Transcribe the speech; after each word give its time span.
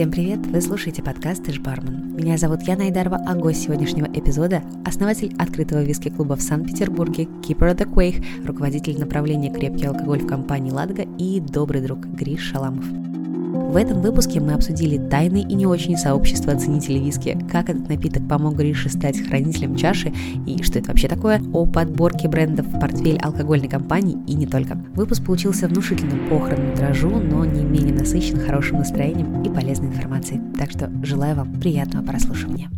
Всем 0.00 0.10
привет! 0.10 0.46
Вы 0.46 0.62
слушаете 0.62 1.02
подкаст 1.02 1.44
«Ты 1.44 1.52
ж 1.52 1.60
бармен». 1.60 2.16
Меня 2.16 2.38
зовут 2.38 2.62
Яна 2.62 2.84
Айдарова, 2.84 3.18
а 3.18 3.34
гость 3.34 3.64
сегодняшнего 3.64 4.06
эпизода– 4.06 4.62
основатель 4.86 5.34
открытого 5.38 5.82
виски-клуба 5.82 6.36
в 6.36 6.40
Санкт-Петербурге, 6.40 7.24
Keeper 7.42 7.74
of 7.74 7.76
the 7.76 7.84
Quake, 7.86 8.24
руководитель 8.46 8.98
направления 8.98 9.52
«Крепкий 9.52 9.84
алкоголь» 9.84 10.20
в 10.20 10.26
компании 10.26 10.70
«Ладога» 10.70 11.02
и 11.18 11.38
добрый 11.38 11.82
друг 11.82 11.98
Гриш 11.98 12.40
Шаламов. 12.40 12.99
В 13.70 13.76
этом 13.76 14.00
выпуске 14.00 14.40
мы 14.40 14.54
обсудили 14.54 14.98
тайны 14.98 15.42
и 15.42 15.54
не 15.54 15.64
очень 15.64 15.96
сообщества 15.96 16.56
ценителей 16.56 16.98
виски, 16.98 17.38
как 17.52 17.70
этот 17.70 17.88
напиток 17.88 18.26
помог 18.26 18.56
Грише 18.56 18.88
стать 18.88 19.24
хранителем 19.24 19.76
чаши 19.76 20.12
и 20.44 20.60
что 20.64 20.80
это 20.80 20.88
вообще 20.88 21.06
такое, 21.06 21.40
о 21.52 21.66
подборке 21.66 22.26
брендов 22.26 22.66
в 22.66 22.80
портфель 22.80 23.20
алкогольной 23.20 23.68
компании 23.68 24.18
и 24.26 24.34
не 24.34 24.48
только. 24.48 24.74
Выпуск 24.96 25.24
получился 25.24 25.68
внушительным 25.68 26.28
по 26.28 26.40
хронометражу, 26.40 27.10
но 27.10 27.44
не 27.44 27.62
менее 27.62 27.94
насыщен 27.94 28.40
хорошим 28.40 28.78
настроением 28.78 29.40
и 29.44 29.48
полезной 29.48 29.86
информацией. 29.86 30.40
Так 30.58 30.72
что 30.72 30.90
желаю 31.04 31.36
вам 31.36 31.54
приятного 31.60 32.04
прослушивания. 32.04 32.68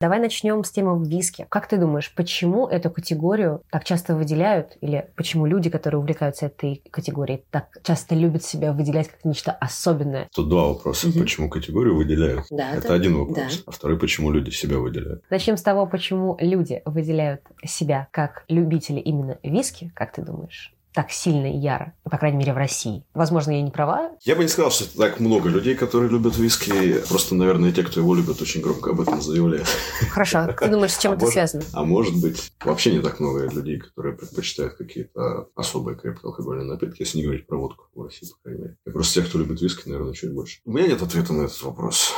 Давай 0.00 0.20
начнем 0.20 0.62
с 0.62 0.70
темы 0.70 1.04
виски. 1.04 1.44
Как 1.48 1.66
ты 1.66 1.76
думаешь, 1.76 2.14
почему 2.14 2.68
эту 2.68 2.88
категорию 2.88 3.62
так 3.68 3.82
часто 3.82 4.14
выделяют? 4.14 4.76
Или 4.80 5.10
почему 5.16 5.44
люди, 5.44 5.70
которые 5.70 5.98
увлекаются 5.98 6.46
этой 6.46 6.84
категорией, 6.92 7.42
так 7.50 7.66
часто 7.82 8.14
любят 8.14 8.44
себя 8.44 8.72
выделять 8.72 9.08
как 9.08 9.24
нечто 9.24 9.50
особенное? 9.50 10.28
Тут 10.32 10.50
два 10.50 10.68
вопроса. 10.68 11.08
Угу. 11.08 11.18
Почему 11.18 11.48
категорию 11.48 11.96
выделяют? 11.96 12.44
Да, 12.50 12.70
это, 12.70 12.78
это 12.78 12.94
один 12.94 13.16
вопрос. 13.16 13.56
Да. 13.56 13.62
А 13.66 13.70
второй, 13.72 13.98
почему 13.98 14.30
люди 14.30 14.50
себя 14.50 14.78
выделяют? 14.78 15.24
Начнем 15.30 15.56
с 15.56 15.62
того, 15.62 15.84
почему 15.84 16.36
люди 16.38 16.80
выделяют 16.84 17.42
себя 17.64 18.06
как 18.12 18.44
любители 18.46 19.00
именно 19.00 19.38
виски, 19.42 19.90
как 19.96 20.12
ты 20.12 20.22
думаешь? 20.22 20.72
Так 20.98 21.12
сильно 21.12 21.46
и 21.46 21.56
яро, 21.56 21.94
по 22.02 22.18
крайней 22.18 22.38
мере, 22.38 22.52
в 22.52 22.56
России. 22.56 23.04
Возможно, 23.14 23.52
я 23.52 23.62
не 23.62 23.70
права. 23.70 24.16
Я 24.24 24.34
бы 24.34 24.42
не 24.42 24.48
сказал, 24.48 24.72
что 24.72 24.98
так 24.98 25.20
много 25.20 25.48
людей, 25.48 25.76
которые 25.76 26.10
любят 26.10 26.36
виски. 26.36 26.98
Просто, 27.08 27.36
наверное, 27.36 27.70
те, 27.70 27.84
кто 27.84 28.00
его 28.00 28.16
любит, 28.16 28.42
очень 28.42 28.60
громко 28.60 28.90
об 28.90 29.00
этом 29.00 29.22
заявляют. 29.22 29.68
Хорошо. 30.10 30.52
Ты 30.58 30.66
думаешь, 30.66 30.94
с 30.94 30.98
чем 30.98 31.12
а 31.12 31.14
это 31.14 31.26
может, 31.26 31.34
связано? 31.34 31.64
А 31.72 31.84
может 31.84 32.20
быть, 32.20 32.50
вообще 32.64 32.92
не 32.92 33.00
так 33.00 33.20
много 33.20 33.46
людей, 33.48 33.78
которые 33.78 34.16
предпочитают 34.16 34.74
какие-то 34.74 35.50
особые 35.54 35.96
крепкие 35.96 36.30
алкогольные 36.30 36.66
напитки, 36.66 37.02
если 37.02 37.18
не 37.18 37.24
говорить 37.26 37.46
про 37.46 37.58
водку 37.58 37.84
в 37.94 38.02
России, 38.02 38.26
по 38.26 38.42
крайней 38.42 38.62
мере. 38.62 38.76
И 38.84 38.90
просто 38.90 39.20
тех, 39.20 39.28
кто 39.28 39.38
любит 39.38 39.62
виски, 39.62 39.88
наверное, 39.88 40.14
чуть 40.14 40.34
больше. 40.34 40.58
У 40.64 40.72
меня 40.72 40.88
нет 40.88 41.00
ответа 41.00 41.32
на 41.32 41.42
этот 41.42 41.62
вопрос. 41.62 42.12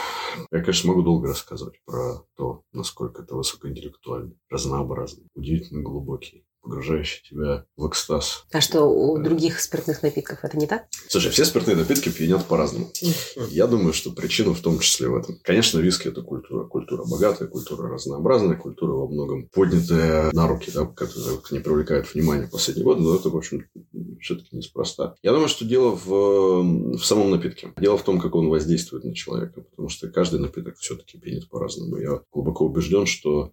Я, 0.50 0.60
конечно, 0.60 0.88
могу 0.88 1.02
долго 1.02 1.28
рассказывать 1.28 1.74
про 1.84 2.24
то, 2.34 2.62
насколько 2.72 3.20
это 3.20 3.34
высокоинтеллектуально, 3.34 4.32
разнообразно, 4.48 5.24
удивительно 5.34 5.82
глубокий 5.82 6.46
погружающий 6.62 7.22
тебя 7.28 7.64
в 7.76 7.88
экстаз. 7.88 8.44
А 8.52 8.60
что, 8.60 8.84
у 8.84 9.18
других 9.18 9.60
спиртных 9.60 10.02
напитков 10.02 10.38
это 10.42 10.56
не 10.56 10.66
так? 10.66 10.84
Слушай, 11.08 11.30
все 11.30 11.44
спиртные 11.44 11.76
напитки 11.76 12.10
пьянят 12.10 12.44
по-разному. 12.46 12.90
Я 13.48 13.66
думаю, 13.66 13.92
что 13.92 14.12
причина 14.12 14.54
в 14.54 14.60
том 14.60 14.78
числе 14.78 15.08
в 15.08 15.16
этом. 15.16 15.38
Конечно, 15.42 15.78
виски– 15.78 16.08
это 16.08 16.22
культура. 16.22 16.66
Культура 16.66 17.04
богатая, 17.04 17.48
культура 17.48 17.88
разнообразная, 17.88 18.56
культура 18.56 18.92
во 18.92 19.08
многом 19.08 19.48
поднятая 19.48 20.30
на 20.32 20.46
руки, 20.46 20.70
да, 20.72 20.86
которая 20.86 21.38
не 21.50 21.60
привлекает 21.60 22.12
внимание 22.12 22.46
в 22.46 22.50
последние 22.50 22.84
годы, 22.84 23.02
но 23.02 23.16
это, 23.16 23.30
в 23.30 23.36
общем, 23.36 23.64
все-таки 24.20 24.56
неспроста. 24.56 25.14
Я 25.22 25.32
думаю, 25.32 25.48
что 25.48 25.64
дело 25.64 25.96
в, 25.96 26.96
в 26.96 27.04
самом 27.04 27.30
напитке. 27.30 27.72
Дело 27.78 27.96
в 27.96 28.02
том, 28.02 28.20
как 28.20 28.34
он 28.34 28.48
воздействует 28.48 29.04
на 29.04 29.14
человека, 29.14 29.62
потому 29.62 29.88
что 29.88 30.08
каждый 30.08 30.40
напиток 30.40 30.76
все-таки 30.78 31.18
пьянит 31.18 31.48
по-разному. 31.48 31.96
Я 31.96 32.20
глубоко 32.32 32.66
убежден, 32.66 33.06
что 33.06 33.52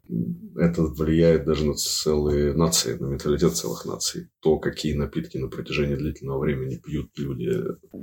это 0.56 0.84
влияет 0.84 1.46
даже 1.46 1.66
на 1.66 1.76
целые 1.76 2.54
нации 2.54 2.97
на 3.00 3.08
менталитет 3.08 3.56
целых 3.56 3.86
наций. 3.86 4.30
То, 4.42 4.58
какие 4.58 4.94
напитки 4.94 5.38
на 5.38 5.48
протяжении 5.48 5.96
длительного 5.96 6.40
времени 6.40 6.78
пьют 6.78 7.12
люди. 7.18 7.52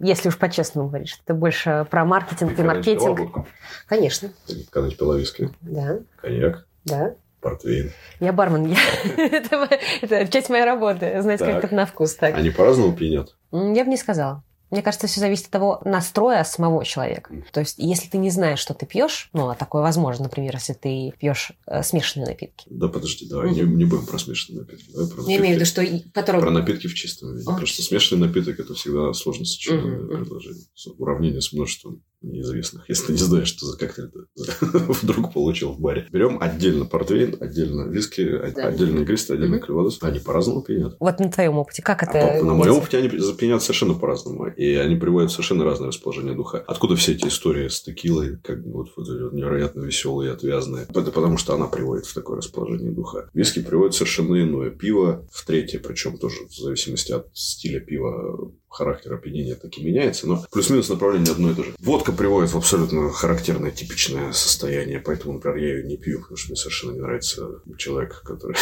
Если 0.02 0.28
уж 0.28 0.38
по-честному 0.38 0.88
говоришь, 0.88 1.18
это 1.24 1.34
больше 1.34 1.86
про 1.90 2.04
маркетинг 2.04 2.58
и 2.58 2.62
маркетинг. 2.62 3.46
Конечно. 3.86 4.30
Ты 4.46 4.64
когда-нибудь 4.70 4.98
пила 4.98 5.16
виски? 5.16 5.50
Да. 5.62 6.00
Коньяк? 6.20 6.66
Да. 6.84 7.16
Портвейн. 7.40 7.92
Я 8.20 8.32
бармен. 8.32 8.66
Я... 8.66 8.76
это, 9.16 9.68
это 10.00 10.32
часть 10.32 10.48
моей 10.48 10.64
работы. 10.64 11.20
Знать, 11.20 11.40
так. 11.40 11.54
как 11.54 11.64
это 11.64 11.74
на 11.74 11.84
вкус. 11.84 12.14
Так. 12.14 12.34
Они 12.34 12.50
по-разному 12.50 12.96
пьянят? 12.96 13.36
Я 13.52 13.84
бы 13.84 13.90
не 13.90 13.98
сказала. 13.98 14.42
Мне 14.74 14.82
кажется, 14.82 15.06
все 15.06 15.20
зависит 15.20 15.46
от 15.46 15.50
того 15.52 15.80
настроя 15.84 16.42
самого 16.42 16.84
человека. 16.84 17.32
То 17.52 17.60
есть, 17.60 17.76
если 17.78 18.08
ты 18.08 18.18
не 18.18 18.30
знаешь, 18.30 18.58
что 18.58 18.74
ты 18.74 18.86
пьешь, 18.86 19.30
ну, 19.32 19.48
а 19.48 19.54
такое 19.54 19.82
возможно, 19.82 20.24
например, 20.24 20.54
если 20.54 20.72
ты 20.72 21.12
пьешь 21.16 21.52
э, 21.68 21.84
смешанные 21.84 22.26
напитки. 22.26 22.66
Да, 22.68 22.88
подожди, 22.88 23.28
давай 23.28 23.46
угу. 23.46 23.54
не, 23.54 23.62
не 23.62 23.84
будем 23.84 24.04
про 24.04 24.18
смешанные 24.18 24.62
напитки. 24.62 24.90
Давай 24.90 25.06
про 25.06 25.16
напитки. 25.18 25.30
Я 25.30 25.38
имею 25.38 25.54
в 25.54 25.56
виду, 25.58 25.66
что... 25.66 26.10
Который... 26.12 26.40
Про 26.40 26.50
напитки 26.50 26.88
в 26.88 26.94
чистом 26.94 27.36
виде. 27.36 27.44
О. 27.44 27.52
Потому 27.52 27.66
что 27.68 27.82
смешанный 27.82 28.26
напиток– 28.26 28.58
это 28.58 28.74
всегда 28.74 29.12
сложно 29.12 29.44
сочиненное 29.44 30.00
угу. 30.00 30.08
предложение. 30.08 30.64
Уравнение 30.98 31.40
с 31.40 31.52
множеством 31.52 32.02
неизвестных, 32.24 32.84
если 32.88 33.06
ты 33.06 33.12
не 33.12 33.18
знаешь, 33.18 33.48
что 33.48 33.66
за 33.66 33.78
коктейль 33.78 34.10
ты 34.10 34.20
вдруг 35.02 35.32
получил 35.32 35.72
в 35.72 35.80
баре. 35.80 36.06
Берем 36.10 36.38
отдельно 36.40 36.84
портвейн, 36.84 37.36
отдельно 37.40 37.88
виски, 37.88 38.24
да. 38.54 38.68
отдельно 38.68 39.00
игристый, 39.00 39.36
отдельно 39.36 39.56
угу. 39.56 39.66
клеводос. 39.66 39.98
Они 40.02 40.18
по-разному 40.18 40.62
пьянят. 40.62 40.96
Вот 41.00 41.18
на 41.18 41.30
твоем 41.30 41.58
опыте, 41.58 41.82
как 41.82 42.02
это? 42.02 42.38
А, 42.38 42.42
на 42.42 42.54
моем 42.54 42.76
опыте 42.76 42.98
они 42.98 43.08
пьянят 43.08 43.62
совершенно 43.62 43.94
по-разному. 43.94 44.48
И 44.48 44.74
они 44.74 44.96
приводят 44.96 45.30
совершенно 45.30 45.64
разное 45.64 45.88
расположение 45.88 46.34
духа. 46.34 46.64
Откуда 46.66 46.96
все 46.96 47.12
эти 47.12 47.26
истории 47.26 47.68
с 47.68 47.82
текилой, 47.82 48.38
как 48.42 48.64
вот, 48.64 48.88
вот 48.96 49.32
невероятно 49.32 49.82
веселые 49.82 50.30
и 50.30 50.34
отвязные? 50.34 50.86
Это 50.88 51.10
потому, 51.10 51.36
что 51.36 51.54
она 51.54 51.66
приводит 51.66 52.06
в 52.06 52.14
такое 52.14 52.38
расположение 52.38 52.90
духа. 52.90 53.28
Виски 53.34 53.60
приводит 53.60 53.94
совершенно 53.94 54.40
иное. 54.42 54.70
Пиво 54.70 55.26
в 55.30 55.46
третье, 55.46 55.78
причем 55.78 56.18
тоже 56.18 56.46
в 56.48 56.54
зависимости 56.54 57.12
от 57.12 57.28
стиля 57.34 57.80
пива 57.80 58.52
характер 58.74 59.14
опьянения 59.14 59.54
таки 59.54 59.82
меняется, 59.82 60.26
но 60.26 60.44
плюс-минус 60.50 60.88
направление 60.88 61.32
одно 61.32 61.50
и 61.50 61.54
то 61.54 61.62
же. 61.62 61.74
Водка 61.78 62.12
приводит 62.12 62.50
в 62.50 62.56
абсолютно 62.56 63.10
характерное, 63.10 63.70
типичное 63.70 64.32
состояние, 64.32 65.00
поэтому, 65.00 65.34
например, 65.34 65.58
я 65.58 65.76
ее 65.76 65.84
не 65.84 65.96
пью, 65.96 66.20
потому 66.20 66.36
что 66.36 66.50
мне 66.50 66.56
совершенно 66.56 66.92
не 66.92 67.00
нравится 67.00 67.48
человек, 67.78 68.22
который 68.24 68.56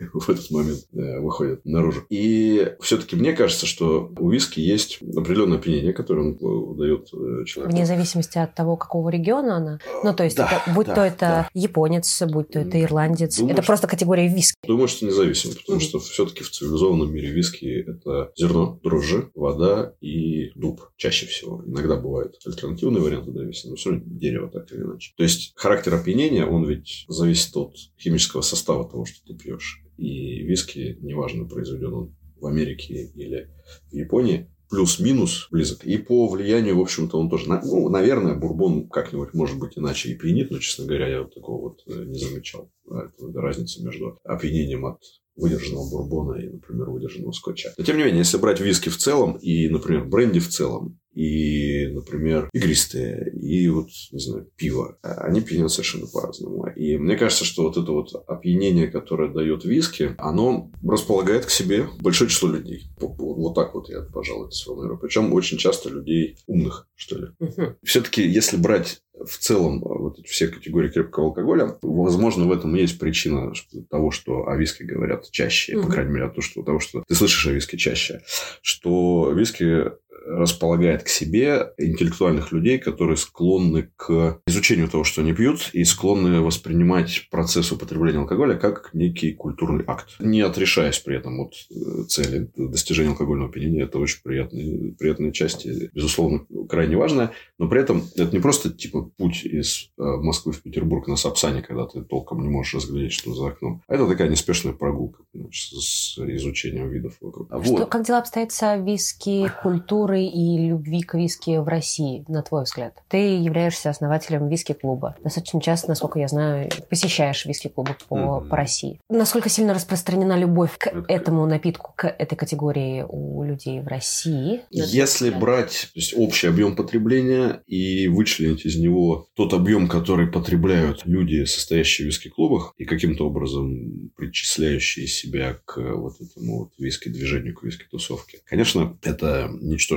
в 0.12 0.28
этот 0.28 0.50
момент 0.50 0.80
да, 0.92 1.20
выходит 1.20 1.64
наружу. 1.64 2.04
И 2.10 2.72
все-таки 2.80 3.16
мне 3.16 3.32
кажется, 3.32 3.66
что 3.66 4.12
у 4.18 4.30
виски 4.30 4.60
есть 4.60 5.00
определенное 5.02 5.58
опьянение, 5.58 5.92
которое 5.92 6.22
он 6.22 6.76
дает 6.76 7.08
э, 7.12 7.44
человеку. 7.46 7.74
Вне 7.74 7.86
зависимости 7.86 8.38
от 8.38 8.54
того, 8.54 8.76
какого 8.76 9.08
региона 9.08 9.56
она. 9.56 9.78
Ну, 10.02 10.14
то 10.14 10.24
есть, 10.24 10.36
да, 10.36 10.62
это, 10.64 10.74
будь 10.74 10.86
да, 10.86 10.94
то 10.94 11.00
это 11.02 11.18
да. 11.20 11.48
японец, 11.54 12.22
будь 12.22 12.50
то 12.50 12.60
это 12.60 12.80
ирландец, 12.80 13.38
Думаю, 13.38 13.52
это 13.54 13.62
что... 13.62 13.66
просто 13.68 13.86
категория 13.86 14.28
виски. 14.28 14.56
Думаю, 14.66 14.88
что 14.88 15.06
независимо, 15.06 15.54
потому 15.54 15.80
что 15.80 15.98
все-таки 15.98 16.44
в 16.44 16.50
цивилизованном 16.50 17.12
мире 17.12 17.30
виски 17.30 17.84
это 17.86 18.32
зерно, 18.36 18.78
дрожжи, 18.82 19.30
вода, 19.34 19.53
вода 19.54 19.94
и 20.00 20.50
дуб 20.54 20.80
чаще 20.96 21.26
всего. 21.26 21.62
Иногда 21.66 21.96
бывают 21.96 22.36
альтернативные 22.44 23.02
варианты 23.02 23.30
древесины, 23.30 23.70
но 23.70 23.76
все 23.76 23.90
равно 23.90 24.04
дерево 24.06 24.50
так 24.50 24.70
или 24.72 24.82
иначе. 24.82 25.12
То 25.16 25.22
есть 25.22 25.52
характер 25.56 25.94
опьянения, 25.94 26.46
он 26.46 26.66
ведь 26.66 27.04
зависит 27.08 27.56
от 27.56 27.74
химического 27.98 28.42
состава 28.42 28.88
того, 28.88 29.04
что 29.04 29.24
ты 29.26 29.34
пьешь. 29.34 29.82
И 29.96 30.42
виски, 30.42 30.98
неважно, 31.00 31.46
произведен 31.46 31.94
он 31.94 32.16
в 32.36 32.46
Америке 32.46 33.12
или 33.14 33.50
в 33.90 33.94
Японии, 33.94 34.50
плюс-минус 34.68 35.48
близок. 35.50 35.84
И 35.84 35.98
по 35.98 36.28
влиянию, 36.28 36.76
в 36.76 36.80
общем-то, 36.80 37.18
он 37.18 37.30
тоже... 37.30 37.48
Ну, 37.48 37.88
наверное, 37.88 38.34
бурбон 38.34 38.88
как-нибудь, 38.88 39.32
может 39.32 39.58
быть, 39.58 39.78
иначе 39.78 40.10
и 40.10 40.16
пьянит, 40.16 40.50
но, 40.50 40.58
честно 40.58 40.86
говоря, 40.86 41.08
я 41.08 41.22
вот 41.22 41.34
такого 41.34 41.68
вот 41.68 41.82
э, 41.86 42.04
не 42.04 42.18
замечал. 42.18 42.72
Это 42.86 43.40
разница 43.40 43.84
между 43.84 44.18
опьянением 44.24 44.84
от 44.86 45.00
выдержанного 45.36 45.90
бурбона 45.90 46.38
и, 46.40 46.48
например, 46.48 46.90
выдержанного 46.90 47.32
скотча. 47.32 47.72
Но, 47.76 47.84
тем 47.84 47.96
не 47.96 48.04
менее, 48.04 48.18
если 48.18 48.38
брать 48.38 48.60
виски 48.60 48.88
в 48.88 48.96
целом 48.96 49.36
и, 49.36 49.68
например, 49.68 50.04
бренди 50.04 50.40
в 50.40 50.48
целом, 50.48 50.98
и, 51.14 51.86
например, 51.92 52.50
игристые, 52.52 53.32
и 53.32 53.68
вот, 53.68 53.88
не 54.10 54.18
знаю, 54.18 54.48
пиво. 54.56 54.98
Они 55.02 55.40
пьянят 55.40 55.70
совершенно 55.70 56.06
по-разному. 56.06 56.66
И 56.74 56.96
мне 56.96 57.16
кажется, 57.16 57.44
что 57.44 57.62
вот 57.62 57.76
это 57.76 57.92
вот 57.92 58.08
опьянение, 58.26 58.88
которое 58.88 59.32
дает 59.32 59.64
виски, 59.64 60.14
оно 60.18 60.72
располагает 60.82 61.46
к 61.46 61.50
себе 61.50 61.86
большое 62.00 62.28
число 62.28 62.50
людей. 62.50 62.88
Вот 62.98 63.54
так 63.54 63.74
вот 63.74 63.88
я, 63.90 64.00
пожалуй, 64.02 64.46
это 64.46 64.56
сформулирую. 64.56 64.98
Причем 64.98 65.32
очень 65.32 65.56
часто 65.56 65.88
людей 65.88 66.36
умных, 66.48 66.88
что 66.96 67.16
ли. 67.16 67.26
Угу. 67.38 67.76
Все-таки, 67.84 68.26
если 68.26 68.56
брать 68.56 69.00
в 69.26 69.38
целом 69.38 69.80
вот 69.80 70.18
все 70.26 70.48
категории 70.48 70.90
крепкого 70.90 71.26
алкоголя, 71.28 71.78
возможно, 71.82 72.44
в 72.44 72.52
этом 72.52 72.74
есть 72.74 72.98
причина 72.98 73.52
того, 73.90 74.10
что 74.10 74.48
о 74.48 74.56
виске 74.56 74.84
говорят 74.84 75.30
чаще, 75.30 75.76
угу. 75.76 75.86
по 75.86 75.92
крайней 75.92 76.12
мере, 76.12 76.26
от 76.26 76.34
того, 76.34 76.42
что, 76.42 76.62
того, 76.62 76.80
что 76.80 77.04
ты 77.06 77.14
слышишь 77.14 77.46
о 77.46 77.52
виске 77.52 77.76
чаще, 77.76 78.22
что 78.62 79.32
виски 79.32 79.92
располагает 80.26 81.02
к 81.02 81.08
себе 81.08 81.72
интеллектуальных 81.78 82.52
людей, 82.52 82.78
которые 82.78 83.16
склонны 83.16 83.90
к 83.96 84.40
изучению 84.46 84.88
того, 84.88 85.04
что 85.04 85.20
они 85.20 85.32
пьют, 85.32 85.70
и 85.72 85.84
склонны 85.84 86.40
воспринимать 86.40 87.28
процесс 87.30 87.72
употребления 87.72 88.18
алкоголя 88.18 88.56
как 88.56 88.90
некий 88.92 89.32
культурный 89.32 89.84
акт, 89.86 90.16
не 90.18 90.40
отрешаясь 90.40 90.98
при 90.98 91.16
этом 91.16 91.40
от 91.40 91.54
э, 91.70 92.04
цели 92.08 92.50
достижения 92.56 93.10
алкогольного 93.10 93.50
опьянения. 93.50 93.84
Это 93.84 93.98
очень 93.98 94.20
приятные, 94.22 94.92
приятные 94.92 95.32
части, 95.32 95.90
безусловно, 95.92 96.46
крайне 96.68 96.96
важная, 96.96 97.32
но 97.58 97.68
при 97.68 97.80
этом 97.80 98.04
это 98.16 98.32
не 98.32 98.40
просто 98.40 98.70
типа 98.70 99.02
путь 99.16 99.44
из 99.44 99.90
э, 99.98 100.02
Москвы 100.02 100.52
в 100.52 100.62
Петербург 100.62 101.06
на 101.08 101.16
Сапсане, 101.16 101.62
когда 101.62 101.86
ты 101.86 102.02
толком 102.02 102.42
не 102.42 102.48
можешь 102.48 102.74
разглядеть, 102.74 103.12
что 103.12 103.34
за 103.34 103.48
окном, 103.48 103.82
а 103.86 103.94
это 103.94 104.06
такая 104.06 104.28
неспешная 104.28 104.72
прогулка 104.72 105.22
значит, 105.34 105.72
с 105.72 106.18
изучением 106.18 106.88
видов 106.90 107.16
вокруг. 107.20 107.48
А 107.50 107.62
что, 107.62 107.72
вот. 107.72 107.88
Как 107.88 108.06
дела 108.06 108.18
обстоят 108.18 108.52
с 108.52 108.76
виски, 108.78 109.50
культурой 109.62 110.13
культуры 110.14 110.24
и 110.24 110.68
любви 110.68 111.02
к 111.02 111.14
виски 111.14 111.58
в 111.58 111.68
России, 111.68 112.24
на 112.28 112.42
твой 112.42 112.64
взгляд? 112.64 112.94
Ты 113.08 113.36
являешься 113.36 113.90
основателем 113.90 114.48
виски-клуба. 114.48 115.16
Достаточно 115.22 115.60
часто, 115.60 115.88
насколько 115.88 116.18
я 116.18 116.28
знаю, 116.28 116.70
посещаешь 116.88 117.44
виски-клубы 117.44 117.96
по, 118.08 118.16
mm-hmm. 118.16 118.48
по 118.48 118.56
России. 118.56 119.00
Насколько 119.08 119.48
сильно 119.48 119.74
распространена 119.74 120.38
любовь 120.38 120.76
к 120.78 120.86
Это... 120.86 121.04
этому 121.08 121.46
напитку, 121.46 121.92
к 121.96 122.06
этой 122.06 122.36
категории 122.36 123.04
у 123.08 123.42
людей 123.42 123.80
в 123.80 123.88
России? 123.88 124.60
Если 124.70 125.30
брать 125.30 125.90
то 125.92 125.98
есть, 125.98 126.14
общий 126.16 126.46
объем 126.46 126.76
потребления 126.76 127.62
и 127.66 128.08
вычленить 128.08 128.64
из 128.64 128.76
него 128.76 129.28
тот 129.34 129.52
объем, 129.52 129.88
который 129.88 130.26
потребляют 130.26 131.02
люди, 131.04 131.44
состоящие 131.44 132.06
в 132.06 132.08
виски-клубах, 132.08 132.74
и 132.76 132.84
каким-то 132.84 133.26
образом 133.26 134.10
причисляющие 134.16 135.06
себя 135.06 135.58
к 135.64 135.78
вот 135.78 136.14
этому 136.20 136.60
вот 136.60 136.72
виски-движению, 136.78 137.54
к 137.54 137.62
виски-тусовке, 137.62 138.38
конечно, 138.44 138.96
это 139.02 139.50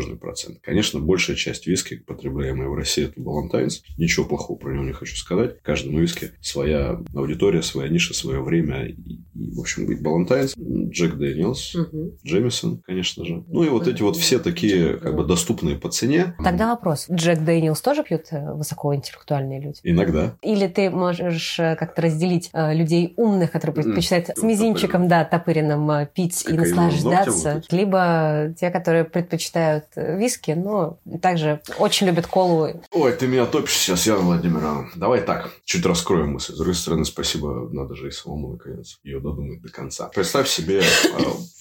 ничтожный 0.07 0.17
процент. 0.17 0.59
Конечно, 0.61 0.99
большая 0.99 1.35
часть 1.35 1.67
виски, 1.67 1.97
потребляемая 1.97 2.69
в 2.69 2.75
России, 2.75 3.05
это 3.05 3.19
Ballantine's. 3.19 3.83
Ничего 3.97 4.25
плохого 4.25 4.57
про 4.57 4.73
него 4.73 4.83
не 4.83 4.93
хочу 4.93 5.15
сказать. 5.15 5.61
Каждому 5.61 5.99
виски 5.99 6.31
своя 6.41 6.99
аудитория, 7.15 7.61
своя 7.61 7.89
ниша, 7.89 8.13
свое 8.13 8.41
время. 8.41 8.87
И, 8.87 8.93
и 8.93 9.51
в 9.53 9.59
общем, 9.59 9.85
быть 9.85 10.01
Ballantine's, 10.01 10.55
Jack 10.57 11.15
Daniel's, 11.15 11.75
угу. 11.75 12.17
Джемисон, 12.25 12.81
конечно 12.85 13.25
же. 13.25 13.43
Ну 13.47 13.63
и 13.63 13.69
вот 13.69 13.87
эти 13.87 14.01
вот 14.01 14.17
все 14.17 14.39
такие 14.39 14.97
как 14.97 15.15
бы 15.15 15.25
доступные 15.25 15.75
по 15.75 15.89
цене. 15.89 16.35
Тогда 16.43 16.71
вопрос. 16.71 17.07
Джек 17.11 17.39
Дэниелс 17.39 17.81
тоже 17.81 18.03
пьют 18.03 18.27
э, 18.31 18.53
высокоинтеллектуальные 18.53 19.61
люди? 19.61 19.79
Иногда. 19.83 20.35
Или 20.41 20.67
ты 20.67 20.89
можешь 20.89 21.59
э, 21.59 21.75
как-то 21.75 22.01
разделить 22.01 22.49
э, 22.53 22.73
людей 22.73 23.13
умных, 23.17 23.51
которые 23.51 23.83
предпочитают 23.83 24.29
с 24.35 24.41
мизинчиком, 24.41 25.07
да, 25.07 25.25
топыренным 25.25 26.07
пить 26.07 26.45
и 26.47 26.53
наслаждаться, 26.53 27.61
либо 27.71 28.53
те, 28.59 28.69
которые 28.69 29.03
предпочитают 29.03 29.85
виски, 29.97 30.51
но 30.51 30.99
также 31.21 31.61
очень 31.79 32.07
любят 32.07 32.27
колу. 32.27 32.69
Ой, 32.91 33.13
ты 33.13 33.27
меня 33.27 33.45
топишь 33.45 33.77
сейчас, 33.77 34.05
я, 34.05 34.15
Владимир. 34.17 34.89
Давай 34.95 35.21
так, 35.21 35.51
чуть 35.65 35.85
раскроем 35.85 36.33
мысль. 36.33 36.53
С 36.53 36.57
другой 36.57 36.75
стороны, 36.75 37.05
спасибо, 37.05 37.69
надо 37.71 37.95
же 37.95 38.09
и 38.09 38.11
самому, 38.11 38.53
наконец, 38.53 38.99
ее 39.03 39.19
додумать 39.19 39.61
до 39.61 39.69
конца. 39.69 40.09
Представь 40.13 40.47
себе 40.47 40.81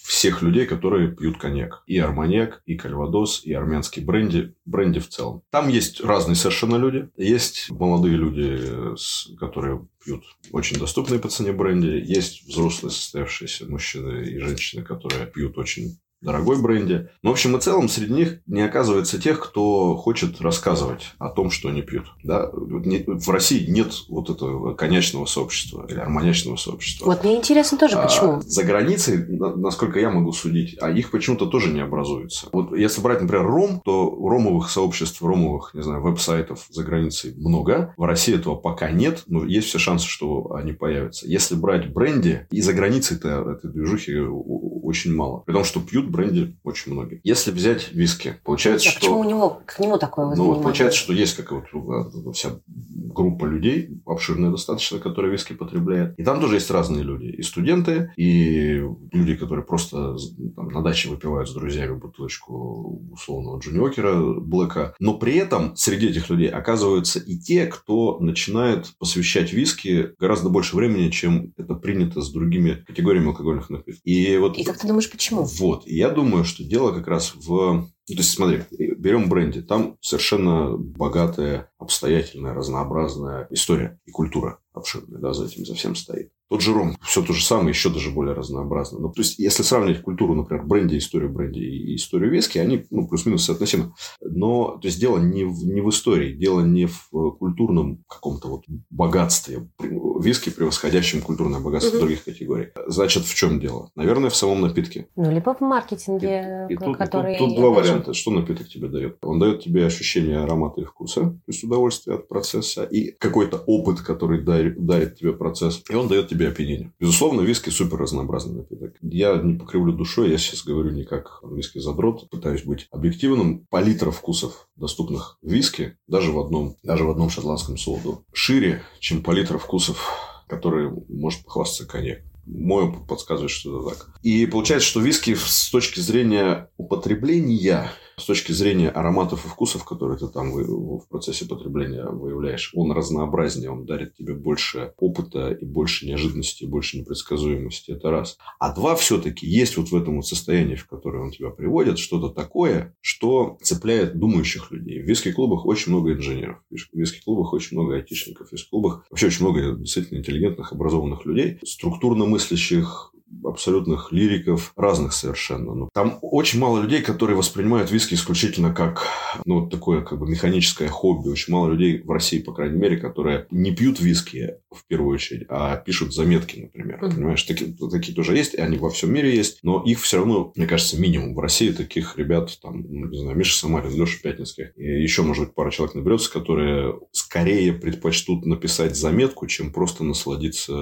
всех 0.05 0.43
людей, 0.43 0.67
которые 0.67 1.11
пьют 1.11 1.38
коньяк. 1.38 1.83
И 1.87 1.99
арманьяк, 1.99 2.62
и 2.65 2.77
кальвадос, 2.77 3.44
и 3.44 3.53
армянский 3.53 4.05
бренди, 4.05 4.55
бренди 4.65 5.00
в 5.00 5.09
целом. 5.09 5.43
Там 5.50 5.69
есть 5.69 6.00
разные 6.00 6.37
совершенно 6.37 6.77
люди. 6.77 7.09
Есть 7.17 7.71
молодые 7.71 8.17
люди, 8.17 8.94
которые 9.38 9.87
пьют 10.05 10.25
очень 10.53 10.79
доступные 10.79 11.19
по 11.19 11.29
цене 11.29 11.53
бренди. 11.53 12.03
Есть 12.06 12.47
взрослые 12.47 12.93
состоявшиеся 12.93 13.67
мужчины 13.67 14.25
и 14.25 14.38
женщины, 14.38 14.85
которые 14.85 15.27
пьют 15.27 15.59
очень 15.59 15.99
дорогой 16.26 16.61
бренде. 16.61 17.11
Но, 17.23 17.31
в 17.31 17.32
общем 17.32 17.56
и 17.56 17.61
целом, 17.61 17.88
среди 17.88 18.12
них 18.12 18.40
не 18.46 18.61
оказывается 18.61 19.20
тех, 19.20 19.40
кто 19.40 19.96
хочет 19.96 20.40
рассказывать 20.40 21.14
о 21.19 21.28
том, 21.28 21.50
что 21.50 21.69
они 21.69 21.82
пьют. 21.82 22.06
Да? 22.25 22.50
В 22.52 23.31
России 23.31 23.70
нет 23.70 23.93
вот 24.08 24.28
этого 24.28 24.75
конечного 24.75 25.26
сообщества 25.26 25.87
или 25.88 25.99
армоничного 25.99 26.56
сообщества. 26.56 27.06
Вот 27.06 27.23
мне 27.25 27.37
интересно 27.37 27.78
тоже, 27.78 27.96
почему. 27.96 28.38
А 28.38 28.40
за 28.40 28.64
границей, 28.64 29.25
насколько 29.28 30.00
я 30.00 30.11
могу 30.11 30.32
судить, 30.32 30.76
а 30.81 30.90
их 30.90 31.11
почему-то 31.11 31.46
тоже 31.46 31.73
не 31.73 31.81
образуется. 31.81 32.49
Вот 32.52 32.76
если 32.76 33.00
брать, 33.00 33.23
например, 33.23 33.46
ром, 33.46 33.81
то 33.84 34.11
ромовых 34.11 34.69
сообществ, 34.69 35.23
ромовых, 35.23 35.70
не 35.75 35.82
знаю, 35.82 36.02
веб-сайтов 36.02 36.67
за 36.69 36.82
границей 36.82 37.34
много. 37.37 37.94
В 37.96 38.02
России 38.02 38.34
этого 38.34 38.56
пока 38.56 38.90
нет, 38.90 39.23
но 39.28 39.44
есть 39.44 39.69
все 39.69 39.78
шансы, 39.78 40.08
что 40.08 40.55
они 40.55 40.73
появятся. 40.73 41.28
Если 41.28 41.55
брать 41.55 41.93
бренди, 41.93 42.46
и 42.50 42.61
за 42.61 42.73
границей-то 42.73 43.52
этой 43.52 43.70
движухи 43.70 44.19
очень 44.19 45.14
мало. 45.14 45.40
При 45.46 45.52
том, 45.52 45.64
что 45.64 45.81
пьют 45.81 46.08
бренди 46.17 46.57
очень 46.65 46.93
многие. 46.93 47.21
Если 47.23 47.51
взять 47.51 47.93
виски, 47.93 48.37
получается, 48.45 48.89
а 48.89 48.93
что... 48.93 49.01
Почему 49.01 49.21
у 49.21 49.25
него, 49.25 49.63
к 49.65 49.79
нему 49.79 49.99
такое 49.99 50.35
Ну, 50.35 50.61
получается, 50.61 50.99
что 50.99 51.13
есть 51.13 51.37
как 51.37 51.53
вот 51.53 52.35
вся 52.35 52.61
группа 52.67 53.45
людей, 53.47 54.01
обширная 54.05 54.51
достаточно, 54.51 54.99
которые 54.99 55.33
виски 55.33 55.53
потребляет. 55.55 56.19
И 56.19 56.25
там 56.25 56.41
тоже 56.41 56.57
есть 56.57 56.71
разные 56.71 57.03
люди. 57.03 57.27
И 57.27 57.43
студенты, 57.43 58.13
и 58.17 58.83
люди, 59.13 59.37
которые 59.37 59.65
просто 59.65 60.17
там, 60.55 60.69
на 60.69 60.83
даче 60.83 61.09
выпивают 61.09 61.49
с 61.49 61.55
друзьями 61.55 61.95
бутылочку 61.95 63.03
условного 63.12 63.59
джуниокера 63.59 64.41
Блэка. 64.41 64.95
Но 64.99 65.15
при 65.15 65.37
этом 65.37 65.77
среди 65.77 66.09
этих 66.09 66.31
людей 66.31 66.49
оказываются 66.49 67.19
и 67.19 67.39
те, 67.39 67.67
кто 67.67 68.19
начинает 68.21 68.93
посвящать 68.99 69.53
виски 69.53 70.11
гораздо 70.19 70.49
больше 70.49 70.77
времени, 70.77 71.11
чем 71.11 71.53
это 71.57 71.75
принято 71.75 72.21
с 72.21 72.31
другими 72.31 72.85
категориями 72.87 73.29
алкогольных 73.29 73.71
напитков. 73.71 74.03
И, 74.05 74.37
вот, 74.37 74.57
и 74.57 74.65
как 74.65 74.79
ты 74.79 74.87
думаешь, 74.87 75.11
почему? 75.11 75.45
Вот. 75.45 75.87
И 75.87 75.96
я 75.97 76.11
думаю, 76.11 76.45
что 76.45 76.65
дело 76.65 76.93
как 76.93 77.09
раз 77.09 77.35
в 77.35 77.89
ну, 78.09 78.15
то 78.15 78.21
есть, 78.21 78.35
смотри, 78.35 78.63
берем 78.71 79.29
бренди. 79.29 79.63
Там 79.63 79.99
совершенно 80.01 80.77
богатая, 80.77 81.73
обстоятельная, 81.77 82.55
разнообразная 82.55 83.49
история 83.51 83.99
и 84.05 84.13
культура 84.13 84.61
обширная, 84.73 85.21
да, 85.21 85.33
за 85.33 85.47
этим, 85.47 85.67
за 85.67 85.75
всем 85.75 85.97
стоит. 85.97 86.31
Тот 86.49 86.61
же 86.61 86.73
ром, 86.73 86.97
все 87.03 87.23
то 87.23 87.33
же 87.33 87.45
самое, 87.45 87.71
еще 87.71 87.91
даже 87.91 88.11
более 88.11 88.35
разнообразно. 88.35 89.01
Ну, 89.01 89.09
то 89.09 89.23
есть, 89.23 89.39
если 89.39 89.63
сравнить 89.63 90.03
культуру, 90.03 90.35
например, 90.35 90.65
бренди, 90.65 90.97
историю 90.97 91.33
бренди 91.33 91.59
и 91.59 91.97
историю 91.97 92.31
виски, 92.31 92.59
они, 92.59 92.87
ну, 92.91 93.09
плюс-минус 93.09 93.45
соотносимы. 93.45 93.93
Но, 94.21 94.79
то 94.81 94.87
есть, 94.87 95.01
дело 95.01 95.19
не 95.19 95.45
в, 95.45 95.65
не 95.65 95.81
в 95.81 95.89
истории, 95.91 96.33
дело 96.33 96.61
не 96.61 96.87
в 96.87 97.09
э, 97.13 97.39
культурном 97.39 98.05
каком-то 98.09 98.49
вот 98.49 98.63
богатстве. 98.91 99.69
Виски, 99.81 100.51
превосходящем 100.51 101.21
культурное 101.21 101.61
богатство 101.61 101.97
угу. 101.97 102.01
других 102.01 102.25
категорий. 102.25 102.69
Значит, 102.87 103.25
в 103.25 103.35
чем 103.35 103.59
дело? 103.59 103.91
Наверное, 103.97 104.31
в 104.31 104.37
самом 104.37 104.61
напитке. 104.61 105.09
Ну, 105.17 105.31
либо 105.31 105.55
в 105.55 105.61
маркетинге, 105.61 106.69
и, 106.71 106.75
и 106.75 106.77
тут, 106.77 106.97
который... 106.97 107.39
Тут, 107.39 107.49
тут 107.49 107.59
два 107.59 107.71
варианта. 107.71 108.15
Что 108.15 108.31
напиток 108.31 108.69
тебе 108.69 108.89
дает? 108.89 109.19
Он 109.23 109.39
дает 109.39 109.63
тебе 109.63 109.85
ощущение 109.85 110.39
аромата 110.39 110.81
и 110.81 110.85
вкуса, 110.85 111.21
то 111.23 111.43
есть 111.49 111.65
удовольствие 111.65 112.17
от 112.17 112.29
процесса, 112.29 112.85
и 112.85 113.11
какой-то 113.11 113.59
опыт, 113.67 114.01
который 114.01 114.43
дарит, 114.43 114.85
дарит 114.85 115.17
тебе 115.17 115.33
процесс, 115.33 115.83
и 115.91 115.95
он 115.95 116.09
дает 116.09 116.29
тебе 116.29 116.36
опьянение. 116.44 116.93
Безусловно, 116.99 117.41
виски 117.43 117.71
супер 117.71 117.99
разнообразный 117.99 118.56
напиток. 118.56 118.94
Я 119.03 119.37
не 119.37 119.59
покривлю 119.59 119.93
душой, 119.93 120.31
я 120.31 120.38
сейчас 120.38 120.65
говорю 120.65 120.91
не 120.91 121.05
как 121.05 121.41
виски 121.43 121.79
задрот, 121.79 122.29
пытаюсь 122.31 122.65
быть 122.65 122.88
объективным. 122.91 123.67
Палитра 123.71 124.11
вкусов, 124.11 124.69
доступных 124.77 125.38
виски, 125.43 125.97
даже 126.06 126.33
в 126.33 126.38
одном, 126.38 126.77
даже 126.83 127.05
в 127.05 127.11
одном 127.11 127.31
шотландском 127.31 127.77
солоду, 127.77 128.25
шире, 128.33 128.83
чем 129.00 129.23
палитра 129.23 129.59
вкусов 129.59 130.33
который 130.49 130.93
может 131.09 131.44
похвастаться 131.44 131.87
коньяк 131.87 132.21
мой 132.47 132.85
опыт 132.85 133.06
подсказывает, 133.09 133.50
что 133.50 133.81
это 133.81 133.97
так. 133.97 134.09
И 134.23 134.47
получается, 134.47 134.88
что 134.88 135.00
виски 135.00 135.35
с 135.35 135.69
точки 135.71 136.00
зрения 136.00 136.71
употребления 136.76 137.90
с 138.18 138.25
точки 138.25 138.52
зрения 138.52 138.88
ароматов 138.88 139.44
и 139.44 139.49
вкусов, 139.49 139.85
которые 139.85 140.18
ты 140.18 140.28
там 140.28 140.52
в 140.52 141.06
процессе 141.08 141.44
потребления 141.44 142.04
выявляешь, 142.04 142.73
он 142.75 142.92
разнообразнее, 142.92 143.70
он 143.70 143.85
дарит 143.85 144.14
тебе 144.14 144.35
больше 144.35 144.92
опыта 144.96 145.50
и 145.52 145.64
больше 145.64 146.06
неожиданности, 146.06 146.64
и 146.64 146.66
больше 146.66 146.99
непредсказуемости. 146.99 147.90
Это 147.90 148.11
раз. 148.11 148.38
А 148.58 148.75
два, 148.75 148.96
все-таки 148.96 149.46
есть 149.46 149.76
вот 149.76 149.90
в 149.90 149.96
этом 149.96 150.16
вот 150.16 150.26
состоянии, 150.26 150.76
в 150.76 150.87
которое 150.87 151.23
он 151.23 151.30
тебя 151.30 151.50
приводит, 151.50 151.99
что-то 151.99 152.30
такое, 152.30 152.96
что 153.00 153.58
цепляет 153.62 154.18
думающих 154.18 154.70
людей. 154.70 155.02
В 155.02 155.06
виски-клубах 155.06 155.66
очень 155.66 155.92
много 155.92 156.12
инженеров, 156.12 156.58
в 156.70 156.96
виски-клубах 156.96 157.52
очень 157.52 157.76
много 157.76 157.96
айтишников, 157.96 158.49
в 158.49 158.52
виски-клубах 158.52 159.04
вообще 159.11 159.26
очень 159.26 159.44
много 159.44 159.73
действительно 159.76 160.18
интеллигентных, 160.18 160.73
образованных 160.73 161.26
людей, 161.26 161.58
структурно 161.64 162.25
мыслящих, 162.25 163.12
абсолютных 163.47 164.12
лириков, 164.12 164.73
разных 164.76 165.12
совершенно. 165.12 165.75
Но 165.75 165.88
там 165.93 166.19
очень 166.23 166.59
мало 166.59 166.81
людей, 166.81 167.03
которые 167.03 167.37
воспринимают 167.37 167.91
виски 167.91 168.15
исключительно 168.15 168.73
как 168.73 169.07
ну, 169.45 169.69
такое 169.69 170.03
как 170.03 170.19
бы 170.19 170.29
механическое 170.29 170.88
хобби. 170.88 171.29
Очень 171.29 171.53
мало 171.53 171.71
людей 171.71 172.03
в 172.03 172.11
России, 172.11 172.38
по 172.38 172.53
крайней 172.53 172.79
мере, 172.79 172.97
которые 172.97 173.47
не 173.50 173.75
пьют 173.75 174.00
виски 174.00 174.55
в 174.71 174.87
первую 174.87 175.15
очередь, 175.15 175.47
а 175.49 175.76
пишут 175.76 176.15
заметки, 176.15 176.61
например. 176.61 177.03
Mm-hmm. 177.03 177.15
Понимаешь, 177.15 177.43
такие, 177.43 177.75
такие 177.91 178.15
тоже 178.15 178.37
есть, 178.37 178.55
и 178.55 178.61
они 178.61 178.79
во 178.79 178.91
всем 178.91 179.12
мире 179.12 179.35
есть, 179.35 179.61
но 179.62 179.83
их 179.85 180.00
все 180.00 180.19
равно, 180.19 180.53
мне 180.57 180.67
кажется, 180.67 181.00
минимум. 181.00 181.35
В 181.35 181.41
России 181.41 181.71
таких 181.71 182.19
ребят, 182.19 182.59
там, 182.62 182.83
ну, 182.83 183.07
не 183.07 183.19
знаю, 183.19 183.37
Миша 183.37 183.59
Самарин, 183.59 183.95
Леша 183.95 184.19
Пятницкий, 184.23 184.67
и 184.76 185.03
еще, 185.03 185.23
может 185.23 185.47
быть, 185.47 185.55
пара 185.55 185.71
человек 185.71 185.95
наберется, 185.95 186.31
которые 186.31 186.99
скорее 187.12 187.73
предпочтут 187.73 188.45
написать 188.45 188.97
заметку, 188.97 189.47
чем 189.47 189.73
просто 189.73 190.05
насладиться 190.05 190.73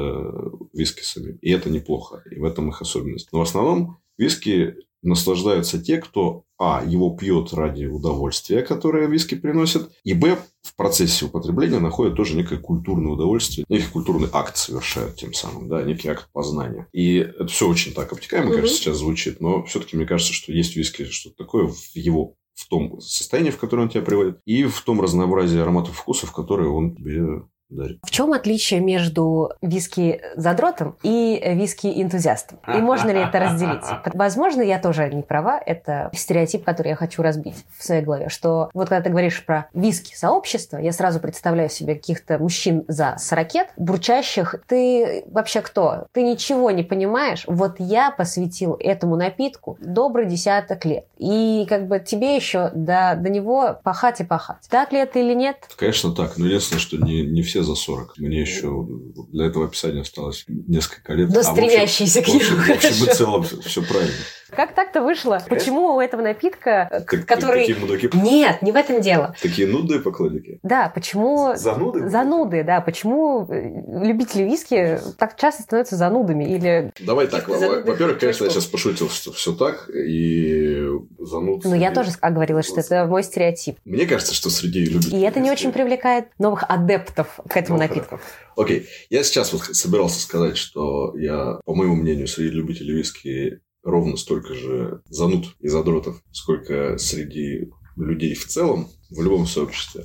виски 0.73 1.03
самим. 1.03 1.37
И 1.41 1.51
это 1.51 1.71
неплохо. 1.71 2.23
И 2.31 2.39
в 2.39 2.45
этом 2.55 2.71
их 2.71 2.81
особенность. 2.81 3.29
Но 3.33 3.41
в 3.41 3.43
основном 3.43 3.99
виски 4.17 4.77
наслаждаются 5.05 5.81
те, 5.81 5.99
кто, 5.99 6.45
а, 6.59 6.83
его 6.85 7.11
пьет 7.11 7.53
ради 7.53 7.85
удовольствия, 7.85 8.63
которое 8.63 9.07
виски 9.07 9.35
приносит, 9.35 9.91
и, 10.03 10.15
б, 10.15 10.39
в 10.63 10.75
процессе 10.77 11.27
употребления 11.27 11.79
находят 11.79 12.17
тоже 12.17 12.37
некое 12.37 12.59
культурное 12.59 13.13
удовольствие, 13.13 13.67
некий 13.69 13.91
культурный 13.93 14.29
акт 14.33 14.57
совершают 14.57 15.17
тем 15.17 15.35
самым, 15.35 15.69
да, 15.69 15.83
некий 15.83 16.09
акт 16.09 16.29
познания. 16.33 16.89
И 16.93 17.17
это 17.17 17.49
все 17.49 17.69
очень 17.69 17.93
так 17.93 18.13
обтекаемо, 18.13 18.51
mm 18.51 18.57
кажется, 18.57 18.77
сейчас 18.77 18.97
звучит, 18.97 19.41
но 19.41 19.63
все-таки 19.65 19.97
мне 19.97 20.07
кажется, 20.07 20.33
что 20.33 20.53
есть 20.53 20.75
виски 20.75 21.05
что-то 21.05 21.37
такое 21.37 21.67
в 21.67 21.79
его 21.95 22.37
в 22.55 22.69
том 22.69 23.01
состоянии, 23.01 23.51
в 23.51 23.59
которое 23.59 23.83
он 23.83 23.89
тебя 23.89 24.03
приводит, 24.03 24.41
и 24.45 24.65
в 24.65 24.81
том 24.83 25.01
разнообразии 25.01 25.59
ароматов 25.59 25.95
и 25.95 25.97
вкусов, 25.97 26.33
которые 26.33 26.71
он 26.71 26.95
тебе 26.95 27.43
дарит. 27.75 27.99
В 28.03 28.11
чем 28.11 28.33
отличие 28.33 28.81
между 28.81 29.53
виски 29.63 30.21
задротом 30.37 30.97
и 31.03 31.41
виски 31.55 31.87
энтузиастом? 32.03 32.59
И 32.69 32.79
можно 32.79 33.11
ли 33.11 33.21
это 33.21 33.39
разделить? 33.39 33.85
Возможно, 34.15 34.63
я 34.63 34.79
тоже 34.79 35.11
не 35.11 35.23
права. 35.23 35.61
Это 35.65 36.11
стереотип, 36.15 36.65
который 36.65 36.89
я 36.89 36.97
хочу 36.97 37.23
разбить 37.23 37.65
в 37.77 37.85
своей 37.85 38.03
голове. 38.03 38.29
Что 38.29 38.71
вот 38.75 38.89
когда 38.89 39.03
ты 39.03 39.11
говоришь 39.11 39.45
про 39.45 39.69
виски 39.75 40.15
сообщества, 40.15 40.79
я 40.79 40.93
сразу 40.93 41.21
представляю 41.21 41.69
себе 41.69 41.95
каких-то 41.95 42.39
мужчин 42.39 42.85
за 42.89 43.17
40, 43.19 43.77
бурчащих. 43.77 44.57
Ты 44.67 45.25
вообще 45.27 45.61
кто? 45.61 46.07
Ты 46.13 46.23
ничего 46.23 46.71
не 46.71 46.83
понимаешь. 46.83 47.45
Вот 47.47 47.77
я 47.79 48.11
посвятил 48.11 48.77
этому 48.79 49.17
напитку 49.17 49.77
добрый 49.81 50.27
десяток 50.27 50.85
лет. 50.85 51.07
И 51.19 51.67
как 51.69 51.89
бы 51.89 52.01
тебе 52.01 52.37
еще 52.37 52.71
до, 52.75 53.17
до 53.19 53.29
него 53.31 53.79
пахать 53.83 54.21
и 54.21 54.25
пахать. 54.25 54.59
Так 54.69 54.93
ли 54.93 54.99
это 54.99 55.19
или 55.19 55.35
нет? 55.35 55.57
Конечно, 55.77 56.13
так. 56.13 56.37
Но 56.37 56.47
единственное, 56.47 56.81
что 56.81 56.97
не, 56.99 57.23
не 57.23 57.43
все 57.43 57.64
за 57.65 57.75
40. 57.75 58.19
Мне 58.19 58.41
еще 58.41 58.87
для 59.33 59.47
этого 59.47 59.67
описания 59.67 60.03
осталось 60.03 60.45
несколько 60.47 61.15
лет. 61.15 61.37
А 61.37 61.43
стремящиеся 61.43 62.23
к 62.23 62.29
нему. 62.29 62.41
В 62.41 62.71
общем 62.71 63.05
и 63.05 63.15
целом 63.15 63.43
все 63.43 63.83
правильно. 63.83 64.15
Как 64.55 64.75
так-то 64.75 65.03
вышло? 65.03 65.43
Почему 65.49 65.97
у 65.97 66.01
этого 66.01 66.23
напитка, 66.23 66.89
так, 66.91 67.27
который... 67.27 67.67
Такие 67.67 67.79
мудаки... 67.79 68.11
Нет, 68.15 68.63
не 68.63 68.73
в 68.73 68.77
этом 68.77 69.01
дело. 69.01 69.35
Такие 69.41 69.67
нудные 69.67 70.01
поклонники? 70.01 70.59
Да, 70.63 70.91
почему... 70.95 71.55
Зануды? 71.57 72.09
Зануды, 72.09 72.65
да. 72.65 72.81
Почему 72.81 73.47
э, 73.49 74.05
любители 74.05 74.45
виски 74.45 74.99
так 75.19 75.37
часто 75.37 75.63
становятся 75.63 75.97
занудами? 75.97 76.45
Или... 76.45 76.93
Давай 77.01 77.27
так. 77.27 77.49
Во-первых, 77.49 78.19
конечно, 78.19 78.45
я 78.45 78.51
сейчас 78.51 78.67
пошутил, 78.67 79.09
что 79.09 79.33
все 79.33 79.53
так, 79.53 79.89
и 79.89 80.87
зануд... 81.19 81.65
Ну, 81.65 81.75
я 81.75 81.93
тоже 81.93 82.11
оговорилась, 82.21 82.67
что 82.67 82.81
это 82.81 83.07
мой 83.07 83.23
стереотип. 83.23 83.79
Мне 83.85 84.07
кажется, 84.07 84.35
что 84.35 84.51
среди 84.51 84.85
любителей... 84.85 85.21
И 85.21 85.23
это 85.23 85.41
не 85.41 85.51
очень 85.51 85.73
привлекает 85.73 86.27
новых 86.39 86.65
адептов 86.69 87.41
к 87.49 87.57
этому 87.57 87.79
напитку. 87.79 88.21
Окей, 88.57 88.87
я 89.11 89.25
сейчас 89.25 89.53
вот 89.53 89.63
собирался 89.63 90.21
сказать, 90.21 90.57
что 90.57 91.17
я, 91.17 91.59
по 91.65 91.75
моему 91.75 91.97
мнению, 91.97 92.29
среди 92.29 92.51
любителей 92.51 92.95
виски 92.95 93.61
ровно 93.85 94.17
столько 94.17 94.55
же 94.55 95.03
зануд 95.09 95.55
и 95.61 95.69
задротов, 95.69 96.21
сколько 96.33 96.99
среди 96.99 97.71
людей 97.97 98.35
в 98.35 98.47
целом, 98.47 98.89
в 99.11 99.23
любом 99.23 99.47
сообществе, 99.47 100.05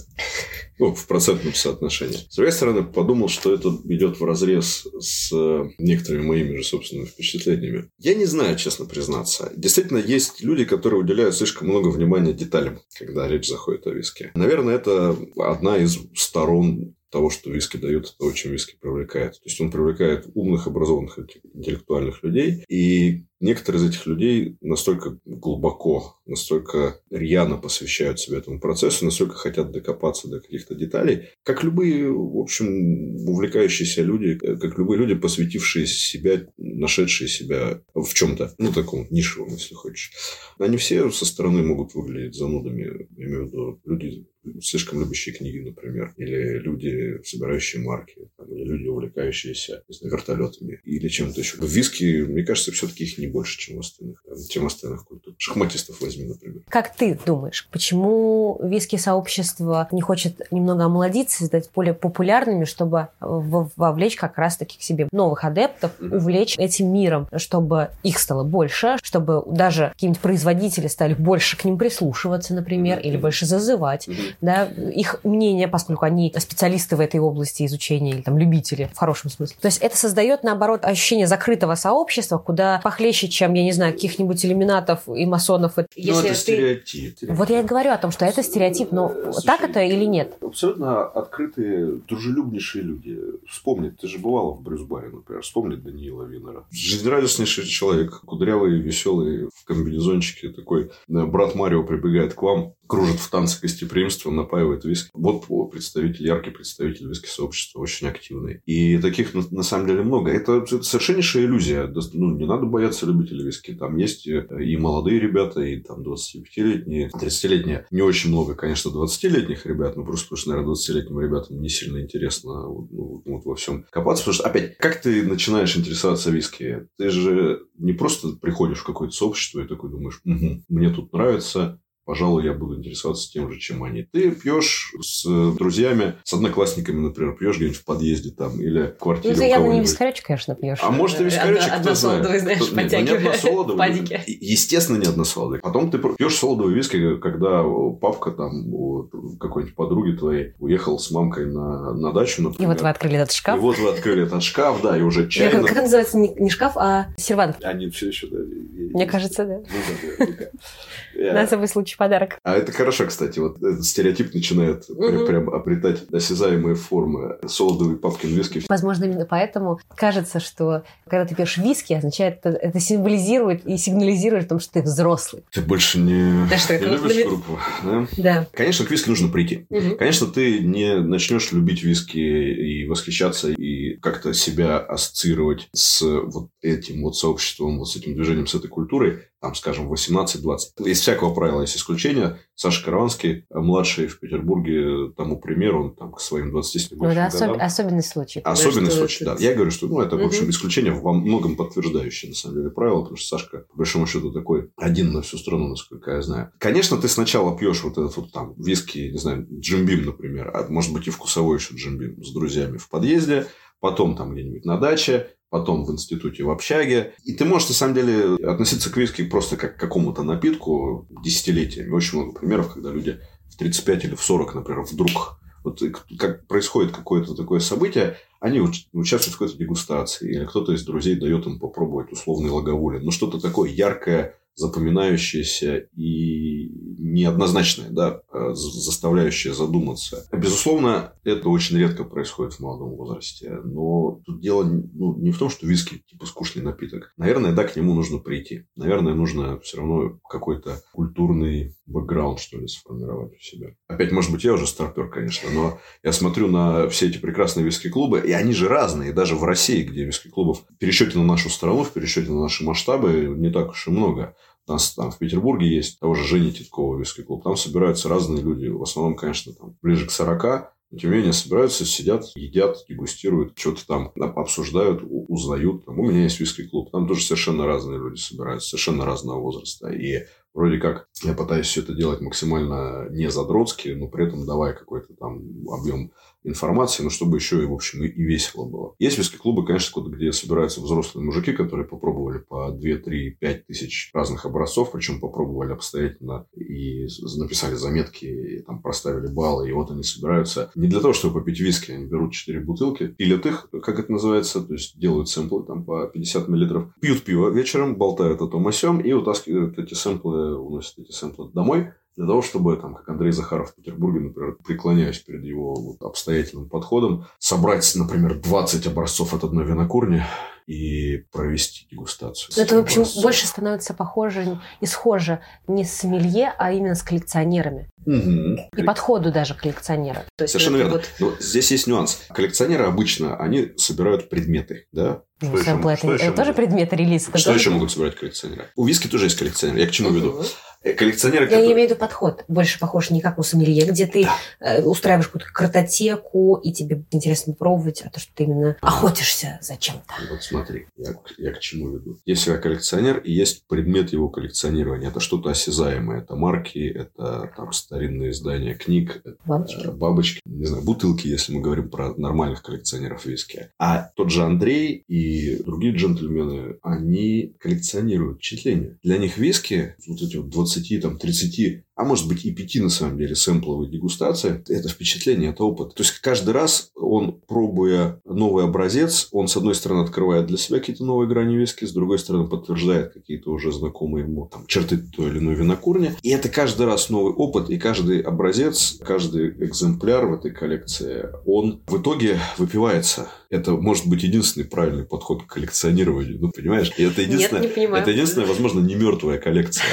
ну, 0.77 0.93
в 0.93 1.07
процентном 1.07 1.53
соотношении. 1.53 2.19
С 2.29 2.36
другой 2.36 2.51
стороны, 2.51 2.83
подумал, 2.83 3.27
что 3.27 3.53
это 3.53 3.69
идет 3.86 4.19
в 4.19 4.24
разрез 4.24 4.86
с 5.00 5.31
некоторыми 5.79 6.24
моими 6.25 6.57
же 6.57 6.63
собственными 6.63 7.07
впечатлениями. 7.07 7.89
Я 7.98 8.13
не 8.13 8.25
знаю, 8.25 8.57
честно 8.57 8.86
признаться. 8.86 9.51
Действительно, 9.55 9.98
есть 9.98 10.43
люди, 10.43 10.65
которые 10.65 11.01
уделяют 11.01 11.36
слишком 11.36 11.69
много 11.69 11.88
внимания 11.88 12.33
деталям, 12.33 12.79
когда 12.98 13.27
речь 13.27 13.48
заходит 13.48 13.88
о 13.88 13.91
виске. 13.91 14.31
Наверное, 14.36 14.75
это 14.75 15.17
одна 15.38 15.77
из 15.77 15.98
сторон 16.15 16.95
того, 17.12 17.30
что 17.30 17.50
виски 17.50 17.78
дает, 17.78 18.16
того, 18.18 18.32
чем 18.32 18.51
виски 18.51 18.75
привлекает. 18.80 19.34
То 19.34 19.46
есть 19.46 19.60
он 19.62 19.72
привлекает 19.72 20.28
умных, 20.34 20.68
образованных, 20.68 21.20
интеллектуальных 21.54 22.24
людей. 22.24 22.63
И 22.70 23.25
некоторые 23.39 23.82
из 23.82 23.89
этих 23.89 24.06
людей 24.06 24.58
настолько 24.62 25.20
глубоко, 25.25 26.20
настолько 26.25 27.01
рьяно 27.10 27.58
посвящают 27.58 28.20
себя 28.20 28.38
этому 28.38 28.60
процессу, 28.60 29.06
настолько 29.06 29.36
хотят 29.36 29.72
докопаться 29.72 30.28
до 30.28 30.39
каких-то 30.39 30.75
деталей, 30.75 31.30
как 31.44 31.63
любые, 31.63 32.12
в 32.12 32.38
общем, 32.38 33.16
увлекающиеся 33.28 34.01
люди, 34.04 34.36
как 34.38 34.78
любые 34.78 35.00
люди, 35.00 35.16
посвятившие 35.16 35.88
себя, 35.88 36.48
нашедшие 36.58 37.28
себя 37.28 37.82
в 37.94 38.13
чем-то, 38.13 38.54
ну, 38.58 38.72
таком 38.72 39.08
нишевом, 39.10 39.54
если 39.54 39.74
хочешь. 39.74 40.12
Они 40.58 40.78
все 40.78 41.10
со 41.12 41.25
стороны 41.25 41.63
могут 41.63 41.96
выглядеть 41.96 42.36
занудами, 42.36 43.08
я 43.18 43.25
имею 43.25 43.46
в 43.46 43.48
виду 43.48 43.82
люди, 43.86 44.28
слишком 44.62 45.01
любящие 45.01 45.36
книги, 45.36 45.60
например, 45.60 46.13
или 46.18 46.60
люди, 46.60 47.22
собирающие 47.24 47.82
марки, 47.82 48.29
там, 48.38 48.48
или 48.53 48.63
люди, 48.63 48.88
увлекающиеся 48.88 49.84
знаю, 49.89 50.15
вертолетами, 50.15 50.79
или 50.84 51.08
чем-то 51.08 51.39
еще. 51.39 51.58
В 51.58 51.65
виски, 51.65 52.24
мне 52.24 52.44
кажется, 52.44 52.72
все-таки 52.72 53.03
их 53.03 53.18
не 53.18 53.27
больше, 53.27 53.58
чем 53.58 53.79
остальных, 53.79 54.24
чем 54.50 54.63
в 54.63 54.68
остальных 54.68 55.06
культур. 55.06 55.34
Шахматистов 55.38 56.01
возьми, 56.01 56.25
например. 56.25 56.63
Как 56.70 56.96
ты 56.96 57.18
думаешь, 57.25 57.68
почему 57.72 58.60
виски-сообщество 58.63 59.88
не 59.91 60.01
хочет 60.01 60.51
немного 60.51 60.86
омолодиться, 60.86 61.46
стать 61.46 61.70
более 61.74 61.94
популярными, 61.94 62.65
чтобы 62.65 63.10
вовлечь 63.20 64.15
как 64.15 64.38
раз-таки 64.38 64.77
к 64.77 64.82
себе 64.82 65.08
новых 65.12 65.44
адептов, 65.44 65.91
увлечь 66.00 66.58
этим 66.58 66.91
миром, 66.94 67.27
чтобы 67.36 67.89
их 68.03 68.20
стало 68.20 68.44
больше, 68.44 68.98
чтобы 69.03 69.44
даже 69.48 69.89
какие-нибудь 69.94 70.22
производители 70.22 70.88
стали 70.88 71.13
больше 71.13 71.58
к 71.58 71.65
ним 71.65 71.77
прислушиваться, 71.77 72.53
например, 72.53 73.00
или 73.00 73.18
больше 73.18 73.46
зазывать, 73.46 74.08
да, 74.41 74.65
их 74.65 75.19
мнение, 75.24 75.67
поскольку 75.67 76.05
они 76.05 76.34
специалисты 76.38 76.96
в 76.96 77.00
этой 77.00 77.19
области 77.19 77.65
изучения 77.65 78.12
или 78.12 78.22
там 78.22 78.38
любители 78.38 78.89
в 78.93 78.98
хорошем 78.98 79.29
смысле. 79.29 79.58
То 79.62 79.67
есть 79.67 79.79
это 79.79 79.98
создает, 79.98 80.43
наоборот, 80.43 80.81
ощущение 80.84 81.27
закрытого 81.27 81.75
сообщества, 81.75 82.38
куда 82.38 82.79
похлеще, 82.84 83.27
чем, 83.27 83.53
я 83.53 83.63
не 83.63 83.72
знаю, 83.72 83.93
каких-нибудь 83.93 84.43
иллюминатов 84.46 85.08
и 85.08 85.25
масонов. 85.25 85.74
Если 85.96 86.12
ну, 86.12 86.19
это 86.19 86.29
ты... 86.29 86.36
стереотип. 86.36 87.15
Вот 87.29 87.50
я 87.50 87.62
и 87.62 87.63
говорю 87.63 87.91
о 87.91 87.98
том, 87.98 88.12
что 88.12 88.25
это 88.25 88.43
стереотип, 88.43 88.91
но 88.91 89.10
Слушай, 89.31 89.46
так 89.46 89.63
это 89.63 89.81
или 89.81 90.05
нет? 90.05 90.36
Абсолютно 90.41 91.05
открытые, 91.05 92.00
дружелюбнейшие 92.08 92.84
люди. 92.84 93.19
Вспомни, 93.48 93.89
ты 93.89 94.08
же 94.08 94.19
бывала 94.19 94.51
в 94.53 94.62
Брюсбаре, 94.62 95.10
например. 95.10 95.41
Вспомни 95.41 95.75
Даниила 95.75 96.24
Винера. 96.24 96.65
Жизнерадостнейший 96.72 97.65
человек, 97.65 98.22
кудрявый, 98.25 98.79
веселый, 98.79 99.50
в 99.53 99.65
комбинезончике 99.65 100.50
такой. 100.50 100.91
Брат 101.08 101.55
Марио 101.55 101.84
прибегает 101.84 102.34
к 102.34 102.41
вам, 102.41 102.74
кружит 102.89 103.19
в 103.19 103.29
танце 103.29 103.60
гостеприимства, 103.62 104.31
напаивает 104.31 104.84
виски. 104.84 105.12
Вот 105.13 105.46
представитель, 105.72 106.25
яркий 106.25 106.50
представитель 106.50 107.08
виски-сообщества, 107.08 107.79
очень 107.79 108.08
активный. 108.08 108.62
И 108.65 108.98
таких 108.98 109.36
на, 109.36 109.43
на 109.51 109.63
самом 109.63 109.88
деле 109.88 110.01
много. 110.01 110.31
Это, 110.31 110.53
это 110.53 110.81
совершеннейшая 110.81 111.46
иллюзия. 111.46 111.93
Ну, 112.13 112.36
не 112.36 112.48
надо 112.48 112.65
бояться 112.65 113.05
любителей 113.05 113.46
виски. 113.46 113.75
Там 113.75 113.98
есть 113.98 114.25
и 114.25 114.77
молодые 114.77 115.19
ребята, 115.19 115.62
и 115.62 115.79
там 115.79 116.01
25-летние, 116.01 117.10
30-летние. 117.10 117.86
Не 117.91 118.01
очень 118.01 118.31
много, 118.31 118.55
конечно, 118.55 118.89
20-летних 118.89 119.67
ребят, 119.67 119.96
но 119.96 120.03
просто 120.03 120.25
потому 120.25 120.38
что, 120.38 120.50
наверное, 120.50 120.74
20-летним 120.74 121.19
ребятам 121.19 121.62
не 121.62 121.69
сильно 121.69 122.01
интересно 122.01 122.63
ну, 122.63 123.22
вот 123.24 123.46
во 123.46 123.55
всем 123.55 123.86
копаться. 123.91 124.24
Потому 124.24 124.34
что, 124.34 124.48
опять, 124.48 124.77
как 124.77 125.00
ты 125.00 125.24
начинаешь 125.24 125.77
интересоваться 125.77 126.31
виски? 126.31 126.88
Ты 126.98 127.12
же 127.12 127.62
не 127.77 127.93
просто 127.93 128.29
приходишь 128.29 128.79
в 128.79 128.86
какое-то 128.86 129.13
сообщество 129.13 129.60
и 129.60 129.67
такой 129.67 129.91
думаешь, 129.91 130.22
угу, 130.25 130.63
мне 130.67 130.89
тут 130.89 131.13
нравится, 131.13 131.79
пожалуй, 132.10 132.44
я 132.44 132.54
буду 132.54 132.80
интересоваться 132.80 133.32
тем 133.32 133.51
же, 133.51 133.60
чем 133.60 133.84
они. 133.84 134.01
Ты 134.01 134.32
пьешь 134.32 134.96
с 135.00 135.24
друзьями, 135.54 136.16
с 136.24 136.34
одноклассниками, 136.34 137.00
например, 137.01 137.36
пьешь 137.36 137.58
где-нибудь 137.58 137.78
в 137.78 137.86
подъезде 137.86 138.32
там 138.32 138.60
или 138.60 138.96
в 138.98 139.00
квартире 139.00 139.36
Ну, 139.36 139.39
ты 139.39 139.48
явно 139.48 139.74
не 139.74 139.82
вискаречек, 139.82 140.25
конечно, 140.25 140.56
пьешь. 140.56 140.80
А 140.82 140.89
может, 140.89 141.22
и 141.22 141.25
вискаречек, 141.25 141.72
кто 141.82 141.94
знает. 141.94 142.42
знаешь, 142.42 142.58
кто... 142.58 142.82
Нет, 142.82 142.92
не 142.92 143.12
односолодовый. 143.12 144.24
Естественно, 144.25 144.98
не 144.98 145.06
односолодовый. 145.06 145.60
Потом 145.60 145.92
ты 145.92 146.00
пьешь 146.00 146.36
солодовый 146.36 146.74
виски, 146.74 147.18
когда 147.18 147.63
папка 148.01 148.32
там 148.32 148.74
у 148.74 149.04
какой-нибудь 149.39 149.75
подруги 149.75 150.18
твоей 150.18 150.54
уехал 150.58 150.98
с 150.98 151.12
мамкой 151.12 151.46
на, 151.46 151.94
на 151.94 152.12
дачу, 152.12 152.42
например. 152.42 152.72
И 152.72 152.74
вот 152.74 152.82
вы 152.82 152.89
открыли 152.89 153.18
этот 153.18 153.34
шкаф. 153.34 153.56
И 153.56 153.60
вот 153.60 153.78
вы 153.78 153.88
открыли 153.88 154.24
этот 154.24 154.42
шкаф, 154.42 154.82
да, 154.82 154.98
и 154.98 155.01
уже 155.01 155.30
чай. 155.30 155.51
Как, 155.51 155.63
как 155.63 155.75
называется? 155.75 156.18
Не, 156.18 156.30
не 156.30 156.50
шкаф, 156.50 156.75
а 156.75 157.10
сервант. 157.18 157.58
Они 157.62 157.88
все 157.92 158.08
еще, 158.08 158.25
да. 158.25 158.39
Мне 158.39 159.06
кажется, 159.06 159.46
да. 159.46 159.58
Ну, 159.60 160.25
да, 160.28 160.46
На 161.34 161.48
самый 161.48 161.68
случай 161.68 161.98
подарок. 162.00 162.39
А 162.44 162.56
это 162.56 162.72
хорошо, 162.72 163.06
кстати. 163.06 163.38
Вот 163.38 163.58
этот 163.58 163.86
стереотип 163.86 164.34
начинает 164.34 164.89
угу. 164.89 165.25
прям 165.25 165.50
обретать 165.50 166.10
осязаемые 166.12 166.75
формы. 166.75 167.38
Солодовый 167.46 167.98
папкин 167.98 168.29
виски. 168.29 168.63
Возможно, 168.68 169.06
именно 169.06 169.25
поэтому 169.25 169.79
кажется, 169.96 170.39
что 170.39 170.84
когда 171.08 171.25
ты 171.25 171.36
пьешь 171.36 171.58
виски, 171.58 171.94
означает, 171.94 172.39
это, 172.41 172.50
это 172.58 172.79
символизирует 172.79 173.68
и 173.68 173.77
сигнализирует 173.77 174.46
о 174.46 174.50
том, 174.50 174.60
что 174.60 174.74
ты 174.74 174.82
взрослый. 174.82 175.44
Ты 175.51 175.62
больше 175.62 176.00
не, 176.00 176.48
да, 176.50 176.58
что, 176.58 176.79
не 176.79 176.86
любишь 176.86 177.18
на... 177.18 177.24
группу. 177.24 177.60
Да? 177.84 178.08
да. 178.18 178.48
Конечно, 178.53 178.86
к 178.86 178.91
виски 178.91 179.10
нужно 179.10 179.27
прийти. 179.27 179.65
Угу. 179.70 179.98
Конечно, 179.98 180.27
ты 180.27 180.60
не 180.60 180.96
начнешь 181.01 181.51
любить 181.51 181.84
виски 181.84 182.18
и 182.18 182.88
восхищаться, 182.88 183.50
и 183.50 183.98
как-то 183.98 184.34
себя 184.34 184.77
ассоциировать 184.79 185.68
с 185.74 186.01
вот 186.01 186.50
этим 186.62 187.03
вот 187.03 187.18
сообществом, 187.18 187.79
вот 187.79 187.89
с 187.89 187.96
этим 187.98 188.15
движением, 188.15 188.48
с 188.48 188.56
этой 188.56 188.70
культурой, 188.70 189.20
там, 189.41 189.55
скажем, 189.55 189.91
18-20. 189.91 190.86
Из 190.86 191.00
всякого 191.00 191.34
правила 191.34 191.62
есть 191.62 191.77
исключения. 191.77 192.39
Саша 192.55 192.84
Караванский, 192.84 193.46
младший 193.50 194.08
в 194.08 194.19
Петербурге, 194.19 195.13
тому 195.15 195.39
примеру, 195.39 195.86
он 195.86 195.96
там 195.96 196.12
к 196.12 196.19
своим 196.19 196.51
20 196.51 196.81
с 196.81 196.91
Ну, 196.91 197.05
это 197.05 197.25
особ... 197.25 197.58
особенный 197.60 198.03
случай. 198.03 198.41
Особенный 198.41 198.91
случай, 198.91 199.24
да. 199.24 199.38
Я 199.39 199.53
говорю, 199.53 199.72
что 199.72 199.88
ну, 199.88 200.01
это, 200.01 200.17
в 200.17 200.25
общем, 200.25 200.50
исключение 200.50 200.91
во 200.91 201.13
многом 201.13 201.55
подтверждающее, 201.55 202.29
на 202.29 202.36
самом 202.36 202.58
деле, 202.58 202.69
правило, 202.69 203.01
потому 203.01 203.17
что 203.17 203.38
Сашка, 203.38 203.60
по 203.69 203.77
большому 203.77 204.08
счету, 204.08 204.31
такой 204.31 204.72
один 204.77 205.13
на 205.13 205.22
всю 205.22 205.38
страну, 205.38 205.69
насколько 205.69 206.12
я 206.12 206.22
знаю. 206.22 206.51
Конечно, 206.58 206.98
ты 206.98 207.08
сначала 207.08 207.58
пьешь 207.58 207.84
вот 207.84 207.98
этот 207.98 208.15
вот 208.17 208.31
там 208.31 208.53
виски, 208.58 209.10
не 209.12 209.17
знаю, 209.17 209.48
джимбим, 209.51 210.05
например, 210.05 210.51
а 210.53 210.67
может 210.69 210.91
быть 210.93 211.08
и 211.08 211.12
вкусовой 211.12 211.58
еще 211.58 211.75
джимбим 211.75 212.22
с 212.24 212.34
друзьями 212.34 212.77
в 212.77 212.89
подъезде, 212.89 213.48
потом 213.79 214.15
там 214.15 214.34
где-нибудь 214.34 214.65
на 214.65 214.77
даче, 214.77 215.31
потом 215.50 215.84
в 215.84 215.91
институте 215.91 216.44
в 216.44 216.50
общаге. 216.50 217.13
И 217.24 217.34
ты 217.34 217.46
можешь, 217.46 217.70
на 217.70 217.75
самом 217.75 217.96
деле, 217.96 218.36
относиться 218.46 218.91
к 218.91 218.98
виски 218.98 219.24
просто 219.24 219.58
как 219.58 219.75
к 219.75 219.79
какому-то 219.79 220.24
напитку 220.24 221.08
десятилетиями. 221.24 221.91
Очень 221.91 222.20
много 222.20 222.39
примеров, 222.39 222.74
когда 222.74 222.91
люди 222.91 223.20
в 223.50 223.58
35 223.58 224.06
или 224.06 224.15
в 224.15 224.22
40, 224.22 224.56
например, 224.56 224.84
вдруг 224.84 225.39
вот 225.63 225.82
как 226.18 226.48
происходит 226.48 226.96
какое-то 226.96 227.36
такое 227.36 227.60
событие, 227.60 228.18
они 228.39 228.62
участвуют 228.93 229.36
в 229.36 229.39
какой-то 229.39 229.58
дегустации, 229.58 230.31
или 230.31 230.46
кто-то 230.46 230.74
из 230.74 230.86
друзей 230.86 231.15
дает 231.15 231.46
им 231.46 231.60
попробовать 231.60 232.12
условный 232.12 232.50
логовулин. 232.50 233.03
Ну, 233.03 233.12
что-то 233.12 233.39
такое 233.39 233.69
яркое, 233.69 234.36
запоминающееся 234.60 235.88
и 235.96 236.69
неоднозначное, 237.00 237.89
да, 237.89 238.22
а 238.31 238.53
заставляющее 238.53 239.53
задуматься. 239.53 240.27
Безусловно, 240.34 241.13
это 241.24 241.50
очень 241.50 241.77
редко 241.77 242.03
происходит 242.03 242.53
в 242.53 242.60
молодом 242.60 242.89
возрасте. 242.96 243.58
Но 243.63 244.22
тут 244.25 244.41
дело 244.41 244.63
ну, 244.63 245.15
не 245.17 245.31
в 245.31 245.38
том, 245.38 245.50
что 245.50 245.65
виски 245.65 246.03
типа 246.10 246.25
скучный 246.25 246.62
напиток. 246.62 247.13
Наверное, 247.15 247.53
да, 247.53 247.63
к 247.63 247.75
нему 247.75 247.93
нужно 247.93 248.19
прийти. 248.19 248.65
Наверное, 248.75 249.13
нужно 249.13 249.60
все 249.62 249.77
равно 249.77 250.19
какой-то 250.29 250.81
культурный 250.91 251.75
бэкграунд, 251.86 252.39
что 252.39 252.58
ли, 252.58 252.67
сформировать 252.67 253.34
у 253.34 253.39
себя. 253.39 253.69
Опять, 253.88 254.12
может 254.12 254.31
быть, 254.31 254.43
я 254.43 254.53
уже 254.53 254.67
старпер, 254.67 255.10
конечно, 255.10 255.50
но 255.51 255.79
я 256.03 256.12
смотрю 256.12 256.48
на 256.48 256.89
все 256.89 257.08
эти 257.08 257.17
прекрасные 257.17 257.65
виски-клубы, 257.65 258.22
и 258.29 258.31
они 258.31 258.53
же 258.53 258.67
разные. 258.67 259.12
Даже 259.12 259.36
в 259.36 259.43
России, 259.43 259.81
где 259.81 260.05
виски-клубов 260.05 260.59
в 260.59 260.77
пересчете 260.77 261.17
на 261.17 261.25
нашу 261.25 261.50
страну, 261.50 261.83
в 261.83 261.91
пересчете 261.91 262.31
на 262.31 262.43
наши 262.43 262.63
масштабы 262.63 263.33
не 263.36 263.51
так 263.51 263.71
уж 263.71 263.88
и 263.88 263.91
много. 263.91 264.36
У 264.67 264.71
нас 264.71 264.93
там 264.93 265.09
в 265.09 265.17
Петербурге 265.17 265.67
есть 265.67 266.00
того 266.00 266.13
же 266.13 266.24
Жени 266.24 266.51
Титкова 266.51 267.00
виски-клуб. 267.00 267.43
Там 267.43 267.55
собираются 267.55 268.07
разные 268.07 268.43
люди. 268.43 268.67
В 268.67 268.83
основном, 268.83 269.15
конечно, 269.15 269.53
там 269.53 269.75
ближе 269.81 270.05
к 270.05 270.12
40 270.12 270.71
но, 270.91 270.98
тем 270.98 271.12
не 271.12 271.17
менее, 271.17 271.33
собираются, 271.33 271.86
сидят, 271.86 272.25
едят, 272.36 272.83
дегустируют, 272.89 273.57
что-то 273.57 273.86
там 273.86 274.12
обсуждают, 274.15 275.03
узнают. 275.03 275.86
Там, 275.86 276.00
у 276.00 276.09
меня 276.09 276.24
есть 276.24 276.39
виски-клуб. 276.39 276.89
Там 276.91 277.07
тоже 277.07 277.24
совершенно 277.24 277.67
разные 277.67 278.00
люди 278.00 278.19
собираются, 278.19 278.69
совершенно 278.69 279.05
разного 279.05 279.39
возраста. 279.39 279.89
И 279.89 280.25
вроде 280.51 280.79
как 280.79 281.07
я 281.24 281.33
пытаюсь 281.33 281.67
все 281.67 281.81
это 281.81 281.93
делать 281.93 282.21
максимально 282.21 283.07
не 283.12 283.29
задротски, 283.29 283.89
но 283.89 284.07
при 284.07 284.27
этом 284.27 284.48
давая 284.48 284.74
какой-то 284.74 285.13
там 285.13 285.43
объем 285.69 286.12
информации, 286.43 287.03
но 287.03 287.10
чтобы 287.10 287.38
еще 287.38 287.62
и, 287.62 287.65
в 287.65 287.74
общем, 287.74 288.03
и 288.03 288.24
весело 288.24 288.65
было. 288.65 288.96
Есть 289.00 289.17
виски-клубы, 289.17 289.65
конечно, 289.65 290.01
где 290.01 290.31
собираются 290.31 290.81
взрослые 290.81 291.25
мужики, 291.25 291.51
которые 291.51 291.88
попробовали 291.88 292.39
по 292.39 292.72
2, 292.72 292.98
3, 292.98 293.31
5 293.31 293.67
тысяч 293.67 294.12
разных 294.13 294.46
образцов, 294.46 294.91
причем 294.91 295.19
попробовали 295.19 295.72
обстоятельно 295.72 296.46
и 296.55 297.08
написали 297.38 297.75
заметки, 297.75 298.25
и 298.25 298.62
там 298.62 298.81
проставили 298.81 299.27
баллы, 299.27 299.69
и 299.69 299.74
вот 299.74 299.91
они 299.91 300.03
собираются 300.03 300.72
не 300.75 300.88
для 300.88 301.00
того, 301.00 301.13
чтобы 301.13 301.39
попить 301.39 301.60
виски, 301.60 301.91
они 301.91 302.05
берут 302.05 302.34
4 302.34 302.60
бутылки, 302.62 303.08
пилят 303.08 303.46
их, 303.46 303.69
как 303.84 304.00
это 304.00 304.12
называется, 304.12 304.62
то 304.62 304.74
есть 304.74 305.00
делают 305.00 305.29
сэмплы 305.29 305.63
там 305.63 305.84
по 305.84 306.08
50 306.08 306.48
миллилитров, 306.48 306.93
пьют 307.01 307.24
пиво 307.24 307.50
вечером, 307.50 307.96
болтают 307.96 308.41
о 308.41 308.48
том 308.48 308.67
о 308.67 308.72
сём 308.72 309.00
и 309.00 309.12
утаскивают 309.12 309.77
эти 309.77 309.93
сэмплы, 309.93 310.58
уносят 310.58 311.00
эти 311.00 311.12
сэмплы 311.12 311.51
домой, 311.53 311.91
для 312.16 312.28
того, 312.28 312.42
чтобы, 312.42 312.75
там, 312.78 312.96
как 312.96 313.10
Андрей 313.10 313.32
Захаров 313.32 313.72
в 313.72 313.75
Петербурге, 313.75 314.20
например, 314.20 314.58
преклоняюсь 314.66 315.20
перед 315.20 315.44
его 315.44 315.74
вот, 315.74 316.01
обстоятельным 316.01 316.68
подходом, 316.68 317.25
собрать, 317.38 317.92
например, 317.96 318.39
20 318.39 318.88
образцов 318.88 319.34
от 319.34 319.44
одной 319.44 319.66
винокурни 319.66 320.24
и 320.70 321.26
провести 321.32 321.88
дегустацию. 321.90 322.54
Это, 322.56 322.76
в 322.76 322.80
общем, 322.80 323.02
образцов. 323.02 323.24
больше 323.24 323.48
становится 323.48 323.96
похоже 323.96 324.60
и 324.82 324.86
схоже 324.86 325.40
не 325.68 325.84
с 325.84 325.92
сомелье, 325.92 326.54
а 326.60 326.72
именно 326.72 326.94
с 326.94 327.02
коллекционерами. 327.02 327.90
Угу. 328.06 328.70
И 328.78 328.84
подходу 328.84 329.32
даже 329.32 329.56
коллекционера. 329.56 330.26
То 330.36 330.44
есть 330.44 330.52
Совершенно 330.52 330.78
верно. 330.78 330.94
Вот... 330.94 331.10
Но 331.20 331.34
здесь 331.40 331.72
есть 331.72 331.88
нюанс. 331.88 332.22
Коллекционеры 332.30 332.86
обычно, 332.86 333.36
они 333.38 333.72
собирают 333.78 334.30
предметы, 334.30 334.86
да? 334.92 335.24
Ну, 335.42 335.56
что 335.56 335.66
сэмплы 335.66 335.94
это, 335.94 336.08
это 336.08 336.36
тоже 336.36 336.54
предметы 336.54 336.96
релиза. 336.96 337.36
Что 337.36 337.54
еще 337.54 337.72
могут 337.72 337.92
собирать 337.92 338.16
коллекционеры? 338.16 338.66
У 338.76 338.86
виски 338.86 339.08
тоже 339.08 339.26
есть 339.26 339.38
коллекционеры. 339.38 339.80
Я 339.80 339.88
к 339.88 339.92
чему 339.92 340.10
угу. 340.10 340.18
веду? 340.18 340.44
Э, 340.82 340.94
коллекционеры... 340.94 341.46
Я 341.46 341.50
которые... 341.50 341.74
имею 341.74 341.88
в 341.88 341.92
виду 341.92 342.00
подход. 342.00 342.46
Больше 342.48 342.80
похож 342.80 343.10
не 343.10 343.20
как 343.20 343.38
у 343.38 343.44
сомелье, 343.44 343.86
где 343.86 344.08
ты 344.08 344.24
да. 344.24 344.38
Э, 344.78 344.82
устраиваешь 344.82 345.28
какую-то 345.28 345.52
картотеку, 345.52 346.56
и 346.56 346.72
тебе 346.72 347.04
интересно 347.12 347.54
пробовать, 347.54 348.02
а 348.02 348.10
то, 348.10 348.20
что 348.20 348.34
ты 348.34 348.44
именно 348.44 348.78
охотишься 348.82 349.60
за 349.62 349.76
чем-то. 349.76 350.14
Вот 350.30 350.44
смотри, 350.66 350.88
я, 350.98 351.16
я 351.38 351.51
к 351.54 351.60
чему 351.60 351.89
веду. 351.96 352.20
Если 352.25 352.51
я 352.51 352.58
коллекционер, 352.58 353.20
и 353.20 353.32
есть 353.32 353.66
предмет 353.68 354.12
его 354.12 354.30
коллекционирования. 354.30 355.10
Это 355.10 355.20
что-то 355.20 355.50
осязаемое. 355.50 356.22
Это 356.22 356.36
марки, 356.36 356.79
это 356.79 357.51
там 357.55 357.72
старинные 357.72 358.31
издания 358.31 358.74
книг. 358.75 359.22
Бабочки. 359.46 359.79
Это, 359.79 359.92
бабочки. 359.92 360.42
Не 360.46 360.66
знаю, 360.66 360.83
бутылки, 360.83 361.27
если 361.27 361.53
мы 361.53 361.62
говорим 361.62 361.90
про 361.90 362.16
нормальных 362.16 362.64
коллекционеров 362.64 363.25
виски. 363.25 363.70
А 363.77 364.12
тот 364.16 364.31
же 364.31 364.44
Андрей 364.44 365.03
и 365.07 365.62
другие 365.64 365.94
джентльмены, 365.94 366.77
они 366.81 367.53
коллекционируют 367.60 368.38
впечатления. 368.38 368.98
Для 369.03 369.18
них 369.18 369.38
виски, 369.38 369.96
вот 370.07 370.22
эти 370.22 370.38
вот 370.38 370.50
20 370.50 370.79
20, 370.79 371.01
там, 371.01 371.18
30 371.18 371.83
а 372.00 372.05
может 372.05 372.29
быть 372.29 372.46
и 372.46 372.51
пяти, 372.51 372.79
на 372.79 372.90
самом 372.90 373.18
деле, 373.18 373.35
сэмпловой 373.35 373.90
дегустации, 373.90 374.64
это 374.70 374.88
впечатление, 374.88 375.50
это 375.50 375.66
опыт. 375.66 375.96
То 375.96 376.03
есть, 376.03 376.18
каждый 376.20 376.51
раз 376.51 376.92
он, 376.96 377.42
пробуя 377.46 378.22
новый 378.24 378.64
образец, 378.64 379.27
он, 379.33 379.50
с 379.50 379.57
одной 379.57 379.75
стороны, 379.75 380.03
открывает 380.03 380.46
для 380.46 380.57
себя 380.57 380.79
какие-то 380.79 381.03
новые 381.03 381.27
грани 381.27 381.57
виски, 381.57 381.83
с 381.83 381.92
другой 381.92 382.18
стороны, 382.18 382.48
подтверждает 382.48 383.12
какие-то 383.12 383.51
уже 383.51 383.74
знакомые 383.74 384.24
ему 384.24 384.46
там, 384.50 384.66
черты 384.66 384.98
той 384.98 385.27
или 385.27 385.40
иной 385.40 385.55
винокурни. 385.55 386.14
И 386.22 386.29
это 386.29 386.48
каждый 386.48 386.85
раз 386.85 387.09
новый 387.09 387.33
опыт, 387.33 387.70
и 387.70 387.77
каждый 387.77 388.22
образец, 388.22 388.98
каждый 389.01 389.50
экземпляр 389.50 390.25
в 390.27 390.35
этой 390.35 390.51
коллекции, 390.51 391.27
он 391.46 391.81
в 391.85 392.01
итоге 392.01 392.40
выпивается. 392.57 393.27
Это 393.50 393.72
может 393.72 394.07
быть 394.07 394.24
единственный 394.24 394.66
правильный 394.66 395.05
подход 395.05 395.44
к 395.44 395.48
коллекционированию. 395.48 396.40
Ну, 396.40 396.51
понимаешь? 396.51 396.92
И 396.98 397.03
это 397.03 397.22
единственная, 397.22 397.64
Нет, 397.64 397.72
не 397.72 397.75
понимаю. 397.75 398.01
это 398.03 398.12
единственная, 398.12 398.48
возможно, 398.48 398.79
не 398.79 398.96
мертвая 398.96 399.40
коллекция. 399.40 399.85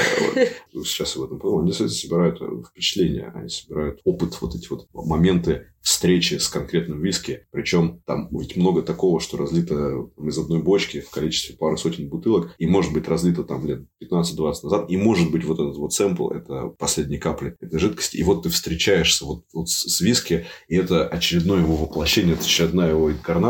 Сейчас 0.83 1.15
в 1.15 1.23
этом 1.23 1.39
понял 1.39 1.71
собирают 1.73 2.41
э, 2.41 2.45
впечатления, 2.69 3.31
они 3.33 3.49
собирают 3.49 3.99
опыт, 4.03 4.37
вот 4.41 4.55
эти 4.55 4.67
вот 4.69 4.87
моменты 4.93 5.67
встречи 5.87 6.33
с 6.33 6.49
конкретным 6.49 7.01
виски. 7.01 7.47
Причем 7.49 8.01
там 8.05 8.27
ведь 8.31 8.57
много 8.57 8.81
такого, 8.81 9.21
что 9.21 9.37
разлито 9.37 10.09
из 10.21 10.37
одной 10.37 10.61
бочки 10.61 10.99
в 10.99 11.09
количестве 11.09 11.55
пары 11.55 11.77
сотен 11.77 12.09
бутылок, 12.09 12.53
и 12.57 12.67
может 12.67 12.91
быть 12.91 13.07
разлито 13.07 13.45
там 13.45 13.65
лет 13.65 13.85
15-20 14.03 14.53
назад, 14.63 14.91
и 14.91 14.97
может 14.97 15.31
быть 15.31 15.45
вот 15.45 15.59
этот 15.59 15.77
вот 15.77 15.93
сэмпл, 15.93 16.29
это 16.31 16.67
последние 16.77 17.21
капли 17.21 17.55
этой 17.61 17.79
жидкости, 17.79 18.17
и 18.17 18.23
вот 18.23 18.43
ты 18.43 18.49
встречаешься 18.49 19.23
вот, 19.23 19.45
вот 19.53 19.69
с 19.69 20.01
виски, 20.01 20.45
и 20.67 20.75
это 20.75 21.07
очередное 21.07 21.61
его 21.61 21.77
воплощение, 21.77 22.33
это 22.33 22.43
очередная 22.43 22.89
его 22.89 23.09
инкарнация, 23.09 23.46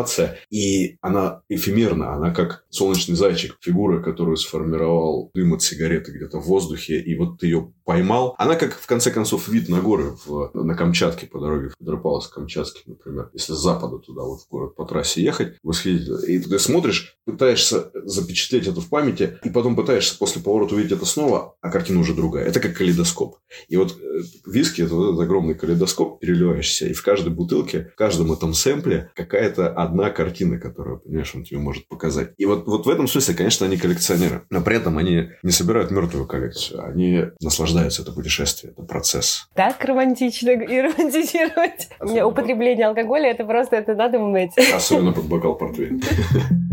и 0.50 0.98
она 1.02 1.42
эфемерна, 1.50 2.14
она 2.14 2.32
как 2.32 2.66
солнечный 2.70 3.16
зайчик, 3.16 3.58
фигура, 3.62 4.02
которую 4.02 4.38
сформировал 4.38 5.32
дым 5.34 5.54
от 5.54 5.62
сигареты 5.62 6.12
где-то 6.12 6.40
в 6.40 6.46
воздухе, 6.46 7.00
и 7.00 7.18
вот 7.18 7.40
ты 7.40 7.48
ее 7.48 7.74
поймал. 7.84 8.36
Она 8.38 8.56
как, 8.56 8.74
в 8.74 8.86
конце 8.86 9.12
концов, 9.12 9.48
вид 9.48 9.70
на 9.70 9.82
горы 9.82 10.18
в, 10.26 10.52
на 10.54 10.76
Камчатке 10.76 11.26
по 11.26 11.40
дороге 11.40 11.70
в 11.70 11.82
Петропавловск-Камчатский, 11.82 12.84
например. 12.86 13.30
Если 13.34 13.54
с 13.54 13.58
запада 13.58 13.98
туда, 14.00 14.24
вот 14.24 14.42
в 14.42 14.50
город 14.50 14.76
по 14.76 14.86
трассе 14.86 15.22
ехать, 15.24 15.56
восхитительно. 15.64 16.20
И 16.26 16.40
ты 16.40 16.60
смотришь, 16.60 17.18
пытаешься 17.26 17.92
запечатлеть 17.94 18.68
это 18.68 18.82
в 18.82 18.90
памяти, 18.90 19.40
и 19.44 19.50
потом 19.50 19.76
пытаешься 19.76 20.18
после 20.18 20.42
поворота 20.42 20.76
увидеть 20.76 20.92
это 20.92 21.06
снова, 21.06 21.56
а 21.62 21.70
картина 21.70 22.02
уже 22.02 22.14
другая. 22.14 22.46
Это 22.46 22.60
как 22.60 22.76
калейдоскоп. 22.76 23.38
И 23.70 23.78
вот 23.78 23.98
э, 24.02 24.22
виски– 24.46 24.82
это 24.84 24.94
вот 24.94 25.14
этот 25.14 25.22
огромный 25.22 25.56
калейдоскоп, 25.56 26.20
переливаешься, 26.20 26.88
и 26.88 26.94
в 26.94 27.02
каждой 27.04 27.30
бутылке, 27.30 27.92
в 27.94 27.96
каждом 27.96 28.34
этом 28.34 28.54
сэмпле 28.54 29.12
какая-то 29.16 29.70
одна 29.88 30.10
картина, 30.10 30.60
которую, 30.60 31.00
понимаешь, 31.00 31.34
он 31.36 31.44
тебе 31.44 31.60
может 31.60 31.88
показать. 31.88 32.32
И 32.38 32.46
вот, 32.46 32.68
вот 32.68 32.86
в 32.86 32.90
этом 32.90 33.08
смысле, 33.08 33.34
конечно, 33.34 33.66
они 33.66 33.78
коллекционеры. 33.78 34.44
Но 34.50 34.62
при 34.62 34.78
этом 34.78 34.98
они 34.98 35.30
не 35.44 35.52
собирают 35.52 35.92
мертвую 35.92 36.26
коллекцию. 36.28 36.86
Они 36.86 37.26
наслаждаются. 37.42 38.04
Это 38.04 38.12
путешествие, 38.12 38.74
это 38.74 38.84
процесс. 38.84 39.50
Так 39.56 39.84
романтично 39.84 40.50
и 40.50 40.82
романтизировать. 40.82 41.90
Особенно 42.00 42.28
Употребление 42.28 42.88
алкоголя, 42.88 43.32
это 43.32 43.46
просто, 43.46 43.78
это 43.78 43.96
надо 43.96 44.20
уметь. 44.20 44.52
Особенно 44.74 45.12
под 45.12 45.26
бокал 45.26 45.56
портвейна. 45.56 46.02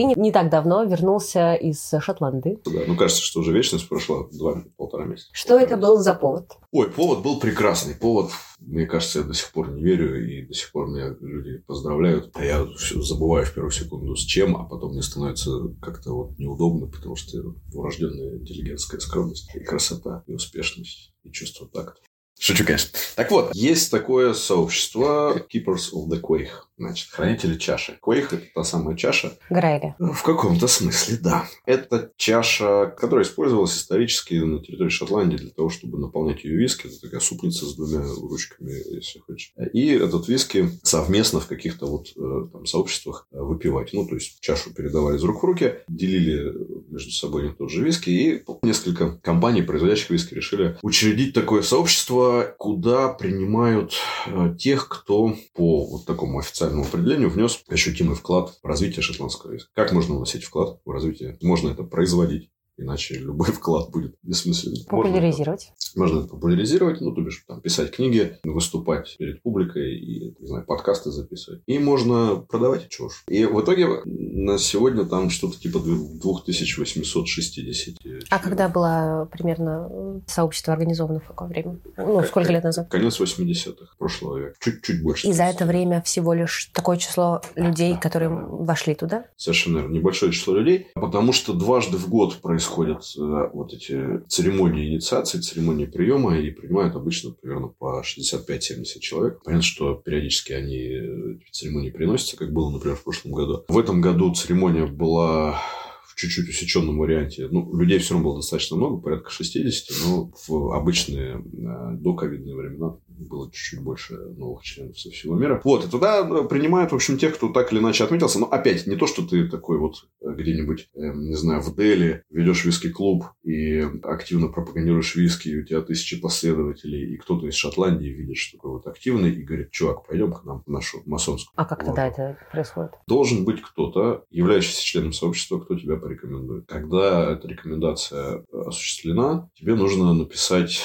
Ты 0.00 0.04
не, 0.04 0.14
не 0.14 0.32
так 0.32 0.48
давно 0.48 0.82
вернулся 0.84 1.52
из 1.52 1.92
Шотландии. 2.00 2.58
Да, 2.64 2.80
ну 2.86 2.96
кажется, 2.96 3.22
что 3.22 3.40
уже 3.40 3.52
вечность 3.52 3.86
прошла 3.86 4.26
два-полтора 4.32 5.04
месяца. 5.04 5.28
Что 5.32 5.58
это 5.58 5.76
был 5.76 5.98
за 5.98 6.14
повод? 6.14 6.52
Ой, 6.70 6.90
повод 6.90 7.22
был 7.22 7.38
прекрасный. 7.38 7.94
Повод, 7.94 8.30
мне 8.60 8.86
кажется, 8.86 9.18
я 9.18 9.26
до 9.26 9.34
сих 9.34 9.52
пор 9.52 9.72
не 9.72 9.82
верю, 9.82 10.26
и 10.26 10.46
до 10.46 10.54
сих 10.54 10.72
пор 10.72 10.88
меня 10.88 11.14
люди 11.20 11.58
поздравляют. 11.66 12.30
А 12.32 12.42
я 12.42 12.66
все 12.78 13.02
забываю 13.02 13.44
в 13.44 13.52
первую 13.52 13.72
секунду 13.72 14.16
с 14.16 14.24
чем, 14.24 14.56
а 14.56 14.64
потом 14.64 14.92
мне 14.92 15.02
становится 15.02 15.50
как-то 15.82 16.14
вот 16.14 16.38
неудобно, 16.38 16.86
потому 16.86 17.14
что 17.16 17.36
урожденная 17.74 18.38
интеллигентская 18.38 19.00
скромность 19.00 19.54
и 19.54 19.60
красота, 19.60 20.24
и 20.26 20.32
успешность, 20.32 21.12
и 21.24 21.30
чувство 21.30 21.68
такта. 21.68 22.00
Шучу, 22.42 22.64
конечно. 22.64 22.98
Так 23.16 23.30
вот, 23.32 23.54
есть 23.54 23.90
такое 23.90 24.32
сообщество 24.32 25.46
Keepers 25.52 25.92
of 25.92 26.08
the 26.08 26.18
Quake. 26.18 26.48
Значит, 26.80 27.10
хранители 27.10 27.58
чаши. 27.58 27.98
Квейх– 28.00 28.32
это 28.32 28.42
та 28.54 28.64
самая 28.64 28.96
чаша. 28.96 29.36
Грайли. 29.50 29.94
В 29.98 30.22
каком-то 30.22 30.66
смысле, 30.66 31.18
да. 31.20 31.44
Это 31.66 32.10
чаша, 32.16 32.86
которая 32.98 33.26
использовалась 33.26 33.76
исторически 33.76 34.32
на 34.36 34.60
территории 34.60 34.88
Шотландии 34.88 35.36
для 35.36 35.50
того, 35.50 35.68
чтобы 35.68 35.98
наполнять 35.98 36.42
ее 36.42 36.56
виски. 36.56 36.86
Это 36.86 36.98
такая 36.98 37.20
супница 37.20 37.66
с 37.66 37.74
двумя 37.74 38.02
ручками, 38.02 38.72
если 38.94 39.18
хочешь. 39.18 39.52
И 39.74 39.88
этот 39.88 40.26
виски 40.28 40.70
совместно 40.82 41.40
в 41.40 41.48
каких-то 41.48 41.84
вот 41.84 42.08
э, 42.16 42.48
там 42.50 42.64
сообществах 42.64 43.26
э, 43.30 43.38
выпивать. 43.38 43.92
Ну, 43.92 44.06
то 44.06 44.14
есть, 44.14 44.40
чашу 44.40 44.72
передавали 44.72 45.18
из 45.18 45.22
рук 45.22 45.42
в 45.42 45.44
руки, 45.44 45.74
делили 45.86 46.50
между 46.88 47.10
собой 47.10 47.42
не 47.42 47.52
тот 47.52 47.70
же 47.70 47.84
виски, 47.84 48.08
и 48.08 48.44
несколько 48.62 49.18
компаний, 49.18 49.60
производящих 49.60 50.08
виски, 50.08 50.32
решили 50.32 50.78
учредить 50.80 51.34
такое 51.34 51.60
сообщество, 51.60 52.54
куда 52.56 53.10
принимают 53.10 53.96
э, 54.26 54.54
тех, 54.58 54.88
кто 54.88 55.36
по 55.52 55.84
вот 55.84 56.06
такому 56.06 56.38
официальному 56.38 56.69
определению 56.78 57.30
внес 57.30 57.62
ощутимый 57.68 58.14
вклад 58.14 58.58
в 58.62 58.66
развитие 58.66 59.02
шотландского 59.02 59.52
виски. 59.52 59.70
Как 59.74 59.92
можно 59.92 60.16
вносить 60.16 60.44
вклад 60.44 60.80
в 60.84 60.90
развитие? 60.90 61.38
Можно 61.42 61.70
это 61.70 61.82
производить 61.82 62.50
Иначе 62.80 63.18
любой 63.18 63.48
вклад 63.52 63.90
будет 63.90 64.14
бессмысленным. 64.22 64.84
Популяризировать. 64.86 65.72
Можно, 65.94 66.14
можно 66.14 66.24
это 66.24 66.34
популяризировать, 66.34 67.00
ну, 67.00 67.14
то 67.14 67.20
бишь, 67.20 67.44
там, 67.46 67.60
писать 67.60 67.90
книги, 67.90 68.38
выступать 68.42 69.16
перед 69.18 69.42
публикой 69.42 69.96
и, 69.96 70.34
не 70.40 70.46
знаю, 70.46 70.64
подкасты 70.64 71.10
записывать. 71.10 71.62
И 71.66 71.78
можно 71.78 72.36
продавать 72.36 72.88
чушь. 72.88 73.24
И 73.28 73.44
в 73.44 73.60
итоге 73.60 73.86
на 74.04 74.58
сегодня 74.58 75.04
там 75.04 75.30
что-то 75.30 75.60
типа 75.60 75.80
2860. 75.80 77.96
А 78.30 78.38
когда 78.38 78.68
было 78.68 79.28
примерно 79.30 80.22
сообщество 80.26 80.72
организовано, 80.72 81.20
в 81.20 81.26
какое 81.26 81.48
время? 81.48 81.78
Ну, 81.98 82.22
сколько 82.24 82.50
лет 82.50 82.64
назад? 82.64 82.88
Конец 82.88 83.20
80-х 83.20 83.94
прошлого 83.98 84.38
века. 84.38 84.54
Чуть-чуть 84.60 85.02
больше. 85.02 85.28
И 85.28 85.32
за 85.32 85.44
это 85.44 85.66
время 85.66 86.00
всего 86.02 86.32
лишь 86.32 86.70
такое 86.72 86.96
число 86.96 87.42
людей, 87.56 87.98
которые 87.98 88.30
вошли 88.30 88.94
туда? 88.94 89.26
Совершенно 89.36 89.78
верно. 89.78 89.92
Небольшое 89.92 90.32
число 90.32 90.54
людей, 90.54 90.88
потому 90.94 91.32
что 91.32 91.52
дважды 91.52 91.98
в 91.98 92.08
год 92.08 92.40
происходит 92.40 92.69
происходят 92.70 93.02
э, 93.18 93.50
вот 93.52 93.72
эти 93.72 94.20
церемонии 94.28 94.88
инициации, 94.88 95.40
церемонии 95.40 95.86
приема, 95.86 96.38
и 96.38 96.50
принимают 96.50 96.94
обычно 96.96 97.30
примерно 97.30 97.68
по 97.68 98.02
65-70 98.02 99.00
человек. 99.00 99.40
Понятно, 99.44 99.62
что 99.62 99.94
периодически 99.94 100.52
они 100.52 100.78
э, 100.78 101.38
церемонии 101.50 101.90
приносятся, 101.90 102.36
как 102.36 102.52
было, 102.52 102.70
например, 102.70 102.96
в 102.96 103.04
прошлом 103.04 103.32
году. 103.32 103.64
В 103.68 103.78
этом 103.78 104.00
году 104.00 104.34
церемония 104.34 104.86
была 104.86 105.60
в 106.06 106.14
чуть-чуть 106.16 106.48
усеченном 106.48 106.98
варианте. 106.98 107.48
Ну, 107.50 107.74
людей 107.76 107.98
все 107.98 108.14
равно 108.14 108.28
было 108.28 108.38
достаточно 108.38 108.76
много, 108.76 109.00
порядка 109.00 109.30
60, 109.30 109.96
но 110.06 110.32
в 110.46 110.74
обычные 110.74 111.36
э, 111.36 111.96
доковидные 111.96 112.54
времена 112.54 112.96
было 113.24 113.50
чуть-чуть 113.50 113.82
больше 113.82 114.14
новых 114.14 114.62
членов 114.62 114.98
со 114.98 115.10
всего 115.10 115.36
мира. 115.36 115.60
Вот, 115.64 115.84
и 115.84 115.88
туда 115.88 116.20
э, 116.20 116.44
принимают, 116.48 116.92
в 116.92 116.94
общем, 116.94 117.18
тех, 117.18 117.36
кто 117.36 117.48
так 117.50 117.72
или 117.72 117.80
иначе 117.80 118.04
отметился. 118.04 118.38
Но 118.38 118.46
опять, 118.46 118.86
не 118.86 118.96
то, 118.96 119.06
что 119.06 119.26
ты 119.26 119.48
такой 119.48 119.78
вот 119.78 120.08
э, 120.20 120.32
где-нибудь, 120.32 120.90
э, 120.94 121.12
не 121.14 121.34
знаю, 121.34 121.60
в 121.60 121.74
Дели 121.74 122.24
ведешь 122.30 122.64
виски-клуб 122.64 123.24
и 123.42 123.80
активно 124.02 124.48
пропагандируешь 124.48 125.16
виски, 125.16 125.48
и 125.48 125.60
у 125.60 125.64
тебя 125.64 125.80
тысячи 125.82 126.20
последователей, 126.20 127.14
и 127.14 127.16
кто-то 127.16 127.46
из 127.46 127.54
Шотландии 127.54 128.08
видит, 128.08 128.36
что 128.36 128.56
такой 128.56 128.70
вот 128.72 128.86
активный, 128.86 129.32
и 129.32 129.42
говорит, 129.42 129.70
чувак, 129.70 130.06
пойдем 130.06 130.32
к 130.32 130.44
нам 130.44 130.62
в 130.66 130.70
нашу 130.70 131.02
масонскую. 131.06 131.52
А 131.56 131.64
как 131.64 131.84
тогда 131.84 132.06
это 132.06 132.38
происходит? 132.50 132.92
Должен 133.06 133.44
быть 133.44 133.60
кто-то, 133.62 134.24
являющийся 134.30 134.82
членом 134.82 135.12
сообщества, 135.12 135.58
кто 135.58 135.78
тебя 135.78 135.96
порекомендует. 135.96 136.66
Когда 136.66 137.32
эта 137.32 137.48
рекомендация 137.48 138.44
осуществлена, 138.52 139.50
тебе 139.54 139.74
нужно 139.74 140.12
написать 140.12 140.82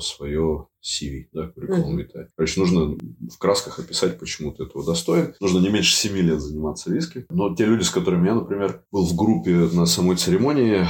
свое 0.00 0.66
CV, 0.82 1.28
да, 1.32 1.52
curriculum 1.56 1.96
vitae. 1.96 2.26
Короче, 2.36 2.60
нужно 2.60 2.98
в 3.30 3.38
красках 3.38 3.78
описать, 3.78 4.18
почему 4.18 4.52
ты 4.52 4.64
этого 4.64 4.84
достоин. 4.84 5.34
Нужно 5.40 5.60
не 5.60 5.70
меньше 5.70 5.94
7 5.94 6.16
лет 6.16 6.40
заниматься 6.40 6.92
виски. 6.92 7.24
Но 7.30 7.54
те 7.54 7.66
люди, 7.66 7.84
с 7.84 7.90
которыми 7.90 8.26
я, 8.26 8.34
например, 8.34 8.82
был 8.90 9.06
в 9.06 9.14
группе 9.14 9.68
на 9.72 9.86
самой 9.86 10.16
церемонии, 10.16 10.86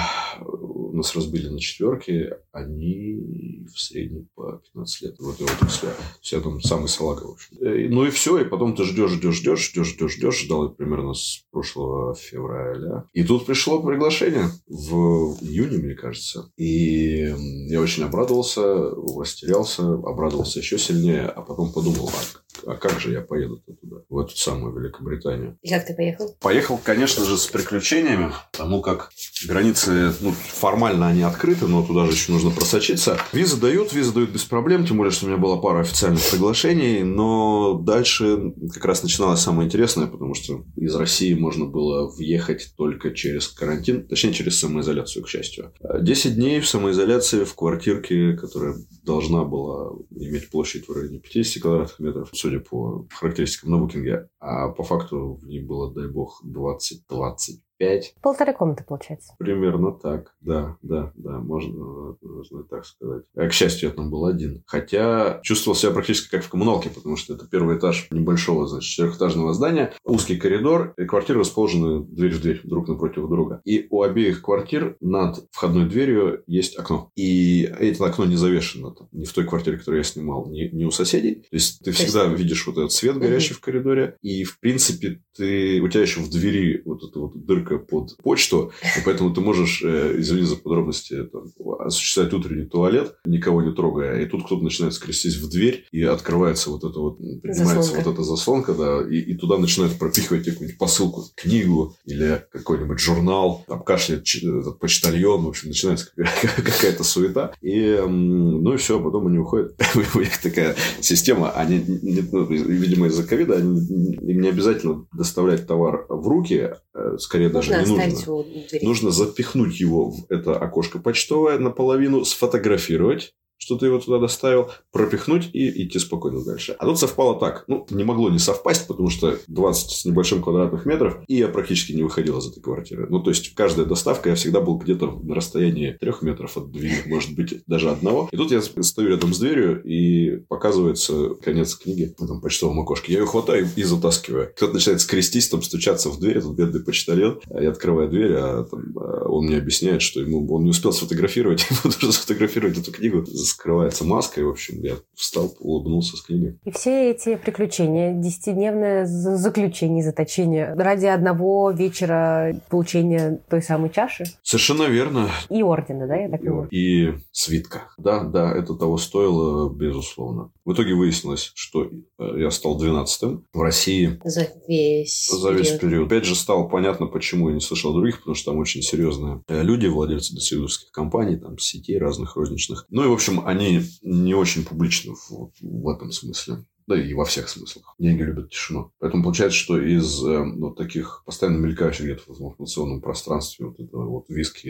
нас 0.96 1.14
разбили 1.14 1.48
на 1.48 1.58
четверки, 1.60 2.30
они 2.52 3.66
в 3.72 3.80
среднем 3.80 4.28
по 4.34 4.62
15 4.72 5.02
лет 5.02 5.18
в 5.18 5.30
этой 5.30 5.44
отрасли. 5.44 5.88
Все 6.20 6.40
там 6.40 6.60
самый 6.60 6.88
салага, 6.88 7.24
в 7.24 7.32
общем. 7.32 7.56
Э, 7.60 7.88
ну 7.88 8.04
и 8.04 8.10
все, 8.10 8.38
и 8.38 8.44
потом 8.44 8.74
ты 8.74 8.84
ждешь, 8.84 9.12
ждешь, 9.12 9.36
ждешь, 9.36 9.70
ждешь, 9.70 9.88
ждешь, 9.88 10.12
ждешь. 10.12 10.42
Ждал 10.42 10.66
это 10.66 10.74
примерно 10.74 11.14
с 11.14 11.44
прошлого 11.50 12.14
февраля. 12.14 13.04
И 13.12 13.22
тут 13.24 13.46
пришло 13.46 13.82
приглашение 13.82 14.48
в 14.66 15.36
июне, 15.40 15.78
мне 15.78 15.94
кажется. 15.94 16.50
И 16.56 17.34
я 17.68 17.80
очень 17.80 18.04
обрадовался, 18.04 18.90
растерялся, 19.18 19.94
обрадовался 19.94 20.58
еще 20.58 20.78
сильнее, 20.78 21.26
а 21.26 21.42
потом 21.42 21.72
подумал, 21.72 22.10
а, 22.10 22.51
а 22.66 22.76
как 22.76 23.00
же 23.00 23.12
я 23.12 23.20
поеду 23.20 23.62
туда, 23.80 23.96
в 24.08 24.18
эту 24.18 24.36
самую 24.36 24.78
Великобританию? 24.78 25.58
И 25.62 25.68
как 25.68 25.86
ты 25.86 25.94
поехал? 25.94 26.36
Поехал, 26.40 26.78
конечно 26.82 27.24
же, 27.24 27.36
с 27.36 27.46
приключениями, 27.46 28.32
потому 28.52 28.82
как 28.82 29.10
границы, 29.46 30.12
ну, 30.20 30.32
формально 30.32 31.08
они 31.08 31.22
открыты, 31.22 31.66
но 31.66 31.84
туда 31.84 32.06
же 32.06 32.12
еще 32.12 32.32
нужно 32.32 32.50
просочиться. 32.50 33.18
Визы 33.32 33.60
дают, 33.60 33.92
визы 33.92 34.12
дают 34.12 34.30
без 34.30 34.44
проблем, 34.44 34.86
тем 34.86 34.96
более, 34.96 35.12
что 35.12 35.26
у 35.26 35.28
меня 35.28 35.38
была 35.38 35.56
пара 35.56 35.80
официальных 35.80 36.22
приглашений, 36.30 37.02
но 37.02 37.74
дальше 37.74 38.52
как 38.72 38.84
раз 38.84 39.02
начиналось 39.02 39.40
самое 39.40 39.66
интересное, 39.66 40.06
потому 40.06 40.34
что 40.34 40.64
из 40.76 40.94
России 40.94 41.34
можно 41.34 41.66
было 41.66 42.08
въехать 42.08 42.72
только 42.76 43.12
через 43.12 43.48
карантин, 43.48 44.06
точнее, 44.06 44.32
через 44.32 44.58
самоизоляцию, 44.58 45.24
к 45.24 45.28
счастью. 45.28 45.72
10 45.80 46.34
дней 46.36 46.60
в 46.60 46.68
самоизоляции 46.68 47.44
в 47.44 47.54
квартирке, 47.54 48.34
которая 48.34 48.76
должна 49.04 49.44
была 49.44 49.92
иметь 50.10 50.50
площадь 50.50 50.88
в 50.88 50.92
районе 50.92 51.18
50 51.18 51.62
квадратных 51.62 51.98
метров, 51.98 52.30
судя 52.32 52.51
по 52.58 53.06
характеристикам 53.10 53.70
на 53.70 53.78
букинге, 53.78 54.28
а 54.40 54.68
по 54.68 54.82
факту 54.82 55.34
в 55.34 55.46
ней 55.46 55.64
было, 55.64 55.92
дай 55.92 56.08
бог, 56.08 56.42
20-20 56.44 57.60
пять. 57.82 58.14
Полторы 58.22 58.52
комнаты, 58.52 58.84
получается. 58.86 59.34
Примерно 59.40 59.90
так, 59.90 60.34
да, 60.40 60.76
да, 60.82 61.12
да, 61.16 61.40
можно, 61.40 62.16
можно 62.22 62.62
так 62.62 62.86
сказать. 62.86 63.24
А, 63.34 63.48
к 63.48 63.52
счастью, 63.52 63.88
я 63.88 63.94
там 63.94 64.08
был 64.08 64.26
один. 64.26 64.62
Хотя 64.66 65.40
чувствовал 65.42 65.74
себя 65.74 65.90
практически 65.90 66.30
как 66.30 66.44
в 66.44 66.48
коммуналке, 66.48 66.90
потому 66.90 67.16
что 67.16 67.34
это 67.34 67.48
первый 67.48 67.78
этаж 67.78 68.06
небольшого, 68.12 68.68
значит, 68.68 68.88
четырехэтажного 68.88 69.52
здания, 69.52 69.94
узкий 70.04 70.36
коридор, 70.36 70.94
и 70.96 71.06
квартиры 71.06 71.40
расположены 71.40 72.04
дверь 72.04 72.34
в 72.34 72.40
дверь, 72.40 72.60
друг 72.62 72.86
напротив 72.86 73.28
друга. 73.28 73.60
И 73.64 73.88
у 73.90 74.02
обеих 74.02 74.42
квартир 74.42 74.96
над 75.00 75.44
входной 75.50 75.88
дверью 75.88 76.44
есть 76.46 76.78
окно. 76.78 77.10
И 77.16 77.62
это 77.62 78.06
окно 78.06 78.26
не 78.26 78.36
завешено 78.36 78.92
там, 78.92 79.08
ни 79.10 79.24
в 79.24 79.32
той 79.32 79.44
квартире, 79.44 79.78
которую 79.78 79.98
я 79.98 80.04
снимал, 80.04 80.46
ни, 80.48 80.68
ни 80.72 80.84
у 80.84 80.92
соседей. 80.92 81.46
То 81.50 81.56
есть 81.56 81.82
ты 81.82 81.90
всегда 81.90 82.26
есть... 82.26 82.38
видишь 82.38 82.64
вот 82.64 82.78
этот 82.78 82.92
свет 82.92 83.18
горящий 83.18 83.54
угу. 83.54 83.58
в 83.58 83.60
коридоре, 83.60 84.16
и 84.22 84.44
в 84.44 84.60
принципе 84.60 85.20
ты, 85.36 85.80
у 85.80 85.88
тебя 85.88 86.02
еще 86.02 86.20
в 86.20 86.30
двери 86.30 86.82
вот 86.84 87.02
эта 87.02 87.18
вот 87.18 87.44
дырка 87.44 87.71
только 87.72 87.84
под 87.84 88.16
почту, 88.18 88.72
и 88.82 89.00
поэтому 89.04 89.32
ты 89.32 89.40
можешь, 89.40 89.82
э, 89.82 90.16
извини 90.18 90.44
за 90.44 90.56
подробности, 90.56 91.24
там, 91.24 91.52
осуществлять 91.80 92.32
утренний 92.32 92.66
туалет, 92.66 93.16
никого 93.24 93.62
не 93.62 93.72
трогая, 93.72 94.20
и 94.20 94.26
тут 94.26 94.46
кто-то 94.46 94.62
начинает 94.62 94.94
скрестись 94.94 95.36
в 95.36 95.48
дверь, 95.48 95.86
и 95.92 96.02
открывается 96.02 96.70
вот 96.70 96.84
это 96.84 96.98
вот, 96.98 97.18
поднимается 97.18 97.74
заслонка. 97.74 98.04
вот 98.04 98.14
эта 98.14 98.22
заслонка, 98.22 98.74
да, 98.74 99.08
и, 99.08 99.18
и 99.18 99.34
туда 99.34 99.58
начинают 99.58 99.98
пропихивать 99.98 100.44
какую-нибудь 100.44 100.78
посылку, 100.78 101.24
книгу 101.34 101.96
или 102.04 102.44
какой-нибудь 102.50 102.98
журнал, 102.98 103.64
там 103.66 103.82
кашляет 103.82 104.26
этот 104.34 104.78
почтальон, 104.78 105.44
в 105.44 105.48
общем, 105.48 105.68
начинается 105.68 106.08
какая-то 106.56 107.04
суета, 107.04 107.52
и, 107.60 108.02
ну 108.06 108.74
и 108.74 108.76
все, 108.76 109.00
потом 109.00 109.26
они 109.26 109.38
уходят. 109.38 109.74
У 110.14 110.18
них 110.18 110.40
такая 110.40 110.76
система, 111.00 111.50
они, 111.50 111.84
ну, 112.32 112.46
видимо, 112.46 113.06
из-за 113.06 113.24
ковида, 113.24 113.58
им 113.58 114.40
не 114.40 114.48
обязательно 114.48 115.06
доставлять 115.12 115.66
товар 115.66 116.06
в 116.08 116.26
руки, 116.28 116.70
э, 116.94 117.16
скорее 117.18 117.48
даже 117.52 117.70
даже 117.70 117.92
не 117.92 117.98
нужно. 117.98 118.44
Нужно 118.82 119.10
запихнуть 119.10 119.78
его 119.78 120.10
в 120.10 120.30
это 120.30 120.56
окошко 120.56 120.98
почтовое 120.98 121.58
наполовину, 121.58 122.24
сфотографировать, 122.24 123.34
что 123.62 123.76
ты 123.76 123.86
его 123.86 123.98
туда 124.00 124.18
доставил, 124.18 124.70
пропихнуть 124.90 125.50
и 125.52 125.84
идти 125.84 126.00
спокойно 126.00 126.44
дальше. 126.44 126.74
А 126.78 126.84
тут 126.84 126.98
совпало 126.98 127.38
так. 127.38 127.64
Ну, 127.68 127.86
не 127.90 128.02
могло 128.02 128.28
не 128.28 128.40
совпасть, 128.40 128.88
потому 128.88 129.08
что 129.08 129.38
20 129.46 129.90
с 129.90 130.04
небольшим 130.04 130.42
квадратных 130.42 130.84
метров, 130.84 131.18
и 131.28 131.36
я 131.36 131.46
практически 131.46 131.92
не 131.92 132.02
выходил 132.02 132.38
из 132.38 132.48
этой 132.48 132.60
квартиры. 132.60 133.06
Ну, 133.08 133.20
то 133.20 133.30
есть, 133.30 133.54
каждая 133.54 133.86
доставка 133.86 134.30
я 134.30 134.34
всегда 134.34 134.60
был 134.60 134.78
где-то 134.78 135.12
на 135.22 135.36
расстоянии 135.36 135.96
трех 136.00 136.22
метров 136.22 136.56
от 136.56 136.72
двери, 136.72 137.02
может 137.06 137.36
быть, 137.36 137.62
даже 137.68 137.88
одного. 137.88 138.28
И 138.32 138.36
тут 138.36 138.50
я 138.50 138.60
стою 138.62 139.10
рядом 139.10 139.32
с 139.32 139.38
дверью, 139.38 139.80
и 139.84 140.38
показывается 140.48 141.36
конец 141.36 141.76
книги 141.76 142.12
в 142.18 142.24
этом 142.24 142.40
почтовом 142.40 142.80
окошке. 142.80 143.12
Я 143.12 143.20
ее 143.20 143.26
хватаю 143.26 143.68
и 143.76 143.82
затаскиваю. 143.84 144.50
Кто-то 144.56 144.74
начинает 144.74 145.00
скрестись, 145.00 145.48
там, 145.48 145.62
стучаться 145.62 146.10
в 146.10 146.18
дверь, 146.18 146.38
этот 146.38 146.52
бедный 146.52 146.82
почтальон. 146.82 147.40
Я 147.48 147.70
открываю 147.70 148.08
дверь, 148.08 148.34
а 148.34 148.64
там, 148.64 148.92
а 148.96 149.28
он 149.28 149.46
мне 149.46 149.58
объясняет, 149.58 150.02
что 150.02 150.20
ему 150.20 150.52
он 150.52 150.64
не 150.64 150.70
успел 150.70 150.92
сфотографировать, 150.92 151.64
ему 151.70 151.78
нужно 151.84 152.10
сфотографировать 152.10 152.76
эту 152.76 152.90
книгу 152.90 153.24
скрывается 153.52 154.04
маской. 154.04 154.44
В 154.44 154.50
общем, 154.50 154.80
я 154.82 154.96
встал, 155.14 155.54
улыбнулся 155.60 156.16
с 156.16 156.22
книгой. 156.22 156.58
И 156.64 156.70
все 156.70 157.10
эти 157.10 157.36
приключения, 157.36 158.12
десятидневное 158.12 159.06
заключение, 159.06 160.02
заточение 160.02 160.74
ради 160.74 161.06
одного 161.06 161.70
вечера 161.70 162.54
получения 162.68 163.40
той 163.48 163.62
самой 163.62 163.90
чаши? 163.90 164.24
Совершенно 164.42 164.84
верно. 164.84 165.28
И 165.48 165.62
ордена, 165.62 166.06
да, 166.06 166.16
я 166.16 166.28
так 166.28 166.40
понимаю? 166.40 166.68
И 166.70 167.14
свитка. 167.30 167.82
Да, 167.98 168.24
да, 168.24 168.52
это 168.52 168.74
того 168.74 168.98
стоило, 168.98 169.68
безусловно. 169.70 170.50
В 170.64 170.72
итоге 170.72 170.94
выяснилось, 170.94 171.52
что 171.54 171.84
э, 171.84 171.88
я 172.36 172.50
стал 172.50 172.80
12-м 172.80 173.44
в 173.52 173.60
России. 173.60 174.20
За 174.24 174.48
весь 174.68 175.28
За 175.28 175.50
весь 175.50 175.68
период. 175.68 175.80
период. 175.80 176.06
Опять 176.06 176.24
же, 176.24 176.34
стало 176.34 176.68
понятно, 176.68 177.06
почему 177.06 177.48
я 177.48 177.54
не 177.54 177.60
слышал 177.60 177.92
других, 177.92 178.18
потому 178.18 178.34
что 178.34 178.52
там 178.52 178.60
очень 178.60 178.82
серьезные 178.82 179.42
э, 179.48 179.62
люди, 179.62 179.86
владельцы 179.86 180.34
дистрибьюторских 180.34 180.90
компаний, 180.92 181.36
там, 181.36 181.58
сетей 181.58 181.98
разных 181.98 182.36
розничных. 182.36 182.86
Ну 182.90 183.04
и, 183.04 183.08
в 183.08 183.12
общем, 183.12 183.41
они 183.46 183.82
не 184.02 184.34
очень 184.34 184.64
публичны 184.64 185.14
в, 185.14 185.52
в 185.60 185.88
этом 185.88 186.12
смысле. 186.12 186.64
Да 186.86 187.00
и 187.00 187.14
во 187.14 187.24
всех 187.24 187.48
смыслах. 187.48 187.94
Деньги 187.98 188.22
любят 188.22 188.50
тишину. 188.50 188.92
Поэтому 188.98 189.22
получается, 189.22 189.56
что 189.56 189.80
из 189.80 190.22
э, 190.24 190.42
вот 190.56 190.76
таких 190.76 191.22
постоянно 191.24 191.58
мелькающих 191.58 192.04
где-то 192.04 192.22
в 192.26 192.30
информационном 192.30 193.00
пространстве 193.00 193.66
вот 193.66 193.78
этого 193.78 194.08
вот 194.08 194.28
виски 194.28 194.68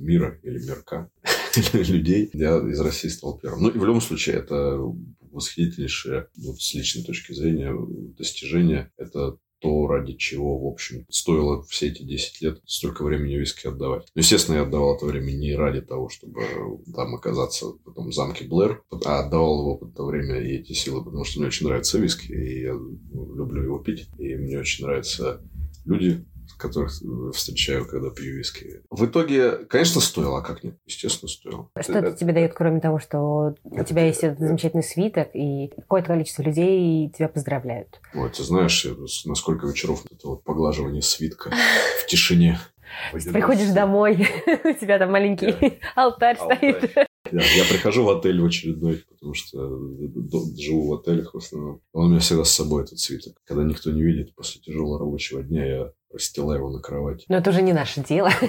мира 0.00 0.38
или 0.42 0.58
мирка 0.58 1.10
людей, 1.74 2.30
я 2.32 2.56
из 2.66 2.80
России 2.80 3.08
стал 3.08 3.38
первым. 3.38 3.64
Ну 3.64 3.68
и 3.68 3.78
в 3.78 3.84
любом 3.84 4.00
случае 4.00 4.36
это 4.36 4.80
восхитительнейшее 5.32 6.28
вот, 6.38 6.60
с 6.60 6.74
личной 6.74 7.04
точки 7.04 7.32
зрения 7.32 7.74
достижение. 8.16 8.90
Это 8.96 9.36
то, 9.60 9.86
ради 9.86 10.14
чего, 10.14 10.58
в 10.58 10.66
общем, 10.66 11.06
стоило 11.08 11.62
все 11.64 11.88
эти 11.88 12.02
10 12.02 12.42
лет 12.42 12.60
столько 12.66 13.04
времени 13.04 13.34
виски 13.34 13.66
отдавать. 13.66 14.06
Ну, 14.14 14.20
естественно, 14.20 14.56
я 14.56 14.62
отдавал 14.62 14.96
это 14.96 15.06
время 15.06 15.32
не 15.32 15.54
ради 15.54 15.80
того, 15.80 16.08
чтобы 16.08 16.40
там 16.94 17.14
оказаться 17.14 17.66
в 17.66 17.90
этом 17.90 18.12
замке 18.12 18.44
Блэр, 18.44 18.82
а 19.04 19.20
отдавал 19.20 19.60
его 19.60 19.88
это 19.88 20.04
время 20.04 20.40
и 20.40 20.58
эти 20.58 20.72
силы, 20.72 21.04
потому 21.04 21.24
что 21.24 21.38
мне 21.38 21.48
очень 21.48 21.66
нравится 21.66 21.98
виски, 21.98 22.32
и 22.32 22.62
я 22.62 22.72
люблю 22.72 23.62
его 23.62 23.78
пить, 23.78 24.08
и 24.18 24.34
мне 24.34 24.58
очень 24.58 24.84
нравятся 24.84 25.42
люди, 25.84 26.24
которых 26.56 26.92
встречаю, 27.34 27.86
когда 27.86 28.10
пью 28.10 28.36
виски. 28.36 28.82
В 28.90 29.06
итоге, 29.06 29.64
конечно, 29.66 30.00
стоило, 30.00 30.38
а 30.38 30.42
как 30.42 30.62
нет? 30.64 30.76
Естественно, 30.86 31.28
стоило. 31.28 31.70
Что 31.80 31.92
это, 31.92 32.08
это 32.08 32.16
тебе 32.16 32.32
дает, 32.32 32.54
кроме 32.54 32.80
того, 32.80 32.98
что 32.98 33.54
у 33.64 33.84
тебя 33.84 34.06
есть 34.06 34.22
этот 34.22 34.38
замечательный 34.38 34.82
свиток, 34.82 35.30
и 35.34 35.68
какое-то 35.76 36.08
количество 36.08 36.42
людей 36.42 37.10
тебя 37.10 37.28
поздравляют? 37.28 38.00
Вот, 38.14 38.32
ты 38.32 38.42
знаешь, 38.42 38.86
на 39.24 39.34
сколько 39.34 39.66
вечеров 39.66 40.04
это 40.10 40.28
вот 40.28 40.44
поглаживание 40.44 41.02
свитка 41.02 41.50
в 42.02 42.06
тишине. 42.06 42.58
Приходишь 43.12 43.70
домой, 43.70 44.14
у 44.64 44.72
тебя 44.72 44.98
там 44.98 45.12
маленький 45.12 45.80
алтарь 45.94 46.36
стоит. 46.36 46.94
Я, 47.30 47.40
я 47.40 47.64
прихожу 47.64 48.04
в 48.04 48.10
отель 48.10 48.40
в 48.40 48.46
очередной, 48.46 49.04
потому 49.08 49.34
что 49.34 49.58
живу 50.58 50.88
в 50.88 50.94
отелях 50.94 51.34
в 51.34 51.38
основном. 51.38 51.80
Он 51.92 52.06
у 52.06 52.08
меня 52.08 52.20
всегда 52.20 52.44
с 52.44 52.50
собой 52.50 52.84
этот 52.84 52.98
свиток. 52.98 53.34
Когда 53.44 53.62
никто 53.62 53.90
не 53.90 54.02
видит, 54.02 54.34
после 54.34 54.60
тяжелого 54.60 54.98
рабочего 54.98 55.42
дня 55.42 55.64
я 55.64 55.92
расстилаю 56.12 56.58
его 56.58 56.70
на 56.70 56.80
кровати. 56.80 57.24
Но 57.28 57.36
это 57.36 57.50
уже 57.50 57.62
не 57.62 57.72
наше 57.72 58.00
дело. 58.00 58.30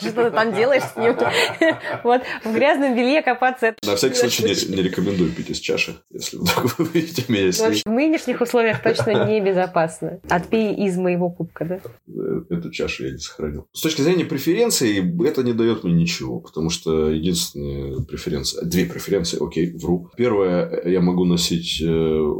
Что 0.00 0.12
ты 0.12 0.30
там 0.30 0.54
делаешь 0.54 0.82
с 0.82 0.96
ним? 0.96 1.12
Вот 2.04 2.22
в 2.44 2.52
грязном 2.52 2.96
белье 2.96 3.22
копаться. 3.22 3.74
На 3.84 3.96
всякий 3.96 4.16
случай 4.16 4.42
не 4.74 4.82
рекомендую 4.82 5.30
пить 5.30 5.50
из 5.50 5.58
чаши, 5.58 5.96
если 6.10 6.38
вдруг 6.38 6.78
вы 6.78 6.88
видите 6.92 7.24
меня 7.28 7.52
с 7.52 7.60
В 7.60 7.90
нынешних 7.90 8.40
условиях 8.40 8.82
точно 8.82 9.26
небезопасно. 9.26 10.20
Отпей 10.28 10.74
из 10.74 10.96
моего 10.96 11.30
кубка, 11.30 11.64
да? 11.64 11.80
Э, 12.08 12.42
эту 12.50 12.70
чашу 12.70 13.04
я 13.04 13.12
не 13.12 13.18
сохранил. 13.18 13.66
С 13.72 13.82
точки 13.82 14.02
зрения 14.02 14.24
преференций, 14.24 14.98
это 15.26 15.42
не 15.42 15.52
дает 15.52 15.84
мне 15.84 15.94
ничего, 15.94 16.40
потому 16.40 16.70
что 16.70 17.10
единственная 17.10 18.02
преференция, 18.02 18.64
две 18.64 18.86
преференции, 18.86 19.44
окей, 19.44 19.72
вру. 19.72 20.10
Первое, 20.16 20.82
я 20.86 21.00
могу 21.00 21.24
носить 21.24 21.82
э, 21.82 22.32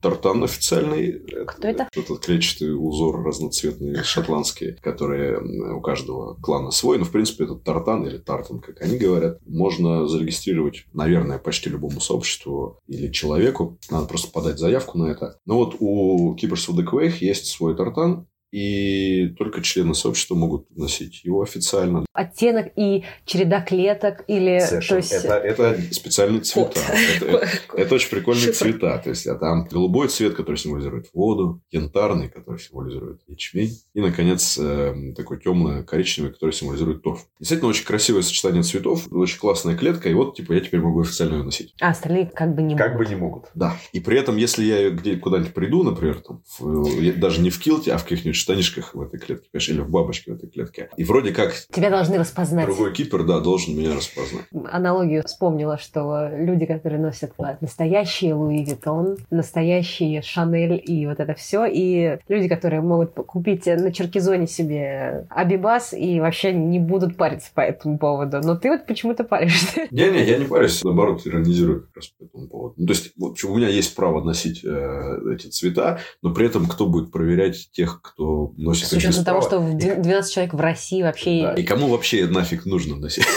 тартан 0.00 0.44
официальный. 0.44 1.20
Кто 1.46 1.68
это? 1.68 1.88
Этот 1.94 2.20
клетчатый 2.20 2.74
узор 2.74 3.24
разноцветный 3.24 4.02
шотландский, 4.02 4.76
который 4.80 5.36
у 5.74 5.80
каждого 5.80 6.34
клана 6.34 6.70
свой. 6.70 6.98
Но, 6.98 7.04
в 7.04 7.10
принципе, 7.10 7.44
этот 7.44 7.64
тартан 7.64 8.06
или 8.06 8.18
тартан, 8.18 8.60
как 8.60 8.80
они 8.82 8.98
говорят, 8.98 9.38
можно 9.46 10.06
зарегистрировать, 10.06 10.84
наверное, 10.92 11.38
почти 11.38 11.70
любому 11.70 12.00
сообществу 12.00 12.78
или 12.86 13.10
человеку. 13.10 13.78
Надо 13.90 14.06
просто 14.06 14.30
подать 14.30 14.58
заявку 14.58 14.98
на 14.98 15.06
это. 15.06 15.38
Но 15.46 15.56
вот 15.56 15.76
у 15.80 16.34
Keepers 16.36 16.68
of 16.68 16.76
the 16.76 16.84
Quake 16.84 17.18
есть 17.20 17.46
свой 17.46 17.76
тартан, 17.76 18.26
и 18.52 19.28
только 19.38 19.62
члены 19.62 19.94
сообщества 19.94 20.34
могут 20.34 20.74
носить 20.76 21.24
его 21.24 21.42
официально. 21.42 22.04
Оттенок 22.12 22.72
и 22.76 23.04
череда 23.24 23.60
клеток 23.60 24.24
или... 24.26 24.58
Совершенно. 24.60 25.02
То 25.02 25.14
есть... 25.14 25.24
это, 25.24 25.34
это 25.72 25.94
специальные 25.94 26.40
цвета. 26.40 26.80
Это, 27.16 27.26
это, 27.26 27.48
это 27.76 27.94
очень 27.94 28.10
прикольные 28.10 28.52
цвета. 28.52 28.98
То 28.98 29.10
есть, 29.10 29.26
а 29.26 29.34
там 29.34 29.66
голубой 29.70 30.08
цвет, 30.08 30.34
который 30.34 30.56
символизирует 30.56 31.08
воду, 31.12 31.62
янтарный, 31.70 32.28
который 32.28 32.58
символизирует 32.58 33.20
ячмень, 33.26 33.78
и, 33.94 34.00
наконец, 34.00 34.58
э, 34.58 35.12
такой 35.16 35.40
темно-коричневый, 35.40 36.32
который 36.32 36.52
символизирует 36.52 37.02
торф. 37.02 37.26
Действительно, 37.38 37.70
очень 37.70 37.84
красивое 37.84 38.22
сочетание 38.22 38.62
цветов, 38.62 39.06
очень 39.10 39.38
классная 39.38 39.76
клетка, 39.76 40.08
и 40.08 40.14
вот, 40.14 40.36
типа, 40.36 40.52
я 40.52 40.60
теперь 40.60 40.80
могу 40.80 41.00
официально 41.00 41.36
ее 41.36 41.42
носить. 41.42 41.74
А 41.80 41.90
остальные 41.90 42.26
как 42.26 42.54
бы 42.54 42.62
не 42.62 42.76
как 42.76 42.92
могут. 42.92 42.98
Как 42.98 43.08
бы 43.08 43.14
не 43.14 43.20
могут. 43.20 43.44
Да. 43.54 43.76
И 43.92 44.00
при 44.00 44.18
этом, 44.18 44.36
если 44.36 44.64
я 44.64 44.90
где 44.90 45.16
куда-нибудь 45.16 45.54
приду, 45.54 45.82
например, 45.82 46.20
там, 46.20 46.42
в, 46.58 47.18
даже 47.18 47.40
не 47.40 47.50
в 47.50 47.58
килте, 47.58 47.92
а 47.92 47.98
в 47.98 48.04
каких-нибудь 48.04 48.37
штанишках 48.38 48.94
в 48.94 49.02
этой 49.02 49.18
клетке, 49.18 49.48
понимаешь, 49.50 49.68
или 49.68 49.80
в 49.80 49.90
бабочке 49.90 50.32
в 50.32 50.36
этой 50.36 50.48
клетке. 50.48 50.90
И 50.96 51.04
вроде 51.04 51.32
как... 51.32 51.52
Тебя 51.70 51.90
должны 51.90 52.18
распознать. 52.18 52.66
Другой 52.66 52.92
кипер, 52.92 53.24
да, 53.24 53.40
должен 53.40 53.76
меня 53.76 53.94
распознать. 53.94 54.46
Аналогию 54.70 55.22
вспомнила, 55.24 55.78
что 55.78 56.30
люди, 56.32 56.66
которые 56.66 57.00
носят 57.00 57.32
настоящие 57.60 58.34
Луи 58.34 58.64
Виттон, 58.64 59.16
настоящие 59.30 60.22
Шанель 60.22 60.82
и 60.84 61.06
вот 61.06 61.20
это 61.20 61.34
все, 61.34 61.66
и 61.66 62.18
люди, 62.28 62.48
которые 62.48 62.80
могут 62.80 63.12
купить 63.12 63.66
на 63.66 63.92
Черкизоне 63.92 64.46
себе 64.46 65.26
Абибас 65.30 65.92
и 65.92 66.20
вообще 66.20 66.52
не 66.52 66.78
будут 66.78 67.16
париться 67.16 67.50
по 67.54 67.60
этому 67.60 67.98
поводу. 67.98 68.40
Но 68.42 68.56
ты 68.56 68.70
вот 68.70 68.86
почему-то 68.86 69.24
паришься. 69.24 69.86
Не-не, 69.90 70.24
я 70.24 70.38
не 70.38 70.46
парюсь, 70.46 70.82
наоборот, 70.84 71.26
иронизирую 71.26 71.82
как 71.82 71.96
раз 71.96 72.08
по 72.08 72.24
этому 72.24 72.48
поводу. 72.48 72.74
Ну, 72.76 72.86
то 72.86 72.92
есть, 72.92 73.12
в 73.16 73.24
общем, 73.24 73.50
у 73.50 73.56
меня 73.56 73.68
есть 73.68 73.94
право 73.94 74.22
носить 74.22 74.64
э, 74.64 75.18
эти 75.34 75.48
цвета, 75.48 76.00
но 76.22 76.32
при 76.32 76.46
этом 76.46 76.66
кто 76.66 76.86
будет 76.86 77.10
проверять 77.10 77.70
тех, 77.72 78.00
кто 78.02 78.27
носит 78.56 78.88
С 78.88 78.92
учетом 78.92 79.24
того, 79.24 79.42
что 79.42 79.60
12 79.60 80.32
человек 80.32 80.54
в 80.54 80.60
России 80.60 81.02
вообще... 81.02 81.42
Да. 81.42 81.54
И 81.54 81.62
кому 81.64 81.88
вообще 81.88 82.26
нафиг 82.26 82.66
нужно 82.66 82.96
носить? 82.96 83.24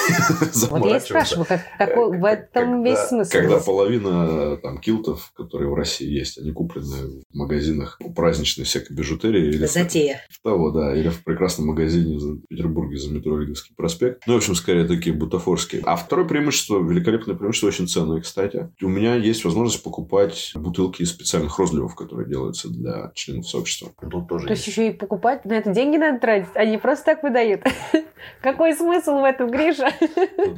Вот 0.70 0.86
я 0.86 0.98
и 0.98 1.00
спрашиваю, 1.00 1.46
как, 1.46 1.62
какой, 1.78 2.18
в 2.18 2.26
этом 2.26 2.84
весь 2.84 3.00
смысл. 3.00 3.32
Когда 3.32 3.60
половина 3.60 4.58
там 4.58 4.80
килтов, 4.80 5.32
которые 5.36 5.70
в 5.70 5.74
России 5.74 6.08
есть, 6.08 6.38
они 6.38 6.52
куплены 6.52 7.24
в 7.30 7.36
магазинах 7.36 8.00
праздничной 8.16 8.66
всякой 8.66 8.94
бижутерии. 8.94 9.50
Или 9.50 9.66
Затея. 9.66 10.22
В, 10.30 10.42
того, 10.42 10.72
да. 10.72 10.96
Или 10.96 11.10
в 11.10 11.24
прекрасном 11.24 11.68
магазине 11.68 12.18
в 12.18 12.48
Петербурге 12.48 12.98
за 12.98 13.12
метро 13.12 13.38
Лиговский 13.38 13.74
проспект. 13.76 14.24
Ну, 14.28 14.34
в 14.34 14.38
общем, 14.38 14.56
скорее 14.56 14.86
такие 14.86 15.16
бутафорские. 15.16 15.82
А 15.86 15.96
второе 15.96 16.28
преимущество, 16.28 16.82
великолепное 16.82 17.36
преимущество, 17.36 17.68
очень 17.68 17.88
ценное, 17.88 18.22
кстати. 18.22 18.70
У 18.82 18.88
меня 18.88 19.16
есть 19.16 19.44
возможность 19.44 19.84
покупать 19.84 20.52
бутылки 20.56 21.02
из 21.02 21.10
специальных 21.10 21.58
розливов, 21.58 21.96
которые 21.96 22.28
делаются 22.28 22.70
для 22.70 23.12
членов 23.16 23.48
сообщества. 23.48 23.92
Тут 24.10 24.28
тоже 24.28 24.48
то 24.52 24.54
есть 24.54 24.68
еще 24.68 24.81
и 24.88 24.92
покупать, 24.92 25.46
на 25.46 25.54
это 25.54 25.72
деньги 25.72 25.98
надо 25.98 26.20
тратить, 26.20 26.56
не 26.56 26.78
просто 26.78 27.06
так 27.06 27.24
выдают. 27.24 27.62
Какой 28.42 28.74
смысл 28.74 29.20
в 29.20 29.24
этом, 29.24 29.50
Гриша? 29.50 29.90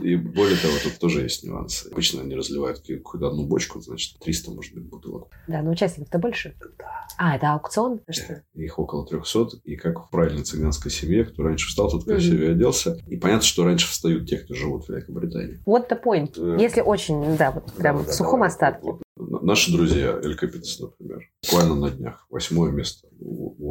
И 0.01 0.15
более 0.15 0.57
того, 0.57 0.73
тут 0.83 0.99
тоже 0.99 1.21
есть 1.21 1.43
нюансы. 1.43 1.89
Обычно 1.91 2.21
они 2.21 2.35
разливают 2.35 2.79
какую-то 2.79 3.27
одну 3.27 3.45
бочку, 3.45 3.79
значит, 3.79 4.19
300, 4.19 4.51
может 4.51 4.73
быть, 4.73 4.83
бутылок. 4.85 5.27
Да, 5.47 5.61
но 5.61 5.71
участников-то 5.71 6.19
больше. 6.19 6.55
Да. 6.77 6.85
А, 7.17 7.35
это 7.35 7.53
аукцион? 7.53 8.01
Что? 8.09 8.41
Их 8.55 8.79
около 8.79 9.05
300. 9.05 9.57
И 9.63 9.75
как 9.75 10.07
в 10.07 10.09
правильной 10.09 10.43
цыганской 10.43 10.91
семье, 10.91 11.25
кто 11.25 11.43
раньше 11.43 11.67
встал, 11.67 11.89
тот 11.89 12.05
красивее 12.05 12.51
оделся. 12.51 12.97
И 13.07 13.17
понятно, 13.17 13.43
что 13.43 13.63
раньше 13.63 13.87
встают 13.87 14.27
те, 14.27 14.37
кто 14.37 14.55
живут 14.55 14.85
в 14.85 14.89
Великобритании. 14.89 15.59
Вот 15.65 15.91
the 15.91 16.01
point. 16.01 16.33
Э, 16.37 16.59
Если 16.59 16.81
очень, 16.81 17.37
да, 17.37 17.51
вот 17.51 17.71
прям 17.73 17.99
в 17.99 18.11
сухом 18.11 18.43
остатке. 18.43 18.93
Наши 19.15 19.71
друзья, 19.71 20.19
Эль 20.23 20.35
Капитас, 20.35 20.79
например, 20.79 21.29
буквально 21.43 21.75
на 21.75 21.89
днях, 21.91 22.25
восьмое 22.29 22.71
место 22.71 23.07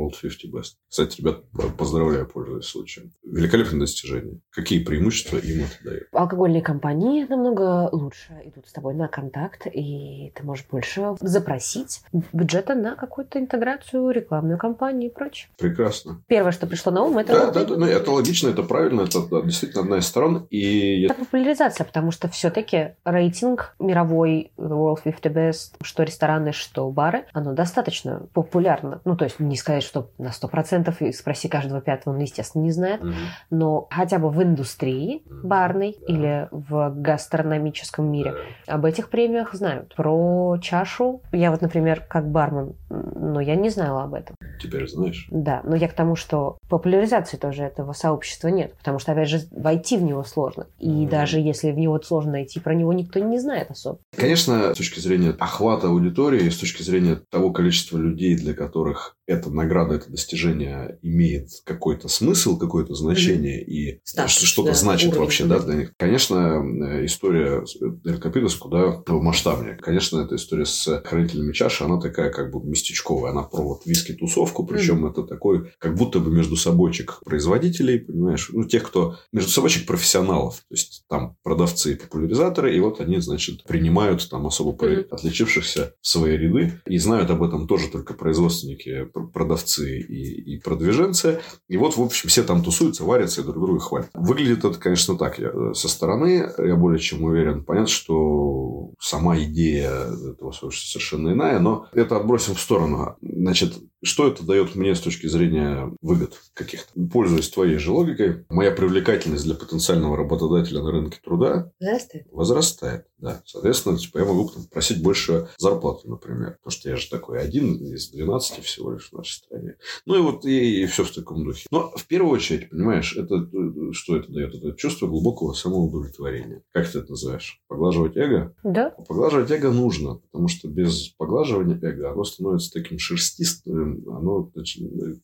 World 0.02 0.14
50 0.20 0.50
Best. 0.52 0.72
Кстати, 0.88 1.20
ребят, 1.20 1.42
поздравляю, 1.78 2.26
пользуясь 2.26 2.64
случаем. 2.64 3.12
Великолепное 3.24 3.80
достижение. 3.80 4.40
Какие 4.50 4.84
преимущества 4.84 5.38
им 5.38 5.64
это 5.64 5.84
дает? 5.84 6.08
Алкогольные 6.12 6.62
компании 6.62 7.26
намного 7.28 7.88
лучше 7.92 8.40
идут 8.44 8.68
с 8.68 8.72
тобой 8.72 8.94
на 8.94 9.08
контакт, 9.08 9.66
и 9.66 10.32
ты 10.34 10.42
можешь 10.44 10.66
больше 10.70 11.14
запросить 11.20 12.02
бюджета 12.32 12.74
на 12.74 12.96
какую-то 12.96 13.38
интеграцию, 13.38 14.10
рекламную 14.10 14.58
кампанию 14.58 15.10
и 15.10 15.12
прочее. 15.12 15.48
Прекрасно. 15.58 16.22
Первое, 16.26 16.52
что 16.52 16.66
пришло 16.66 16.92
на 16.92 17.02
ум, 17.02 17.18
это... 17.18 17.32
Да, 17.32 17.50
да, 17.50 17.64
да, 17.64 17.76
ну, 17.76 17.86
это 17.86 18.10
логично, 18.10 18.48
это 18.48 18.62
правильно, 18.62 19.02
это 19.02 19.26
да, 19.26 19.42
действительно 19.42 19.82
одна 19.82 19.98
из 19.98 20.06
сторон. 20.06 20.46
И... 20.50 21.04
Это 21.04 21.14
популяризация, 21.14 21.84
потому 21.84 22.10
что 22.10 22.28
все-таки 22.28 22.94
рейтинг 23.04 23.74
мировой 23.78 24.52
World 24.56 25.02
50 25.04 25.32
Best, 25.32 25.74
что 25.82 26.02
рестораны, 26.02 26.52
что 26.52 26.90
бары, 26.90 27.24
оно 27.32 27.52
достаточно 27.52 28.26
популярно. 28.32 29.00
Ну, 29.04 29.16
то 29.16 29.24
есть 29.24 29.40
не 29.40 29.56
сказать, 29.56 29.82
что 29.92 30.10
на 30.16 30.28
100%, 30.28 30.94
и 31.00 31.12
спроси 31.12 31.48
каждого 31.48 31.82
пятого, 31.82 32.14
он, 32.14 32.20
естественно, 32.20 32.62
не 32.62 32.70
знает, 32.70 33.02
угу. 33.02 33.12
но 33.50 33.86
хотя 33.90 34.18
бы 34.18 34.30
в 34.30 34.42
индустрии 34.42 35.22
барной 35.26 35.96
да. 36.00 36.14
или 36.14 36.48
в 36.50 36.94
гастрономическом 36.96 38.10
мире 38.10 38.34
да. 38.66 38.74
об 38.74 38.86
этих 38.86 39.10
премиях 39.10 39.52
знают. 39.54 39.94
Про 39.94 40.56
чашу 40.62 41.20
я 41.32 41.50
вот, 41.50 41.60
например, 41.60 42.02
как 42.08 42.30
бармен, 42.30 42.74
но 42.88 43.40
я 43.40 43.54
не 43.54 43.68
знала 43.68 44.04
об 44.04 44.14
этом. 44.14 44.34
Теперь 44.60 44.88
знаешь? 44.88 45.26
Да, 45.30 45.60
но 45.64 45.76
я 45.76 45.88
к 45.88 45.92
тому, 45.92 46.16
что 46.16 46.56
популяризации 46.68 47.36
тоже 47.36 47.64
этого 47.64 47.92
сообщества 47.92 48.48
нет, 48.48 48.74
потому 48.78 48.98
что, 48.98 49.12
опять 49.12 49.28
же, 49.28 49.40
войти 49.50 49.98
в 49.98 50.02
него 50.02 50.24
сложно. 50.24 50.66
И 50.78 50.88
mm 50.88 51.12
даже 51.12 51.40
если 51.40 51.72
в 51.72 51.78
него 51.78 52.00
сложно 52.00 52.32
найти, 52.32 52.58
про 52.58 52.74
него 52.74 52.90
никто 52.92 53.18
не 53.18 53.38
знает 53.38 53.70
особо. 53.70 53.98
Конечно, 54.16 54.74
с 54.74 54.78
точки 54.78 54.98
зрения 54.98 55.34
охвата 55.38 55.88
аудитории, 55.88 56.48
с 56.48 56.56
точки 56.56 56.82
зрения 56.82 57.16
того 57.28 57.50
количества 57.50 57.98
людей, 57.98 58.34
для 58.36 58.54
которых 58.54 59.16
эта 59.26 59.50
награда, 59.50 59.94
это 59.94 60.10
достижение 60.10 60.98
имеет 61.02 61.48
какой-то 61.64 62.08
смысл, 62.08 62.58
какое-то 62.58 62.94
значение 62.94 63.62
mm-hmm. 63.62 63.66
и 63.66 64.00
Статус, 64.04 64.34
что-то 64.34 64.70
да, 64.70 64.74
значит 64.74 65.08
уровень, 65.08 65.22
вообще, 65.22 65.44
да, 65.44 65.58
для 65.60 65.74
них. 65.74 65.92
Конечно, 65.96 66.62
э, 66.62 67.04
история 67.04 67.64
Эркопидос 68.04 68.56
куда 68.56 69.02
масштабнее. 69.06 69.76
Конечно, 69.76 70.20
эта 70.20 70.36
история 70.36 70.66
с 70.66 71.02
хранителями 71.04 71.52
чаши, 71.52 71.84
она 71.84 72.00
такая 72.00 72.30
как 72.30 72.52
бы 72.52 72.64
местечковая. 72.66 73.30
Она 73.30 73.42
про 73.42 73.62
вот 73.62 73.86
виски-тусовку, 73.86 74.66
причем 74.66 75.04
mm-hmm. 75.04 75.10
это 75.10 75.22
такой, 75.22 75.72
как 75.78 75.94
будто 75.94 76.18
бы 76.18 76.30
между 76.30 76.56
собойчик 76.56 77.20
производителей, 77.24 78.00
понимаешь, 78.00 78.50
ну, 78.52 78.64
тех, 78.64 78.82
кто 78.82 79.16
между 79.32 79.50
собойчик 79.50 79.86
профессионалов. 79.86 80.56
То 80.68 80.74
есть, 80.74 81.04
там 81.08 81.36
продавцы 81.42 81.92
и 81.92 81.96
популяризаторы, 81.96 82.74
и 82.74 82.80
вот 82.80 83.00
они, 83.00 83.18
значит, 83.18 83.64
принимают 83.64 84.28
там 84.28 84.46
особо 84.46 84.72
mm-hmm. 84.72 85.08
отличившихся 85.10 85.94
в 86.00 86.06
свои 86.06 86.36
ряды 86.36 86.80
и 86.86 86.98
знают 86.98 87.30
об 87.30 87.42
этом 87.42 87.68
тоже 87.68 87.88
только 87.88 88.14
производственники 88.14 89.06
продавцы 89.32 90.00
и, 90.00 90.54
и 90.54 90.60
продвиженцы. 90.60 91.40
И 91.68 91.76
вот, 91.76 91.96
в 91.96 92.02
общем, 92.02 92.28
все 92.28 92.42
там 92.42 92.62
тусуются, 92.62 93.04
варятся 93.04 93.40
и 93.40 93.44
друг 93.44 93.64
друга 93.64 93.80
хвалят. 93.80 94.10
Выглядит 94.14 94.64
это, 94.64 94.78
конечно, 94.78 95.16
так. 95.16 95.38
Я, 95.38 95.50
э, 95.52 95.74
со 95.74 95.88
стороны 95.88 96.50
я 96.58 96.76
более 96.76 96.98
чем 96.98 97.22
уверен. 97.24 97.64
Понятно, 97.64 97.88
что 97.88 98.92
сама 98.98 99.38
идея 99.38 99.90
этого 99.90 100.52
совершенно 100.52 101.32
иная, 101.32 101.58
но 101.58 101.86
это 101.92 102.16
отбросим 102.16 102.54
в 102.54 102.60
сторону. 102.60 103.16
Значит, 103.20 103.74
что 104.02 104.28
это 104.28 104.44
дает 104.44 104.74
мне 104.74 104.94
с 104.94 105.00
точки 105.00 105.26
зрения 105.26 105.92
выгод 106.00 106.34
каких-то? 106.54 106.92
Пользуясь 107.12 107.50
твоей 107.50 107.78
же 107.78 107.92
логикой, 107.92 108.44
моя 108.48 108.70
привлекательность 108.70 109.44
для 109.44 109.54
потенциального 109.54 110.16
работодателя 110.16 110.82
на 110.82 110.90
рынке 110.90 111.18
труда 111.22 111.72
возрастает. 111.80 112.26
Возрастает, 112.30 113.06
да. 113.18 113.42
Соответственно, 113.46 113.98
типа, 113.98 114.18
я 114.18 114.24
могу 114.24 114.48
там, 114.48 114.64
просить 114.64 115.02
больше 115.02 115.48
зарплаты, 115.58 116.08
например. 116.08 116.58
Потому 116.62 116.72
что 116.72 116.88
я 116.90 116.96
же 116.96 117.08
такой 117.08 117.40
один 117.40 117.74
из 117.76 118.10
12 118.10 118.64
всего 118.64 118.92
лишь 118.92 119.10
в 119.10 119.12
нашей 119.12 119.34
стране. 119.34 119.76
Ну 120.06 120.16
и 120.16 120.20
вот 120.20 120.44
и, 120.44 120.82
и 120.82 120.86
все 120.86 121.04
в 121.04 121.12
таком 121.12 121.44
духе. 121.44 121.66
Но 121.70 121.90
в 121.96 122.06
первую 122.06 122.32
очередь, 122.32 122.70
понимаешь, 122.70 123.16
это 123.16 123.48
что 123.92 124.16
это 124.16 124.32
дает? 124.32 124.54
Это 124.54 124.76
чувство 124.76 125.06
глубокого 125.06 125.52
самоудовлетворения. 125.52 126.62
Как 126.72 126.88
ты 126.90 126.98
это 126.98 127.10
называешь? 127.10 127.60
Поглаживать 127.68 128.16
эго? 128.16 128.54
Да. 128.64 128.90
Поглаживать 128.90 129.50
эго 129.50 129.70
нужно, 129.70 130.16
потому 130.16 130.48
что 130.48 130.68
без 130.68 131.08
поглаживания 131.10 131.78
эго 131.80 132.12
оно 132.12 132.24
становится 132.24 132.72
таким 132.72 132.98
шерстистым, 132.98 133.91
оно 134.06 134.50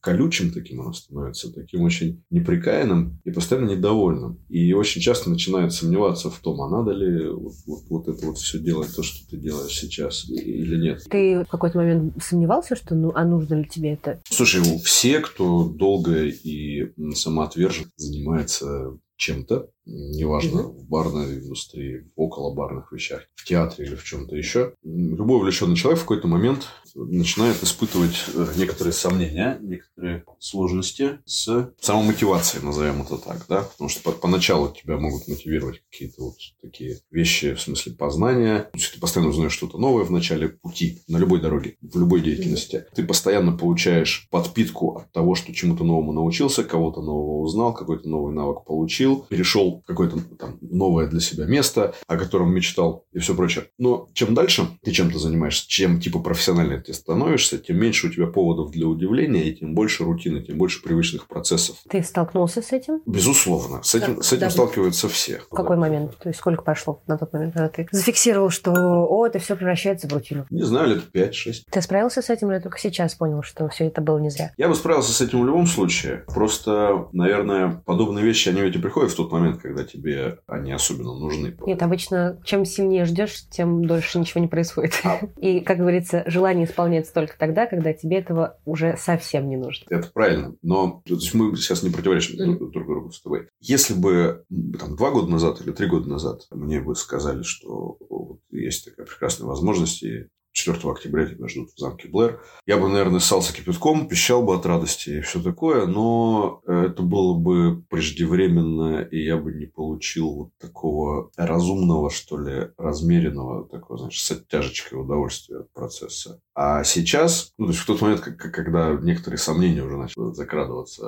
колючим 0.00 0.50
таким 0.52 0.80
оно 0.80 0.92
становится, 0.92 1.52
таким 1.52 1.82
очень 1.82 2.22
неприкаянным 2.30 3.20
и 3.24 3.30
постоянно 3.30 3.70
недовольным. 3.70 4.38
И 4.48 4.72
очень 4.72 5.00
часто 5.00 5.30
начинает 5.30 5.72
сомневаться 5.72 6.30
в 6.30 6.38
том, 6.40 6.60
а 6.62 6.68
надо 6.68 6.92
ли 6.92 7.28
вот, 7.28 7.54
вот, 7.66 7.84
вот 7.88 8.08
это 8.08 8.26
вот 8.26 8.38
все 8.38 8.58
делать, 8.58 8.94
то, 8.94 9.02
что 9.02 9.28
ты 9.28 9.36
делаешь 9.36 9.76
сейчас, 9.78 10.28
или 10.28 10.76
нет. 10.76 11.02
Ты 11.10 11.44
в 11.44 11.48
какой-то 11.48 11.78
момент 11.78 12.14
сомневался, 12.22 12.76
что 12.76 12.94
ну, 12.94 13.12
а 13.14 13.24
нужно 13.24 13.54
ли 13.54 13.64
тебе 13.64 13.92
это? 13.92 14.20
Слушай, 14.28 14.62
все, 14.84 15.20
кто 15.20 15.68
долго 15.68 16.24
и 16.24 16.92
самоотверженно 17.14 17.90
занимается 17.96 18.98
чем-то, 19.16 19.68
неважно, 19.88 20.66
угу. 20.66 20.78
в 20.80 20.88
барной 20.88 21.38
индустрии, 21.38 22.06
в 22.14 22.20
около 22.20 22.54
барных 22.54 22.92
вещах, 22.92 23.22
в 23.34 23.44
театре 23.44 23.86
или 23.86 23.94
в 23.94 24.04
чем-то 24.04 24.36
еще, 24.36 24.74
любой 24.84 25.38
увлеченный 25.38 25.76
человек 25.76 26.00
в 26.00 26.02
какой-то 26.02 26.28
момент 26.28 26.68
начинает 26.94 27.62
испытывать 27.62 28.24
э, 28.34 28.46
некоторые 28.56 28.92
сомнения, 28.92 29.58
некоторые 29.60 30.24
сложности 30.38 31.18
с 31.24 31.72
самомотивацией, 31.80 32.64
назовем 32.64 33.02
это 33.02 33.18
так, 33.18 33.46
да, 33.48 33.62
потому 33.62 33.88
что 33.88 34.12
поначалу 34.12 34.68
тебя 34.68 34.98
могут 34.98 35.28
мотивировать 35.28 35.82
какие-то 35.90 36.22
вот 36.22 36.36
такие 36.60 36.98
вещи 37.10 37.54
в 37.54 37.60
смысле 37.60 37.92
познания, 37.92 38.60
то 38.60 38.78
есть 38.78 38.94
ты 38.94 39.00
постоянно 39.00 39.30
узнаешь 39.30 39.52
что-то 39.52 39.78
новое 39.78 40.04
в 40.04 40.10
начале 40.10 40.48
пути, 40.48 41.02
на 41.08 41.16
любой 41.18 41.40
дороге, 41.40 41.76
в 41.80 41.98
любой 41.98 42.20
деятельности. 42.20 42.84
Ты 42.94 43.04
постоянно 43.04 43.56
получаешь 43.56 44.28
подпитку 44.30 44.96
от 44.96 45.12
того, 45.12 45.34
что 45.34 45.54
чему-то 45.54 45.84
новому 45.84 46.12
научился, 46.12 46.64
кого-то 46.64 47.00
нового 47.00 47.42
узнал, 47.42 47.72
какой-то 47.72 48.08
новый 48.08 48.34
навык 48.34 48.64
получил, 48.64 49.26
перешел 49.28 49.77
какое-то 49.86 50.20
там 50.38 50.58
новое 50.60 51.06
для 51.06 51.20
себя 51.20 51.46
место, 51.46 51.94
о 52.06 52.16
котором 52.16 52.52
мечтал 52.52 53.06
и 53.12 53.18
все 53.18 53.34
прочее. 53.34 53.66
Но 53.78 54.08
чем 54.12 54.34
дальше 54.34 54.66
ты 54.82 54.90
чем-то 54.90 55.18
занимаешься, 55.18 55.68
чем 55.68 56.00
типа 56.00 56.20
профессионально 56.20 56.80
ты 56.80 56.92
становишься, 56.92 57.58
тем 57.58 57.78
меньше 57.78 58.08
у 58.08 58.10
тебя 58.10 58.26
поводов 58.26 58.70
для 58.70 58.86
удивления, 58.86 59.48
и 59.48 59.54
тем 59.54 59.74
больше 59.74 60.04
рутины, 60.04 60.42
тем 60.42 60.58
больше 60.58 60.82
привычных 60.82 61.26
процессов. 61.26 61.76
Ты 61.88 62.02
столкнулся 62.02 62.62
с 62.62 62.72
этим? 62.72 63.00
Безусловно. 63.06 63.82
С 63.82 63.94
этим, 63.94 64.16
да, 64.16 64.22
с 64.22 64.32
этим 64.32 64.40
да. 64.40 64.50
сталкиваются 64.50 65.08
все. 65.08 65.40
В 65.50 65.54
какой 65.54 65.76
да. 65.76 65.80
момент? 65.82 66.16
То 66.18 66.28
есть 66.28 66.38
сколько 66.40 66.62
прошло 66.62 67.02
на 67.06 67.18
тот 67.18 67.32
момент, 67.32 67.54
когда 67.54 67.68
ты 67.68 67.88
зафиксировал, 67.90 68.50
что 68.50 68.72
о, 68.72 69.26
это 69.26 69.38
все 69.38 69.56
превращается 69.56 70.08
в 70.08 70.12
рутину? 70.12 70.46
Не 70.50 70.62
знаю, 70.62 70.88
лет 70.88 71.04
5-6. 71.12 71.64
Ты 71.70 71.82
справился 71.82 72.22
с 72.22 72.30
этим 72.30 72.50
или 72.52 72.58
только 72.58 72.78
сейчас 72.78 73.14
понял, 73.14 73.42
что 73.42 73.68
все 73.68 73.86
это 73.86 74.00
было 74.00 74.18
не 74.18 74.30
зря? 74.30 74.52
Я 74.56 74.68
бы 74.68 74.74
справился 74.74 75.12
с 75.12 75.20
этим 75.20 75.42
в 75.42 75.46
любом 75.46 75.66
случае. 75.66 76.24
Просто, 76.26 77.08
наверное, 77.12 77.82
подобные 77.84 78.24
вещи, 78.24 78.48
они 78.48 78.60
ведь 78.60 78.76
и 78.76 78.78
приходят 78.78 79.10
в 79.12 79.16
тот 79.16 79.32
момент, 79.32 79.57
когда 79.58 79.84
тебе 79.84 80.38
они 80.46 80.72
особенно 80.72 81.14
нужны. 81.14 81.56
Нет, 81.66 81.82
обычно 81.82 82.40
чем 82.44 82.64
сильнее 82.64 83.04
ждешь, 83.04 83.48
тем 83.50 83.84
дольше 83.84 84.18
ничего 84.18 84.40
не 84.40 84.48
происходит. 84.48 84.92
А. 85.04 85.20
И, 85.40 85.60
как 85.60 85.78
говорится, 85.78 86.24
желание 86.26 86.66
исполняется 86.66 87.12
только 87.12 87.38
тогда, 87.38 87.66
когда 87.66 87.92
тебе 87.92 88.18
этого 88.18 88.58
уже 88.64 88.96
совсем 88.96 89.48
не 89.48 89.56
нужно. 89.56 89.86
Это 89.90 90.10
правильно. 90.12 90.54
Но 90.62 91.02
то 91.04 91.14
есть 91.14 91.34
мы 91.34 91.54
сейчас 91.56 91.82
не 91.82 91.90
противоречим 91.90 92.38
mm-hmm. 92.38 92.70
друг 92.70 92.86
другу 92.86 93.10
с 93.10 93.20
тобой. 93.20 93.48
Если 93.60 93.94
бы 93.94 94.44
там, 94.78 94.96
два 94.96 95.10
года 95.10 95.30
назад 95.30 95.60
или 95.60 95.72
три 95.72 95.88
года 95.88 96.08
назад 96.08 96.46
мне 96.50 96.80
бы 96.80 96.94
сказали, 96.94 97.42
что 97.42 97.98
вот, 98.08 98.40
есть 98.50 98.84
такая 98.86 99.06
прекрасная 99.06 99.46
возможность, 99.46 100.02
и 100.02 100.26
4 100.58 100.92
октября 100.92 101.26
тебя 101.26 101.46
ждут 101.46 101.70
в 101.70 101.78
замке 101.78 102.08
Блэр. 102.08 102.40
Я 102.66 102.78
бы, 102.78 102.88
наверное, 102.88 103.20
ссался 103.20 103.54
кипятком, 103.54 104.08
пищал 104.08 104.42
бы 104.42 104.54
от 104.54 104.66
радости 104.66 105.10
и 105.10 105.20
все 105.20 105.40
такое, 105.40 105.86
но 105.86 106.62
это 106.66 107.02
было 107.02 107.34
бы 107.34 107.82
преждевременно, 107.88 109.02
и 109.02 109.24
я 109.24 109.36
бы 109.36 109.52
не 109.52 109.66
получил 109.66 110.34
вот 110.34 110.50
такого 110.58 111.30
разумного, 111.36 112.10
что 112.10 112.38
ли, 112.38 112.70
размеренного, 112.76 113.68
такого, 113.68 113.98
знаешь, 113.98 114.20
с 114.20 114.30
оттяжечкой 114.32 115.00
удовольствия 115.00 115.60
от 115.60 115.72
процесса. 115.72 116.40
А 116.54 116.82
сейчас, 116.82 117.52
ну, 117.56 117.66
то 117.66 117.72
есть 117.72 117.82
в 117.84 117.86
тот 117.86 118.00
момент, 118.00 118.20
когда 118.20 118.98
некоторые 119.00 119.38
сомнения 119.38 119.82
уже 119.84 119.96
начали 119.96 120.32
закрадываться 120.32 121.04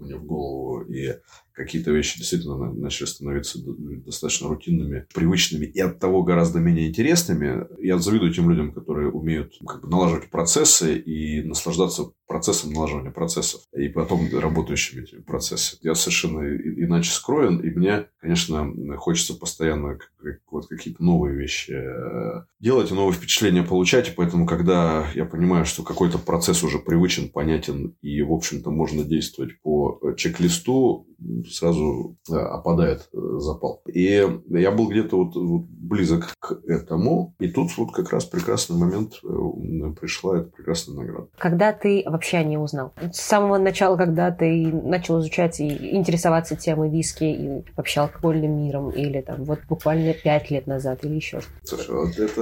мне 0.00 0.16
в 0.16 0.24
голову, 0.24 0.82
и 0.82 1.14
какие-то 1.54 1.90
вещи 1.90 2.18
действительно 2.18 2.72
начали 2.72 3.06
становиться 3.06 3.58
достаточно 4.04 4.48
рутинными, 4.48 5.06
привычными 5.14 5.66
и 5.66 5.80
от 5.80 5.98
того 5.98 6.22
гораздо 6.22 6.58
менее 6.58 6.88
интересными. 6.88 7.66
Я 7.78 7.98
завидую 7.98 8.32
тем 8.32 8.50
людям, 8.50 8.72
которые 8.72 9.10
умеют 9.10 9.54
как 9.66 9.82
бы, 9.82 9.88
налаживать 9.88 10.30
процессы 10.30 10.98
и 10.98 11.42
наслаждаться 11.42 12.12
процессом 12.32 12.72
налаживания 12.72 13.10
процессов 13.10 13.60
и 13.76 13.88
потом 13.88 14.26
работающими 14.32 15.02
этими 15.02 15.20
процессами. 15.20 15.80
Я 15.82 15.94
совершенно 15.94 16.40
иначе 16.40 17.10
скроен, 17.10 17.58
и 17.58 17.68
мне, 17.68 18.06
конечно, 18.22 18.72
хочется 18.96 19.34
постоянно 19.34 19.98
вот 20.50 20.66
какие-то 20.66 21.02
новые 21.02 21.36
вещи 21.36 21.72
э, 21.72 22.44
делать 22.58 22.90
новые 22.90 23.12
впечатления 23.12 23.62
получать, 23.62 24.08
и 24.08 24.12
поэтому, 24.12 24.46
когда 24.46 25.04
я 25.14 25.26
понимаю, 25.26 25.66
что 25.66 25.82
какой-то 25.82 26.18
процесс 26.18 26.62
уже 26.62 26.78
привычен, 26.78 27.28
понятен, 27.28 27.96
и, 28.00 28.22
в 28.22 28.32
общем-то, 28.32 28.70
можно 28.70 29.04
действовать 29.04 29.60
по 29.60 30.00
чек-листу, 30.16 31.06
сразу 31.50 32.16
э, 32.30 32.34
опадает 32.34 33.08
э, 33.12 33.18
запал. 33.38 33.82
И 33.92 34.26
я 34.48 34.70
был 34.70 34.88
где-то 34.88 35.16
вот, 35.16 35.36
вот 35.36 35.66
близок 35.66 36.34
к 36.38 36.60
этому, 36.66 37.34
и 37.38 37.48
тут 37.48 37.76
вот 37.76 37.92
как 37.92 38.10
раз 38.10 38.24
прекрасный 38.24 38.76
момент 38.76 39.20
пришла 40.00 40.38
эта 40.38 40.50
прекрасная 40.50 40.96
награда. 40.96 41.28
Когда 41.38 41.72
ты 41.72 42.02
вообще 42.06 42.21
о 42.38 42.44
ней 42.44 42.56
узнал? 42.56 42.92
С 43.12 43.20
самого 43.20 43.58
начала, 43.58 43.96
когда 43.96 44.30
ты 44.30 44.72
начал 44.72 45.20
изучать 45.20 45.60
и 45.60 45.96
интересоваться 45.96 46.56
темой 46.56 46.90
виски 46.90 47.24
и 47.24 47.64
вообще 47.76 48.00
алкогольным 48.00 48.62
миром, 48.62 48.90
или 48.90 49.20
там 49.20 49.44
вот 49.44 49.60
буквально 49.68 50.12
пять 50.14 50.50
лет 50.50 50.66
назад, 50.66 51.04
или 51.04 51.14
еще 51.14 51.40
что-то? 51.40 51.56
Слушай, 51.64 51.94
вот 51.94 52.18
это 52.18 52.40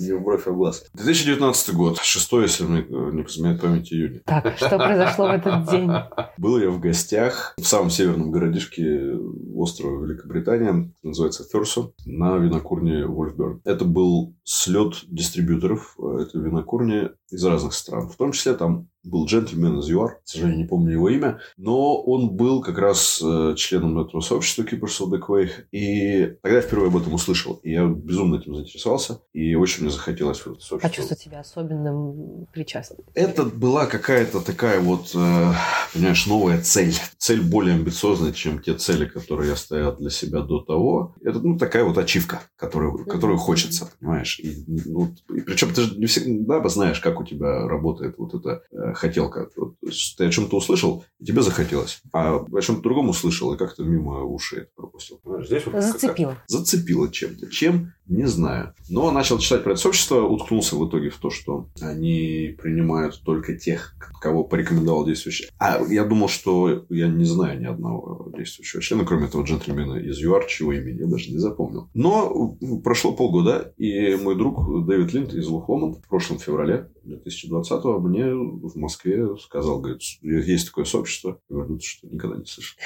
не 0.00 0.12
в 0.12 0.22
бровь, 0.22 0.46
а 0.46 0.50
в 0.50 0.56
глаз. 0.56 0.84
2019 0.94 1.74
год, 1.74 1.98
6 1.98 2.32
если 2.32 2.64
мне 2.64 2.84
не 2.88 3.22
изменяет 3.22 3.60
память, 3.60 3.92
июня. 3.92 4.20
Так, 4.24 4.56
что 4.56 4.78
произошло 4.78 5.28
в 5.28 5.30
этот 5.30 5.70
день? 5.70 5.90
Был 6.38 6.58
я 6.58 6.70
в 6.70 6.80
гостях 6.80 7.54
в 7.56 7.64
самом 7.64 7.90
северном 7.90 8.30
городишке 8.30 9.14
острова 9.54 10.04
Великобритания, 10.04 10.90
называется 11.02 11.44
Ферсо, 11.44 11.92
на 12.04 12.36
винокурне 12.36 13.06
Вольфберн. 13.06 13.60
Это 13.64 13.84
был 13.84 14.34
слет 14.44 15.04
дистрибьюторов 15.08 15.96
этой 15.98 16.40
винокурни 16.42 17.10
из 17.30 17.44
разных 17.44 17.74
стран. 17.74 18.08
В 18.08 18.16
том 18.16 18.32
числе 18.32 18.54
там 18.54 18.81
um, 18.82 18.91
был 19.04 19.26
джентльмен 19.26 19.78
из 19.78 19.88
ЮАР, 19.88 20.20
к 20.24 20.28
сожалению, 20.28 20.58
не 20.58 20.68
помню 20.68 20.92
его 20.92 21.08
имя, 21.08 21.40
но 21.56 22.00
он 22.02 22.30
был 22.30 22.62
как 22.62 22.78
раз 22.78 23.20
э, 23.22 23.54
членом 23.56 23.98
этого 23.98 24.20
сообщества 24.20 24.62
Keepers 24.62 25.00
of 25.00 25.10
the 25.10 25.20
Quay, 25.20 25.50
и 25.72 26.36
тогда 26.42 26.56
я 26.56 26.62
впервые 26.62 26.88
об 26.88 26.96
этом 26.96 27.14
услышал, 27.14 27.54
и 27.62 27.72
я 27.72 27.86
безумно 27.86 28.36
этим 28.36 28.54
заинтересовался, 28.54 29.20
и 29.32 29.54
очень 29.54 29.82
мне 29.82 29.90
захотелось 29.90 30.38
в 30.40 30.52
это 30.52 30.60
сообщество. 30.60 30.78
Почувствовать 30.78 31.20
себя 31.20 31.40
особенным 31.40 32.46
причастным. 32.52 33.00
Это 33.14 33.44
была 33.44 33.86
какая-то 33.86 34.40
такая 34.40 34.80
вот, 34.80 35.10
э, 35.14 35.52
понимаешь, 35.92 36.26
новая 36.26 36.60
цель. 36.60 36.94
Цель 37.18 37.42
более 37.42 37.74
амбициозная, 37.74 38.32
чем 38.32 38.60
те 38.60 38.74
цели, 38.74 39.06
которые 39.06 39.50
я 39.50 39.56
ставил 39.56 39.96
для 39.96 40.10
себя 40.10 40.40
до 40.40 40.60
того. 40.60 41.14
Это, 41.22 41.40
ну, 41.40 41.58
такая 41.58 41.84
вот 41.84 41.98
ачивка, 41.98 42.42
которую, 42.56 43.04
которую 43.04 43.38
хочется, 43.38 43.90
понимаешь. 44.00 44.38
И, 44.40 44.64
ну, 44.66 45.14
и 45.34 45.40
причем 45.40 45.72
ты 45.72 45.82
же 45.82 45.98
не 45.98 46.06
всегда 46.06 46.66
знаешь, 46.68 47.00
как 47.00 47.20
у 47.20 47.24
тебя 47.24 47.68
работает 47.68 48.16
вот 48.18 48.34
это 48.34 48.62
э, 48.72 48.91
хотелка. 48.94 49.48
Вот, 49.56 49.74
ты 50.16 50.26
о 50.26 50.30
чем-то 50.30 50.56
услышал, 50.56 51.04
и 51.18 51.24
тебе 51.24 51.42
захотелось. 51.42 52.00
А 52.12 52.36
о 52.36 52.60
чем-то 52.60 52.82
другом 52.82 53.08
услышал, 53.08 53.52
и 53.54 53.58
как-то 53.58 53.84
мимо 53.84 54.22
ушей 54.24 54.60
это 54.60 54.70
пропустил. 54.74 55.20
Здесь 55.44 55.66
вот 55.66 55.82
Зацепило. 55.82 56.38
Зацепило 56.46 57.10
чем-то. 57.10 57.50
Чем? 57.50 57.92
Не 58.06 58.26
знаю. 58.26 58.74
Но 58.88 59.10
начал 59.10 59.38
читать 59.38 59.62
про 59.62 59.72
это 59.72 59.80
сообщество, 59.80 60.22
уткнулся 60.22 60.76
в 60.76 60.88
итоге 60.88 61.10
в 61.10 61.16
то, 61.16 61.30
что 61.30 61.68
они 61.80 62.56
принимают 62.60 63.22
только 63.24 63.56
тех, 63.56 63.94
кого 64.20 64.44
порекомендовал 64.44 65.06
действующий. 65.06 65.48
А 65.58 65.80
я 65.88 66.04
думал, 66.04 66.28
что 66.28 66.84
я 66.90 67.08
не 67.08 67.24
знаю 67.24 67.60
ни 67.60 67.66
одного 67.66 68.30
действующего 68.36 68.82
члена, 68.82 69.04
кроме 69.04 69.26
этого 69.26 69.44
джентльмена 69.44 69.98
из 69.98 70.18
ЮАР, 70.18 70.46
чего 70.46 70.72
имени 70.72 71.00
я 71.00 71.06
даже 71.06 71.30
не 71.30 71.38
запомнил. 71.38 71.88
Но 71.94 72.56
прошло 72.82 73.12
полгода, 73.12 73.72
и 73.78 74.16
мой 74.16 74.36
друг 74.36 74.86
Дэвид 74.86 75.12
Линд 75.12 75.32
из 75.32 75.46
Loch 75.46 75.65
Lomond 75.65 75.94
в 75.94 76.08
прошлом 76.08 76.38
феврале 76.38 76.90
2020-го 77.04 77.98
мне 78.00 78.32
в 78.32 78.76
Москве 78.76 79.36
сказал, 79.38 79.80
говорит, 79.80 80.02
есть 80.22 80.66
такое 80.66 80.84
сообщество. 80.84 81.38
Я 81.48 81.56
говорю, 81.56 81.74
ну 81.74 81.80
что, 81.80 82.08
никогда 82.08 82.36
не 82.36 82.44
слышал. 82.44 82.76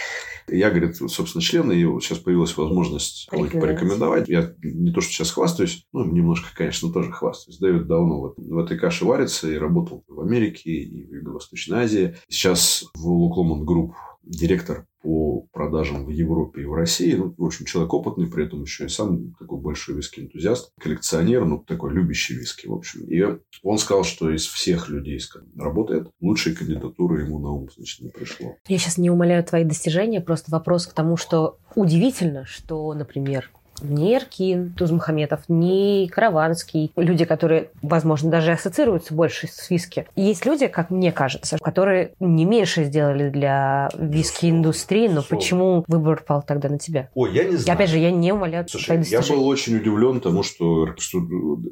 Я, 0.49 0.71
говорит, 0.71 0.97
собственно, 0.97 1.43
член, 1.43 1.71
и 1.73 1.83
сейчас 2.01 2.19
появилась 2.19 2.57
возможность 2.57 3.27
кого-нибудь 3.31 3.61
порекомендовать. 3.61 4.29
Я 4.29 4.55
не 4.62 4.93
то, 4.93 5.01
что 5.07 5.15
сейчас 5.15 5.31
хвастаюсь, 5.31 5.87
ну, 5.93 6.05
немножко, 6.05 6.49
конечно, 6.55 6.93
тоже 6.93 7.13
хвастаюсь. 7.13 7.59
Дэвид 7.59 7.87
давно 7.87 8.21
в, 8.21 8.35
в 8.37 8.59
этой 8.59 8.79
каше 8.79 9.05
варится 9.05 9.51
и 9.51 9.57
работал 9.57 10.05
в 10.09 10.21
Америке 10.21 10.71
и 10.71 11.07
в 11.07 11.15
Юго-Восточной 11.15 11.79
Азии. 11.79 12.17
Сейчас 12.29 12.85
в 12.95 13.07
Loch 13.07 13.30
Lomond 13.30 13.64
Group 13.64 13.95
директор 14.27 14.87
по 15.03 15.43
продажам 15.53 16.05
в 16.05 16.11
Европе 16.11 16.63
и 16.63 16.65
в 16.65 16.75
России. 16.75 17.15
Ну, 17.15 17.33
в 17.37 17.45
общем, 17.45 17.65
человек 17.65 17.95
опытный, 17.95 18.27
при 18.27 18.45
этом 18.45 18.63
еще 18.63 18.87
и 18.87 18.89
сам 18.89 19.35
такой 19.35 19.61
большой 19.61 19.95
виски-энтузиаст, 19.95 20.73
коллекционер, 20.81 21.45
ну, 21.45 21.59
такой 21.61 21.93
любящий 21.95 22.35
виски, 22.35 22.67
в 22.67 22.75
общем. 22.75 23.03
И 23.03 23.23
он 23.63 23.79
сказал, 23.79 24.03
что 24.03 24.31
из 24.31 24.47
всех 24.47 24.89
людей, 24.89 25.21
с 25.21 25.29
которыми 25.29 25.61
работает, 25.61 26.09
лучшей 26.21 26.57
кандидатуры 26.57 27.23
ему 27.23 27.39
на 27.39 27.51
ум, 27.51 27.69
значит, 27.77 28.01
не 28.01 28.11
пришло. 28.11 28.57
Я 28.67 28.79
сейчас 28.79 28.99
не 28.99 29.11
умоляю 29.11 29.45
твои 29.45 29.63
достижения, 29.63 30.21
просто 30.21 30.51
вопрос 30.51 30.89
к 30.89 30.93
тому, 30.93 31.17
что 31.17 31.59
удивительно, 31.77 32.45
что, 32.45 32.93
например, 32.93 33.51
ни 33.83 34.14
Эркин 34.14 34.74
Тузмухаметов, 34.74 35.43
ни 35.49 36.07
Караванский. 36.07 36.93
Люди, 36.97 37.24
которые, 37.24 37.70
возможно, 37.83 38.31
даже 38.31 38.53
ассоциируются 38.53 39.14
больше 39.14 39.49
с 39.49 39.70
виски. 39.70 40.07
есть 40.16 40.47
люди, 40.47 40.66
как 40.66 40.91
мне 40.91 41.12
кажется, 41.12 41.59
которые 41.59 42.12
не 42.20 42.45
меньше 42.45 42.85
сделали 42.85 43.31
для 43.31 43.91
виски-индустрии, 43.97 45.09
но 45.09 45.22
почему 45.22 45.85
выбор 45.89 46.22
пал 46.27 46.43
тогда 46.47 46.68
на 46.68 46.79
тебя? 46.79 47.11
Ой, 47.14 47.33
я 47.35 47.45
не 47.45 47.57
знаю. 47.57 47.77
Опять 47.77 47.91
же, 47.91 47.99
я 47.99 48.11
не 48.11 48.33
умоляю 48.33 48.66
Слушай, 48.68 49.03
я 49.05 49.20
был 49.20 49.47
очень 49.47 49.77
удивлен 49.77 50.20
тому, 50.20 50.43
что, 50.43 50.89
что 50.99 51.18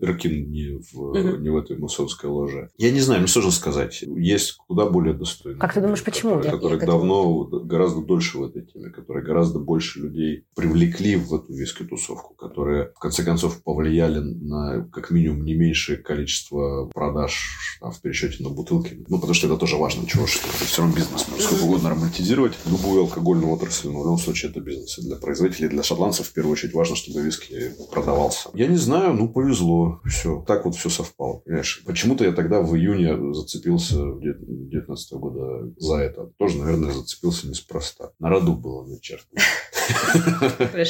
Эркин 0.02 0.50
не 0.50 0.78
в, 0.78 0.98
угу. 0.98 1.36
не 1.36 1.50
в 1.50 1.57
этой 1.57 1.78
масонской 1.78 2.28
ложе. 2.28 2.70
Я 2.76 2.90
не 2.90 3.00
знаю, 3.00 3.20
мне 3.20 3.28
сложно 3.28 3.50
сказать. 3.50 4.02
Есть 4.02 4.57
куда 4.66 4.86
более 4.86 5.14
достойные. 5.14 5.61
Как 5.61 5.72
ты 5.72 5.80
думаешь, 5.80 6.02
почему? 6.05 6.36
Которые, 6.36 6.59
которые 6.59 6.86
давно, 6.86 7.44
гораздо 7.44 8.02
дольше 8.02 8.38
в 8.38 8.44
этой 8.44 8.62
теме, 8.62 8.90
которые 8.90 9.24
гораздо 9.24 9.59
больше 9.59 10.00
людей 10.00 10.44
привлекли 10.55 11.16
в 11.16 11.34
эту 11.34 11.52
виски 11.52 11.84
тусовку, 11.95 12.34
которые, 12.34 12.90
в 12.95 12.99
конце 12.99 13.22
концов, 13.22 13.62
повлияли 13.62 14.18
на 14.18 14.84
как 14.92 15.11
минимум 15.11 15.45
не 15.45 15.55
меньшее 15.55 15.99
количество 15.99 16.86
продаж 16.92 17.78
а, 17.80 17.90
в 17.90 18.01
пересчете 18.01 18.42
на 18.42 18.51
бутылки. 18.51 19.05
Ну, 19.09 19.18
потому 19.18 19.34
что 19.34 19.47
это 19.47 19.57
тоже 19.57 19.76
важно, 19.76 20.07
чего 20.07 20.26
что 20.26 20.47
это 20.49 20.64
все 20.64 20.82
равно 20.82 20.97
бизнес. 20.97 21.28
Можно 21.28 21.45
сколько 21.45 21.64
угодно 21.64 21.90
романтизировать 21.90 22.55
любую 22.66 23.03
алкогольную 23.03 23.53
отрасль, 23.53 23.88
но 23.88 24.01
в 24.01 24.05
любом 24.05 24.18
случае 24.18 24.51
это 24.51 24.61
бизнес. 24.61 24.99
И 24.99 25.03
для 25.03 25.16
производителей, 25.16 25.68
для 25.68 25.82
шотландцев 25.82 26.26
в 26.26 26.32
первую 26.32 26.53
очередь 26.53 26.74
важно, 26.74 26.97
чтобы 26.97 27.22
виски 27.22 27.74
продавался. 27.92 28.51
Я 28.55 28.66
не 28.66 28.76
знаю, 28.76 29.14
ну, 29.14 29.28
повезло. 29.28 30.01
Все. 30.05 30.45
Так 30.47 30.64
вот 30.64 30.74
все 30.74 30.90
совпало. 30.90 31.38
Понимаешь? 31.38 31.82
Почему-то 31.86 32.24
я 32.24 32.32
тогда 32.32 32.61
в 32.61 32.74
июне 32.74 33.34
зацепился 33.34 33.97
2019 33.97 35.12
года 35.12 35.72
за 35.78 35.97
это. 35.97 36.30
Тоже, 36.38 36.59
наверное, 36.59 36.92
зацепился 36.92 37.49
неспроста. 37.49 38.11
На 38.18 38.28
роду 38.28 38.55
было 38.55 38.84
начертано. 38.84 39.40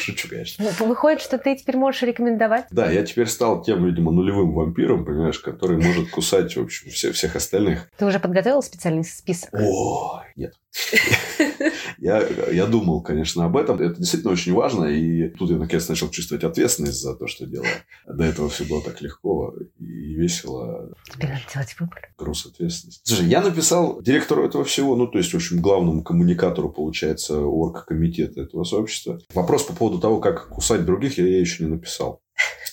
Шучу, 0.00 0.28
конечно. 0.28 0.64
Ну, 0.78 0.86
выходит, 0.86 1.20
что 1.20 1.38
ты 1.38 1.56
теперь 1.56 1.76
можешь 1.76 2.02
рекомендовать? 2.02 2.66
Да, 2.70 2.90
я 2.90 3.04
теперь 3.04 3.26
стал 3.26 3.62
тем, 3.62 3.84
видимо, 3.86 4.12
нулевым 4.12 4.52
вампиром, 4.54 5.04
понимаешь, 5.04 5.38
который 5.38 5.76
может 5.76 6.10
кусать, 6.10 6.56
в 6.56 6.62
общем, 6.62 6.90
все, 6.90 7.12
всех 7.12 7.36
остальных. 7.36 7.88
Ты 7.96 8.06
уже 8.06 8.18
подготовил 8.18 8.62
специальный 8.62 9.04
список? 9.04 9.50
О, 9.54 10.22
нет. 10.36 10.54
Я, 12.00 12.24
я 12.52 12.66
думал, 12.66 13.02
конечно, 13.02 13.44
об 13.44 13.56
этом. 13.56 13.80
Это 13.80 13.96
действительно 13.96 14.32
очень 14.32 14.52
важно. 14.52 14.84
И 14.84 15.28
тут 15.30 15.50
я, 15.50 15.56
наконец, 15.56 15.88
начал 15.88 16.08
чувствовать 16.10 16.44
ответственность 16.44 17.00
за 17.00 17.14
то, 17.14 17.26
что 17.26 17.46
делаю. 17.46 17.70
До 18.06 18.24
этого 18.24 18.48
все 18.48 18.64
было 18.64 18.82
так 18.82 19.00
легко 19.00 19.54
и 19.78 20.14
весело. 20.14 20.92
Тебе 21.12 21.28
надо 21.28 21.42
делать 21.52 21.76
выбор. 21.78 22.08
Груз 22.16 22.46
ответственности. 22.46 23.02
Слушай, 23.04 23.26
я 23.26 23.40
написал 23.40 24.00
директору 24.00 24.44
этого 24.44 24.64
всего, 24.64 24.94
ну, 24.94 25.08
то 25.08 25.18
есть, 25.18 25.32
в 25.32 25.36
общем, 25.36 25.60
главному 25.60 26.04
коммуникатору, 26.04 26.70
получается, 26.70 27.40
оргкомитета 27.40 28.42
этого 28.42 28.64
сообщества. 28.64 29.18
Вопрос 29.34 29.64
по 29.64 29.74
поводу 29.74 29.98
того, 29.98 30.20
как 30.20 30.48
кусать 30.48 30.84
других, 30.84 31.18
я, 31.18 31.26
я 31.26 31.40
еще 31.40 31.64
не 31.64 31.70
написал. 31.70 32.22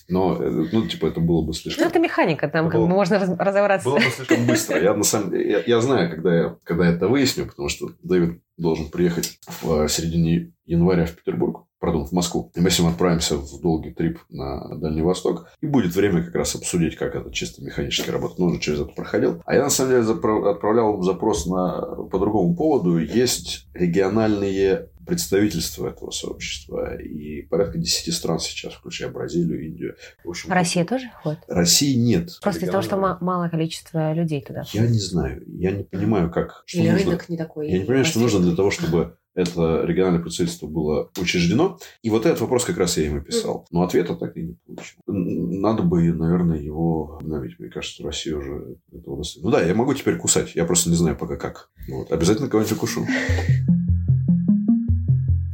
Но, 0.07 0.35
э, 0.35 0.67
ну, 0.71 0.87
типа, 0.87 1.07
это 1.07 1.19
было 1.19 1.41
бы 1.41 1.53
слишком... 1.53 1.83
Ну, 1.83 1.89
это 1.89 1.99
механика, 1.99 2.47
там 2.47 2.69
как 2.69 2.79
бы 2.79 2.87
можно 2.87 3.17
разобраться. 3.17 3.89
Было 3.89 3.97
бы 3.97 4.03
слишком 4.03 4.45
быстро. 4.45 4.79
Я, 4.79 4.93
на 4.93 5.03
самом 5.03 5.33
я, 5.33 5.63
я 5.65 5.81
знаю, 5.81 6.11
когда 6.11 6.35
я, 6.35 6.57
когда 6.63 6.85
я 6.85 6.91
это 6.91 7.07
выясню, 7.07 7.47
потому 7.47 7.69
что 7.69 7.89
Дэвид 8.03 8.39
должен 8.57 8.89
приехать 8.89 9.39
в 9.61 9.83
э, 9.83 9.87
середине 9.89 10.51
января 10.65 11.05
в 11.05 11.15
Петербург, 11.15 11.65
пардон, 11.79 12.05
в 12.05 12.11
Москву. 12.11 12.51
И 12.55 12.59
мы 12.59 12.69
с 12.69 12.79
ним 12.79 12.89
отправимся 12.89 13.37
в 13.37 13.61
долгий 13.61 13.91
трип 13.91 14.19
на 14.29 14.77
Дальний 14.77 15.01
Восток. 15.01 15.47
И 15.61 15.67
будет 15.67 15.95
время 15.95 16.23
как 16.23 16.35
раз 16.35 16.55
обсудить, 16.55 16.95
как 16.95 17.15
это 17.15 17.31
чисто 17.31 17.63
механически 17.63 18.09
работает. 18.09 18.39
Ну, 18.39 18.45
уже 18.47 18.59
через 18.59 18.79
это 18.79 18.91
проходил. 18.91 19.41
А 19.45 19.55
я, 19.55 19.63
на 19.63 19.69
самом 19.69 19.91
деле, 19.91 20.49
отправлял 20.49 21.01
запрос 21.01 21.45
на, 21.45 21.81
по 22.11 22.17
другому 22.17 22.55
поводу. 22.55 22.97
Есть 22.97 23.67
региональные 23.73 24.89
представительство 25.05 25.87
этого 25.87 26.11
сообщества. 26.11 26.95
И 27.01 27.43
порядка 27.43 27.77
10 27.77 28.13
стран 28.13 28.39
сейчас, 28.39 28.73
включая 28.73 29.09
Бразилию, 29.09 29.65
Индию. 29.65 29.95
В 30.23 30.29
общем, 30.29 30.51
Россия 30.51 30.85
тоже 30.85 31.09
входит? 31.19 31.39
России 31.47 31.95
нет. 31.95 32.37
Просто 32.41 32.61
из-за 32.61 32.71
того, 32.71 32.83
что 32.83 32.97
малое 32.97 33.49
количество 33.49 34.13
людей 34.13 34.41
туда. 34.41 34.63
Я 34.73 34.87
не 34.87 34.99
знаю. 34.99 35.43
Я 35.47 35.71
не 35.71 35.83
понимаю, 35.83 36.31
как... 36.31 36.63
Что 36.65 36.79
Или 36.79 36.91
нужно... 36.91 37.05
рынок 37.05 37.29
не 37.29 37.37
такой. 37.37 37.69
Я 37.69 37.79
не 37.79 37.85
понимаю, 37.85 38.05
что 38.05 38.19
нужно 38.19 38.39
для 38.39 38.55
того, 38.55 38.71
чтобы 38.71 39.17
это 39.35 39.83
региональное 39.85 40.21
представительство 40.21 40.67
было 40.67 41.11
учреждено. 41.17 41.77
И 42.01 42.09
вот 42.09 42.25
этот 42.25 42.39
вопрос 42.39 42.63
как 42.63 42.77
раз 42.77 42.97
я 42.97 43.05
ему 43.05 43.21
писал. 43.21 43.67
Но 43.69 43.83
ответа 43.83 44.15
так 44.15 44.35
и 44.37 44.43
не 44.43 44.57
получил. 44.65 44.97
Надо 45.07 45.83
бы, 45.83 46.03
наверное, 46.13 46.57
его 46.57 47.17
обновить. 47.19 47.59
Мне 47.59 47.69
кажется, 47.69 48.01
Россия 48.03 48.37
уже 48.37 48.77
этого 48.93 49.17
достаточно. 49.17 49.49
Ну 49.49 49.51
да, 49.51 49.61
я 49.61 49.75
могу 49.75 49.93
теперь 49.93 50.17
кусать. 50.17 50.55
Я 50.55 50.63
просто 50.65 50.89
не 50.89 50.95
знаю 50.95 51.17
пока 51.17 51.35
как. 51.35 51.69
Вот. 51.89 52.11
Обязательно 52.11 52.47
кого-нибудь 52.47 52.77
укушу. 52.77 53.05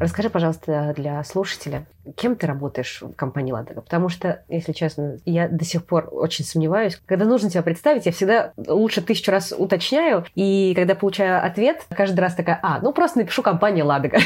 Расскажи, 0.01 0.31
пожалуйста, 0.31 0.95
для 0.97 1.23
слушателя, 1.23 1.85
кем 2.17 2.35
ты 2.35 2.47
работаешь 2.47 3.03
в 3.03 3.13
компании 3.13 3.51
Ладога? 3.51 3.81
Потому 3.81 4.09
что, 4.09 4.43
если 4.49 4.71
честно, 4.71 5.19
я 5.25 5.47
до 5.47 5.63
сих 5.63 5.85
пор 5.85 6.09
очень 6.11 6.43
сомневаюсь. 6.43 6.99
Когда 7.05 7.25
нужно 7.25 7.51
тебя 7.51 7.61
представить, 7.61 8.07
я 8.07 8.11
всегда 8.11 8.51
лучше 8.57 9.03
тысячу 9.03 9.29
раз 9.29 9.53
уточняю, 9.55 10.25
и 10.33 10.73
когда 10.75 10.95
получаю 10.95 11.45
ответ, 11.45 11.85
каждый 11.91 12.19
раз 12.19 12.33
такая, 12.33 12.59
а, 12.63 12.79
ну 12.81 12.93
просто 12.93 13.19
напишу 13.19 13.43
компания 13.43 13.83
Ладога. 13.83 14.17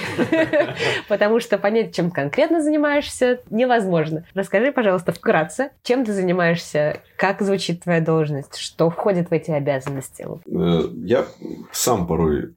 Потому 1.10 1.42
что 1.42 1.58
понять, 1.58 1.94
чем 1.94 2.10
конкретно 2.10 2.62
занимаешься, 2.62 3.42
невозможно. 3.50 4.24
Расскажи, 4.34 4.72
пожалуйста, 4.72 5.12
вкратце, 5.12 5.72
чем 5.84 6.06
ты 6.06 6.14
занимаешься, 6.14 7.02
как 7.18 7.42
звучит 7.42 7.84
твоя 7.84 8.00
должность, 8.00 8.56
что 8.56 8.90
входит 8.90 9.30
в 9.30 9.34
эти 9.34 9.52
обязанности? 9.52 10.26
Э, 10.48 10.88
я 11.04 11.26
сам 11.74 12.08
порой 12.08 12.54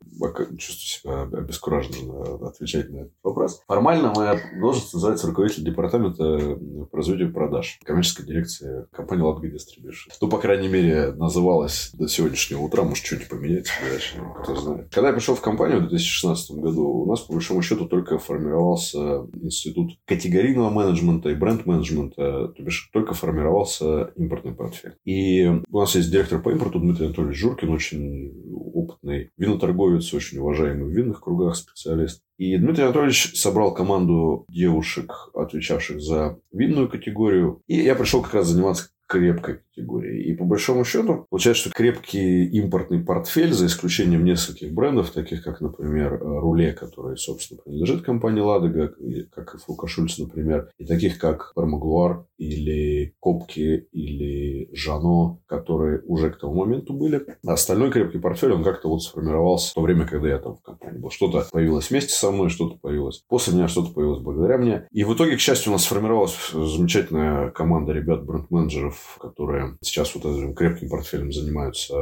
чувствую 0.59 1.29
себя 1.29 1.39
обескураженно 1.39 2.49
отвечать 2.49 2.91
на 2.91 2.99
этот 2.99 3.13
вопрос. 3.23 3.61
Формально 3.67 4.13
моя 4.15 4.41
должность 4.61 4.95
называется 4.95 5.27
руководитель 5.27 5.65
департамента 5.65 6.59
по 6.91 6.97
развитию 6.97 7.33
продаж. 7.33 7.79
Коммерческая 7.85 8.27
дирекция 8.27 8.87
компании 8.93 9.25
Latga 9.25 9.53
Distribution. 9.53 10.13
Ну, 10.21 10.29
по 10.29 10.39
крайней 10.39 10.69
мере, 10.69 11.13
называлась 11.13 11.91
до 11.95 12.09
сегодняшнего 12.09 12.61
утра. 12.61 12.83
Может, 12.83 13.05
что-нибудь 13.05 13.29
дальше, 13.29 14.21
кто 14.43 14.57
знает. 14.57 14.89
Когда 14.93 15.09
я 15.09 15.15
пришел 15.15 15.35
в 15.35 15.41
компанию 15.41 15.79
в 15.79 15.89
2016 15.89 16.57
году, 16.57 16.89
у 16.89 17.07
нас, 17.07 17.21
по 17.21 17.35
большому 17.35 17.63
счету, 17.63 17.87
только 17.87 18.19
формировался 18.19 19.27
институт 19.41 19.93
категорийного 20.05 20.71
менеджмента 20.71 21.31
и 21.31 21.35
бренд-менеджмента, 21.35 22.49
то 22.49 22.63
бишь 22.63 22.91
только 22.93 23.15
формировался 23.15 24.13
импортный 24.17 24.55
портфель. 24.55 24.97
И 25.05 25.47
у 25.47 25.79
нас 25.79 25.95
есть 25.95 26.11
директор 26.11 26.41
по 26.41 26.51
импорту 26.51 26.81
Дмитрий 26.81 27.07
Анатольевич 27.07 27.39
Журкин, 27.39 27.71
очень 27.71 28.33
опытный 28.75 29.31
виноторговец, 29.37 30.08
очень 30.17 30.39
уважаемый 30.39 30.85
в 30.85 30.93
винных 30.93 31.21
кругах 31.21 31.57
специалист. 31.57 32.23
И 32.37 32.57
Дмитрий 32.57 32.85
Анатольевич 32.85 33.39
собрал 33.39 33.75
команду 33.75 34.47
девушек, 34.49 35.31
отвечавших 35.35 36.01
за 36.01 36.39
винную 36.53 36.89
категорию. 36.89 37.63
И 37.67 37.77
я 37.77 37.95
пришел 37.95 38.23
как 38.23 38.35
раз 38.35 38.49
заниматься 38.49 38.91
крепкой 39.09 39.61
категории. 39.75 40.23
И 40.23 40.35
по 40.35 40.45
большому 40.45 40.85
счету, 40.85 41.27
получается, 41.31 41.63
что 41.63 41.71
крепкий 41.73 42.45
импортный 42.45 43.01
портфель, 43.01 43.53
за 43.53 43.67
исключением 43.67 44.25
нескольких 44.25 44.73
брендов, 44.73 45.11
таких 45.11 45.43
как, 45.43 45.61
например, 45.61 46.19
Руле, 46.21 46.73
который, 46.73 47.17
собственно, 47.17 47.61
принадлежит 47.63 48.03
компании 48.03 48.41
Ладога, 48.41 48.95
как 49.35 49.55
и 49.55 49.59
Фрука 49.59 49.89
Шульц, 49.89 50.19
например, 50.19 50.71
и 50.79 50.85
таких 50.85 51.19
как 51.19 51.53
Пармаглуар 51.55 52.27
или 52.37 53.15
Копки 53.19 53.89
или 53.93 54.69
Жано, 54.75 55.39
которые 55.47 56.03
уже 56.05 56.31
к 56.31 56.39
тому 56.39 56.55
моменту 56.55 56.93
были. 56.93 57.25
А 57.47 57.55
остальной 57.55 57.91
крепкий 57.91 58.19
портфель, 58.19 58.53
он 58.53 58.63
как-то 58.63 58.89
вот 58.89 59.03
сформировался 59.03 59.71
в 59.71 59.75
то 59.75 59.81
время, 59.81 60.07
когда 60.07 60.29
я 60.29 60.39
там 60.39 60.57
в 60.57 60.63
компании 60.63 60.99
был. 60.99 61.11
Что-то 61.11 61.47
появилось 61.51 61.91
вместе 61.91 62.13
со 62.13 62.31
мной, 62.31 62.51
что-то 62.51 62.79
появилось 62.79 63.25
после 63.29 63.55
меня, 63.55 63.69
что-то 63.69 63.93
появилось 63.93 64.23
благодаря 64.23 64.59
мне. 64.59 64.87
И 64.93 65.05
в 65.05 65.15
итоге, 65.15 65.37
к 65.37 65.41
счастью, 65.41 65.71
у 65.71 65.75
нас 65.75 65.85
сформировалась 65.85 66.37
замечательная 66.53 67.51
команда 67.51 67.93
ребят, 67.93 68.25
бренд-менеджеров, 68.25 68.98
которые 69.19 69.77
сейчас 69.81 70.15
вот 70.15 70.25
этим 70.25 70.55
крепким 70.55 70.89
портфелем 70.89 71.33
занимаются. 71.33 71.95